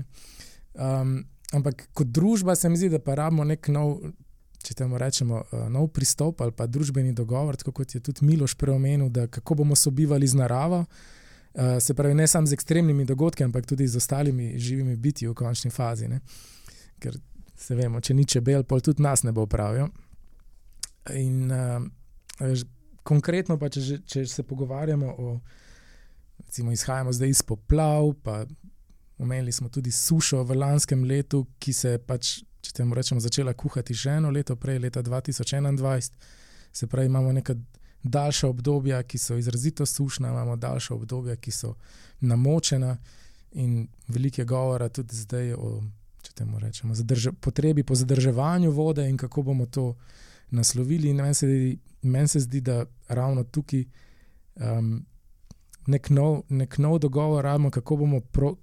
Um, 0.74 1.24
ampak 1.52 1.88
kot 1.92 2.06
družba 2.06 2.54
se 2.56 2.68
mi 2.68 2.76
zdi, 2.76 2.88
da 2.88 2.98
pa 2.98 3.14
rabimo 3.14 3.44
nek 3.44 3.68
nov. 3.68 3.98
Če 4.64 4.72
temu 4.78 4.96
rečemo, 4.96 5.42
uh, 5.44 5.66
nov 5.68 5.90
pristop 5.92 6.38
ali 6.40 6.52
pa 6.56 6.64
družbeni 6.66 7.10
dogovor, 7.12 7.58
tako 7.60 7.74
kot 7.82 7.94
je 7.94 8.00
tudi 8.00 8.24
Miloš 8.24 8.54
preomenil, 8.56 9.10
da 9.12 9.26
kako 9.28 9.58
bomo 9.60 9.76
sobivali 9.76 10.24
z 10.24 10.38
naravo, 10.40 10.78
uh, 10.80 11.76
se 11.84 11.92
pravi, 11.94 12.14
ne 12.16 12.24
samo 12.26 12.48
z 12.48 12.56
ekstremnimi 12.56 13.04
dogodki, 13.04 13.44
ampak 13.44 13.66
tudi 13.68 13.84
z 13.84 14.00
ostalimi 14.00 14.54
živimi 14.56 14.96
biti 14.96 15.28
v 15.28 15.34
končni 15.36 15.68
fazi. 15.70 16.08
Uh, 16.08 16.16
ker 16.98 17.18
se 17.56 17.74
vemo, 17.74 18.00
če 18.00 18.14
ni 18.14 18.26
čebel, 18.26 18.64
pol 18.64 18.82
tudi 18.84 19.02
nas 19.02 19.22
ne 19.22 19.32
bo 19.32 19.46
pravijo. 19.46 19.88
In 21.14 21.52
uh, 21.52 22.54
konkretno, 23.04 23.58
pa, 23.60 23.68
če, 23.72 24.00
če 24.08 24.24
se 24.28 24.42
pogovarjamo 24.46 25.14
o, 25.18 25.34
recimo, 26.40 26.72
izhajamo 26.72 27.12
zdaj 27.12 27.34
iz 27.34 27.42
poplav, 27.46 28.14
pa 28.24 28.42
omenili 29.18 29.52
smo 29.52 29.68
tudi 29.68 29.92
sušo 29.94 30.42
v 30.42 30.56
lanskem 30.58 31.04
letu, 31.04 31.44
ki 31.58 31.72
se 31.72 31.94
je 31.94 32.00
pač, 32.02 32.38
če 32.64 32.72
temu 32.80 32.96
rečemo, 32.96 33.22
začela 33.22 33.54
kuhati 33.54 33.94
že 33.94 34.16
eno 34.18 34.32
leto 34.34 34.56
prej, 34.56 34.80
leta 34.82 35.02
2021. 35.02 36.10
Se 36.74 36.86
pravi, 36.90 37.06
imamo 37.06 37.32
neka 37.32 37.54
daljša 38.02 38.48
obdobja, 38.48 39.02
ki 39.02 39.18
so 39.18 39.36
izrazito 39.40 39.86
sušna, 39.86 40.32
imamo 40.32 40.56
daljša 40.56 40.94
obdobja, 40.94 41.36
ki 41.36 41.52
so 41.54 41.74
namočena, 42.20 42.96
in 43.54 43.86
veliko 44.08 44.40
je 44.40 44.44
govora 44.44 44.88
tudi 44.88 45.16
zdaj 45.16 45.52
o 45.54 45.82
temu 46.34 46.58
rečemo, 46.58 46.94
zadrž, 46.94 47.28
potrebi 47.40 47.82
po 47.82 47.94
zadrževanju 47.94 48.70
vode 48.70 49.08
in 49.08 49.16
kako 49.16 49.42
bomo 49.42 49.66
to 49.66 49.94
naslovili. 50.50 51.14
Meni 51.14 51.34
se, 51.34 51.76
men 52.02 52.28
se 52.28 52.40
zdi, 52.40 52.60
da 52.60 52.84
ravno 53.08 53.44
tukaj 53.44 53.84
um, 54.54 55.06
nek, 55.86 56.10
nov, 56.10 56.42
nek 56.48 56.78
nov 56.78 56.98
dogovor 56.98 57.44
rabimo, 57.44 57.70
kako 57.70 57.96
bomo, 57.96 58.20
pro, 58.20 58.54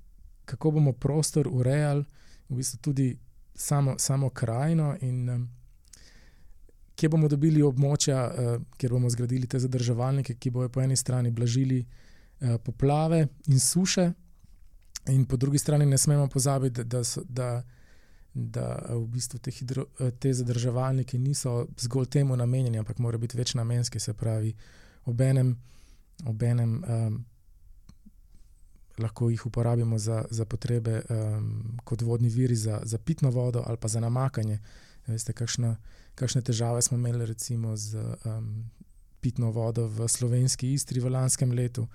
kako 0.45 0.71
bomo 0.71 0.93
prostor 0.93 1.47
urejali, 1.51 2.05
v 2.49 2.55
bistvu 2.55 2.79
tudi 2.81 3.17
samo, 3.55 3.95
samo 3.97 4.29
krajino. 4.29 4.95
In, 5.01 5.29
um, 5.29 5.49
Kje 6.95 7.09
bomo 7.09 7.27
dobili 7.27 7.63
območja, 7.65 8.17
uh, 8.27 8.63
kjer 8.77 8.91
bomo 8.93 9.09
zgradili 9.09 9.47
te 9.47 9.59
zadrževalnike, 9.59 10.35
ki 10.35 10.51
bodo 10.53 10.69
po 10.69 10.81
eni 10.83 10.95
strani 10.95 11.31
blažili 11.31 11.79
uh, 11.81 12.57
poplave 12.61 13.23
in 13.47 13.59
suše, 13.59 14.11
In 15.07 15.25
po 15.25 15.37
drugi 15.37 15.57
strani 15.57 15.85
ne 15.85 15.97
smemo 15.97 16.27
pozabiti, 16.27 16.83
da, 16.83 17.01
da, 17.01 17.03
da, 17.29 17.63
da 18.33 18.95
v 18.95 19.07
bistvu 19.07 19.39
te, 19.39 19.51
hidro, 19.51 19.85
te 20.19 20.33
zadrževalniki 20.33 21.17
niso 21.17 21.67
zgolj 21.77 22.05
temu 22.05 22.35
namenjeni, 22.35 22.79
ampak 22.79 22.99
morajo 22.99 23.19
biti 23.19 23.37
več 23.37 23.55
namenski, 23.57 23.99
se 23.99 24.13
pravi, 24.13 24.53
obenem, 25.05 25.55
obenem 26.25 26.83
um, 26.83 27.17
lahko 29.01 29.29
jih 29.29 29.45
uporabimo 29.45 29.97
za, 29.97 30.25
za 30.29 30.45
potrebe 30.45 31.01
um, 31.09 31.77
kot 31.83 32.01
vodni 32.01 32.29
viri 32.29 32.55
za, 32.55 32.81
za 32.83 32.97
pitno 32.97 33.29
vodo 33.29 33.63
ali 33.65 33.77
pa 33.77 33.87
za 33.87 33.99
namakanje. 33.99 34.59
Veste, 35.07 35.33
kakšna, 35.33 35.75
kakšne 36.15 36.41
težave 36.41 36.81
smo 36.81 36.97
imeli 36.97 37.25
recimo 37.25 37.75
z 37.75 37.97
um, 38.25 38.69
pitno 39.21 39.51
vodo 39.51 39.87
v 39.87 40.07
slovenski 40.07 40.73
Istri 40.73 40.99
v 40.99 41.09
lanskem 41.09 41.51
letu. 41.51 41.87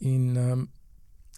In 0.00 0.36
um, 0.38 0.68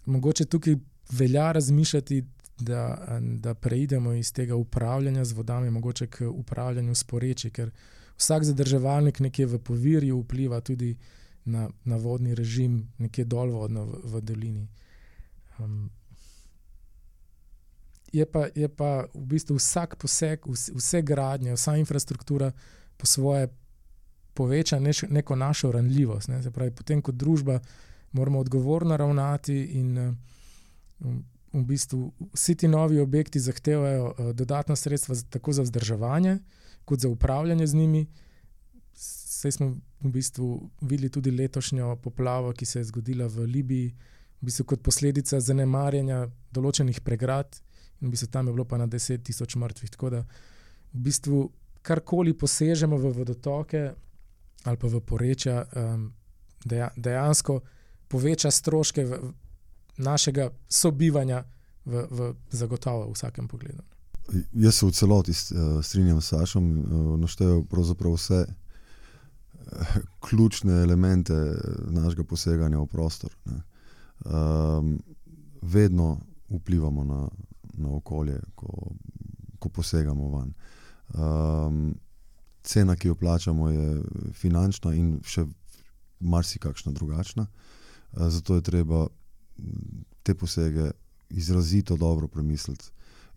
mogoče 0.07 0.45
tukaj 0.45 0.75
velja 1.11 1.51
razmišljati, 1.51 2.23
da, 2.59 3.09
da 3.21 3.53
preidemo 3.53 4.13
iz 4.13 4.33
tega 4.33 4.55
upravljanja 4.55 5.25
z 5.25 5.33
vodami, 5.33 5.69
mogoče 5.69 6.07
k 6.07 6.21
upravljanju 6.21 6.95
s 6.95 7.03
poreči, 7.03 7.49
ker 7.49 7.71
vsak 8.17 8.43
zadrževalnik 8.43 9.19
nekje 9.19 9.45
v 9.45 9.59
povirju 9.59 10.19
vpliva 10.19 10.61
tudi 10.61 10.97
na, 11.45 11.69
na 11.83 11.95
vodni 11.95 12.35
režim, 12.35 12.87
nekje 12.97 13.25
dolvodno 13.25 13.85
v, 13.85 13.99
v 14.03 14.21
dolini. 14.21 14.67
Um, 15.59 15.89
je, 18.13 18.25
pa, 18.25 18.47
je 18.55 18.67
pa 18.67 19.05
v 19.13 19.25
bistvu 19.25 19.55
vsak 19.55 19.95
poseg, 19.95 20.47
vse, 20.47 20.73
vse 20.75 21.01
gradnje, 21.01 21.53
vsa 21.53 21.77
infrastruktura 21.77 22.51
po 22.97 23.05
svoje 23.05 23.47
poveča 24.33 24.79
neš, 24.79 25.01
neko 25.09 25.35
našo 25.35 25.71
ranljivost. 25.71 26.27
Ne? 26.27 26.41
Pravi, 26.51 26.71
potem, 26.71 27.01
kot 27.01 27.15
družba, 27.15 27.59
moramo 28.11 28.39
odgovorno 28.39 28.97
ravnati 28.97 29.55
in 29.79 29.97
um, 30.99 31.23
v 31.53 31.63
bistvu 31.63 32.11
vsi 32.33 32.55
ti 32.55 32.67
novi 32.67 32.99
objekti 32.99 33.39
zahtevajo 33.39 34.05
uh, 34.05 34.31
dodatna 34.33 34.75
sredstva 34.75 35.15
tako 35.29 35.53
za 35.53 35.61
vzdrževanje, 35.61 36.39
kot 36.85 36.99
za 36.99 37.09
upravljanje 37.09 37.67
z 37.67 37.75
njimi. 37.75 38.07
Sej 38.93 39.51
smo 39.51 39.75
v 40.01 40.11
bistvu 40.11 40.69
videli 40.81 41.09
tudi 41.09 41.31
letošnjo 41.31 41.95
poplavo, 41.95 42.51
ki 42.53 42.65
se 42.65 42.79
je 42.79 42.83
zgodila 42.83 43.27
v 43.27 43.45
Libiji, 43.45 43.95
v 44.41 44.45
bistvu 44.45 44.65
kot 44.65 44.81
posledica 44.81 45.39
zanemarjanja 45.39 46.27
določenih 46.53 47.01
pregrad, 47.01 47.59
in 48.01 48.07
v 48.07 48.11
bistvu 48.11 48.29
tam 48.31 48.47
je 48.47 48.53
bilo 48.53 48.65
pa 48.65 48.77
na 48.77 48.87
10 48.87 49.23
tisoč 49.23 49.55
mrtvih. 49.55 49.89
Tako 49.93 50.09
da 50.09 50.21
v 50.93 51.03
bistvu 51.09 51.47
karkoli 51.81 52.33
posežemo 52.33 52.97
v 52.97 53.13
vodotoke 53.13 53.81
ali 54.67 54.77
pa 54.77 54.87
v 54.87 54.99
porečja, 54.99 55.63
um, 55.75 56.09
deja, 56.65 56.89
dejansko 56.97 57.61
poveča 58.07 58.51
stroške 58.51 59.05
v, 59.05 59.19
našega 59.97 60.49
sobivanja 60.69 61.43
v, 61.85 62.07
v 62.09 62.19
zagotovo 62.51 63.07
v 63.07 63.15
vsakem 63.15 63.47
pogledu. 63.47 63.83
Jaz 64.53 64.75
se 64.75 64.85
v 64.85 64.91
celoti 64.91 65.31
uh, 65.31 65.79
strinjam 65.83 66.21
s 66.21 66.35
Sašom, 66.35 66.63
uh, 66.63 67.19
naštejem 67.19 67.65
pravzaprav 67.65 68.13
vse 68.13 68.43
uh, 68.43 69.97
ključne 70.19 70.83
elemente 70.83 71.33
našega 71.87 72.23
poseganja 72.23 72.79
v 72.79 72.87
prostor. 72.87 73.31
Um, 74.25 74.99
vedno 75.61 76.19
vplivamo 76.49 77.03
na, 77.03 77.29
na 77.77 77.89
okolje, 77.89 78.39
ko, 78.55 78.91
ko 79.59 79.69
posegamo 79.69 80.29
van. 80.29 80.53
Um, 81.15 81.95
cena, 82.63 82.95
ki 82.95 83.07
jo 83.07 83.15
plačamo, 83.15 83.69
je 83.69 84.01
finančna 84.33 84.91
in 84.93 85.21
še 85.23 85.45
marsikakšna 86.19 86.91
drugačna. 86.91 87.47
Uh, 87.47 87.76
zato 88.13 88.55
je 88.55 88.61
treba 88.61 89.07
te 90.23 90.35
posege 90.35 90.91
izrazito 91.29 91.95
dobro 91.97 92.27
premisliti 92.27 92.85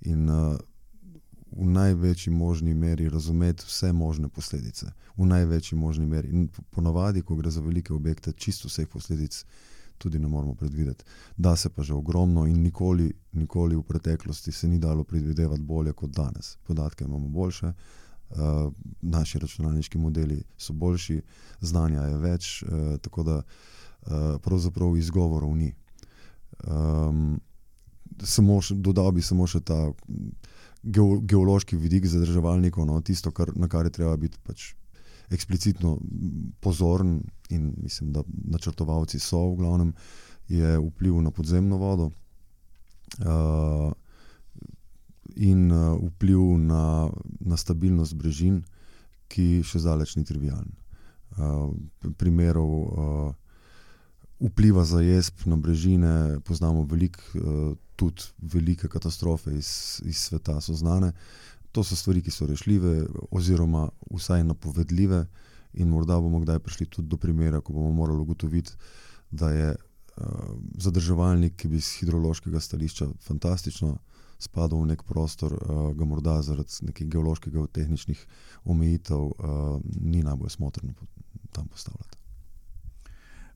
in 0.00 0.30
uh, 0.30 0.56
v 1.52 1.66
največji 1.66 2.32
možni 2.32 2.74
meri 2.74 3.08
razumeti 3.08 3.64
vse 3.66 3.92
možne 3.92 4.28
posledice. 4.28 4.86
V 5.16 5.26
največji 5.26 5.78
možni 5.78 6.06
meri. 6.06 6.28
In 6.28 6.48
ponavadi, 6.70 7.22
ko 7.22 7.36
gre 7.36 7.50
za 7.50 7.60
velike 7.60 7.92
objekte, 7.92 8.32
čisto 8.32 8.68
vseh 8.68 8.88
posledic 8.88 9.44
tudi 9.98 10.18
ne 10.18 10.28
moremo 10.28 10.54
predvideti. 10.54 11.04
Da 11.36 11.56
se 11.56 11.68
pa 11.68 11.82
že 11.82 11.94
ogromno 11.94 12.46
in 12.46 12.62
nikoli, 12.62 13.12
nikoli 13.32 13.76
v 13.76 13.82
preteklosti 13.82 14.52
se 14.52 14.68
ni 14.68 14.78
dalo 14.78 15.04
predvidevati 15.04 15.62
bolje 15.62 15.92
kot 15.92 16.10
danes. 16.10 16.56
Podatke 16.66 17.04
imamo 17.04 17.28
boljše. 17.28 17.72
Uh, 18.30 18.72
naši 19.02 19.38
računalniški 19.38 19.98
modeli 19.98 20.42
so 20.56 20.72
boljši, 20.72 21.20
znanja 21.60 22.02
je 22.02 22.18
več, 22.18 22.62
uh, 22.62 22.96
tako 23.02 23.22
da 23.22 23.42
pravzaprav 24.42 24.96
izgovorov 24.96 25.54
ni. 25.56 25.72
Um, 26.66 27.40
samo 28.24 28.60
še, 28.60 28.76
dodal 28.76 29.12
bi 29.16 29.22
samo 29.24 29.46
še 29.46 29.60
ta 29.64 29.78
geološki 30.82 31.76
vidik 31.76 32.06
zadrževalnikov, 32.08 32.86
no, 32.88 33.00
tisto, 33.04 33.32
kar, 33.32 33.52
na 33.56 33.68
kar 33.68 33.88
je 33.88 33.94
treba 34.00 34.16
biti 34.20 34.40
pač 34.44 34.72
eksplicitno 35.30 35.98
pozoren, 36.60 37.20
in 37.50 37.74
mislim, 37.82 38.12
da 38.12 38.24
načrtovalci 38.26 39.20
so 39.20 39.52
v 39.52 39.60
glavnem, 39.60 39.92
je 40.50 40.78
vpliv 40.78 41.20
na 41.22 41.30
podzemno 41.30 41.78
vodo 41.78 42.10
uh, 43.22 43.92
in 45.36 45.70
uh, 45.70 45.94
vpliv 46.08 46.58
na, 46.58 47.10
na 47.40 47.56
stabilnost 47.56 48.16
brežin, 48.18 48.64
ki 49.30 49.62
še 49.62 49.84
zdaleč 49.84 50.16
ni 50.18 50.26
trivialen. 50.26 50.72
Uh, 51.38 51.70
primerov 52.18 52.72
uh, 52.74 53.30
vpliva 54.40 54.84
za 54.84 55.00
jesp 55.00 55.46
na 55.46 55.56
brežine 55.56 56.40
poznamo 56.44 56.84
veliko, 56.88 57.20
uh, 57.34 57.76
tudi 57.96 58.22
velike 58.38 58.88
katastrofe 58.88 59.52
iz, 59.54 60.00
iz 60.04 60.16
sveta 60.16 60.60
so 60.60 60.74
znane. 60.74 61.12
To 61.72 61.84
so 61.84 61.96
stvari, 61.96 62.22
ki 62.22 62.30
so 62.30 62.46
rešljive, 62.46 63.06
oziroma 63.30 63.88
vsaj 64.10 64.44
napovedljive, 64.44 65.26
in 65.72 65.88
morda 65.88 66.18
bomo 66.20 66.40
kdaj 66.40 66.58
prišli 66.58 66.86
tudi 66.86 67.08
do 67.08 67.16
primera, 67.16 67.60
ko 67.60 67.72
bomo 67.72 67.92
morali 67.92 68.20
ugotoviti, 68.20 68.72
da 69.30 69.50
je 69.50 69.74
uh, 69.74 70.26
zadrževalnik, 70.78 71.56
ki 71.56 71.68
bi 71.68 71.76
iz 71.76 71.92
hidrološkega 72.00 72.60
stališča 72.60 73.06
fantastično 73.22 73.96
spadal 74.40 74.80
v 74.80 74.90
nek 74.94 75.04
prostor, 75.04 75.52
uh, 75.54 75.82
ga 75.94 76.04
morda 76.04 76.40
zaradi 76.42 76.88
nekih 76.90 77.08
geoloških, 77.12 77.60
tehničnih 77.72 78.26
omejitev 78.64 79.28
uh, 79.28 79.80
ni 80.00 80.22
najbolj 80.22 80.56
smotrno 80.56 80.94
tam 81.52 81.68
postavljati. 81.68 82.19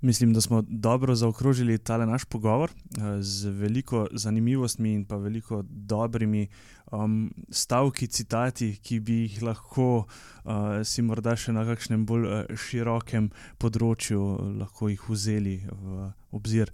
Mislim, 0.05 0.33
da 0.33 0.41
smo 0.41 0.63
dobro 0.69 1.15
zaokrožili 1.15 1.79
tale 1.79 2.07
naš 2.07 2.25
pogovor 2.25 2.71
eh, 2.71 3.23
z 3.23 3.49
veliko 3.49 4.07
zanimivostmi 4.13 4.93
in 4.93 5.05
pa 5.05 5.17
veliko 5.17 5.63
dobrimi 5.69 6.49
um, 6.93 7.35
stavki, 7.51 8.07
citati, 8.07 8.77
ki 8.83 9.01
bi 9.01 9.15
jih 9.23 9.43
lahko 9.43 9.87
uh, 9.97 10.53
si 10.85 11.03
morda 11.03 11.33
še 11.37 11.55
na 11.57 11.65
kakšnem 11.65 12.05
bolj 12.05 12.27
uh, 12.29 12.53
širokem 12.53 13.31
področju 13.57 14.21
lahko 14.61 14.91
jih 14.93 15.09
vzeli 15.09 15.57
v 15.73 16.11
obzir. 16.37 16.69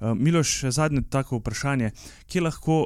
Uh, 0.00 0.12
Miloš, 0.12 0.66
zadnje 0.68 1.06
tako 1.08 1.40
vprašanje, 1.40 1.94
kje 2.28 2.44
lahko 2.44 2.78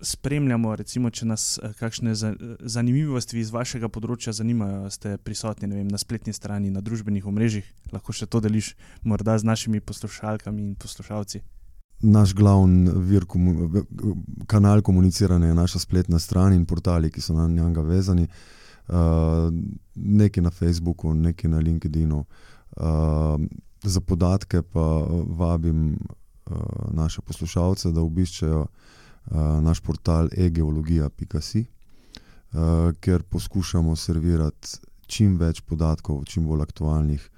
spremljamo, 0.00 0.76
recimo, 0.76 1.10
če 1.10 1.26
nas 1.26 1.58
eh, 1.62 1.72
kakšne 1.78 2.14
zanimivosti 2.60 3.38
iz 3.40 3.50
vašega 3.52 3.88
področja 3.92 4.34
zanimajo, 4.36 4.90
ste 4.92 5.16
prisotni 5.22 5.70
vem, 5.72 5.88
na 5.88 6.00
spletni 6.00 6.34
strani, 6.36 6.70
na 6.70 6.82
družbenih 6.84 7.26
omrežjih, 7.26 7.66
lahko 7.94 8.12
še 8.12 8.28
to 8.30 8.42
deliš, 8.44 8.74
morda 9.02 9.38
z 9.38 9.48
našimi 9.48 9.80
poslušalkami 9.80 10.62
in 10.62 10.74
poslušalci. 10.80 11.42
Naš 12.04 12.34
glavni 12.36 12.92
vir, 13.08 13.24
kanal 14.46 14.82
komuniciranja 14.84 15.48
je 15.48 15.56
naša 15.56 15.80
spletna 15.80 16.20
stran 16.20 16.52
in 16.52 16.66
portali, 16.68 17.08
ki 17.10 17.24
so 17.24 17.32
na 17.32 17.46
njega 17.48 17.80
vezani. 17.80 18.28
Uh, 18.86 19.48
nekaj 19.96 20.44
na 20.44 20.52
Facebooku, 20.54 21.14
nekaj 21.16 21.50
na 21.50 21.58
LinkedIn-u. 21.58 22.20
Uh, 22.76 23.40
za 23.82 24.02
podatke 24.04 24.60
pa 24.62 24.84
vabim 25.40 25.96
uh, 25.96 26.60
naše 26.92 27.24
poslušalce, 27.24 27.90
da 27.96 28.04
obiščejo 28.04 28.60
uh, 28.60 28.92
naš 29.34 29.80
portal 29.80 30.28
egeologija.com, 30.36 31.64
uh, 32.52 32.58
eh, 32.60 32.92
kjer 33.00 33.22
poskušamo 33.22 33.96
servirati 33.96 34.68
čim 35.06 35.36
več 35.36 35.60
podatkov, 35.60 36.24
čim 36.24 36.46
bolj 36.46 36.62
aktualnih, 36.62 37.30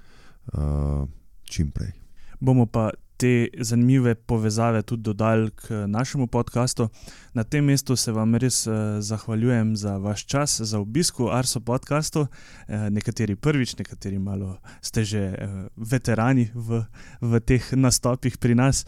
uh, 0.53 1.07
čim 1.43 1.71
prej. 1.71 1.91
Bomo 2.39 2.65
pa 2.65 2.89
te 3.19 3.49
zanimive 3.59 4.15
povezave 4.15 4.81
tudi 4.81 5.03
dodali 5.03 5.51
k 5.51 5.83
našemu 5.87 6.27
podkastu. 6.27 6.87
Na 7.33 7.43
tem 7.43 7.65
mestu 7.65 7.95
se 7.95 8.11
vam 8.11 8.35
res 8.35 8.67
uh, 8.67 8.73
zahvaljujem 8.99 9.75
za 9.75 9.97
vaš 9.97 10.25
čas, 10.25 10.61
za 10.61 10.79
obisk 10.79 11.19
v 11.19 11.27
Arso 11.35 11.59
podkastu. 11.59 12.19
Uh, 12.21 12.87
nekateri 12.89 13.35
prvič, 13.35 13.75
nekateri 13.77 14.19
malo 14.19 14.57
ste 14.81 15.03
že 15.03 15.23
uh, 15.35 15.67
veterani 15.75 16.47
v, 16.55 16.85
v 17.21 17.39
teh 17.43 17.63
nastopih 17.75 18.37
pri 18.39 18.55
nas. 18.55 18.85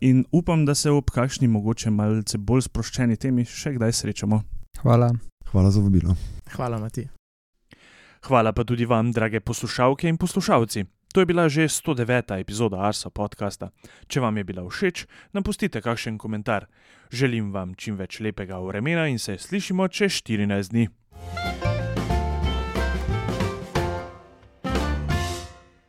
In 0.00 0.24
upam, 0.32 0.64
da 0.64 0.74
se 0.74 0.90
ob 0.90 1.10
kakšni 1.10 1.48
mogoče 1.48 1.90
malce 1.90 2.38
bolj 2.38 2.68
sproščeni 2.70 3.16
temi 3.16 3.44
še 3.44 3.74
kdaj 3.76 3.92
srečamo. 3.92 4.42
Hvala. 4.82 5.10
Hvala 5.50 5.70
za 5.70 5.80
vabilo. 5.80 6.14
Hvala, 6.54 6.78
Mati. 6.78 7.08
Hvala 8.26 8.52
pa 8.52 8.64
tudi 8.64 8.86
vam, 8.86 9.12
drage 9.12 9.40
poslušalke 9.40 10.08
in 10.08 10.16
poslušalci. 10.18 10.84
To 11.16 11.24
je 11.24 11.32
bila 11.32 11.48
že 11.48 11.64
109. 11.64 12.44
epizoda 12.44 12.76
Arsa 12.76 13.08
podcasta. 13.08 13.72
Če 14.04 14.20
vam 14.20 14.36
je 14.36 14.44
bila 14.44 14.68
všeč, 14.68 15.08
nam 15.32 15.40
pustite 15.40 15.80
kakšen 15.80 16.20
komentar. 16.20 16.68
Želim 17.08 17.56
vam 17.56 17.72
čim 17.72 17.96
več 17.96 18.20
lepega 18.20 18.60
vremena 18.60 19.08
in 19.08 19.16
se 19.16 19.40
slišimo 19.40 19.88
čez 19.88 20.20
14 20.20 20.76
dni. 20.76 20.84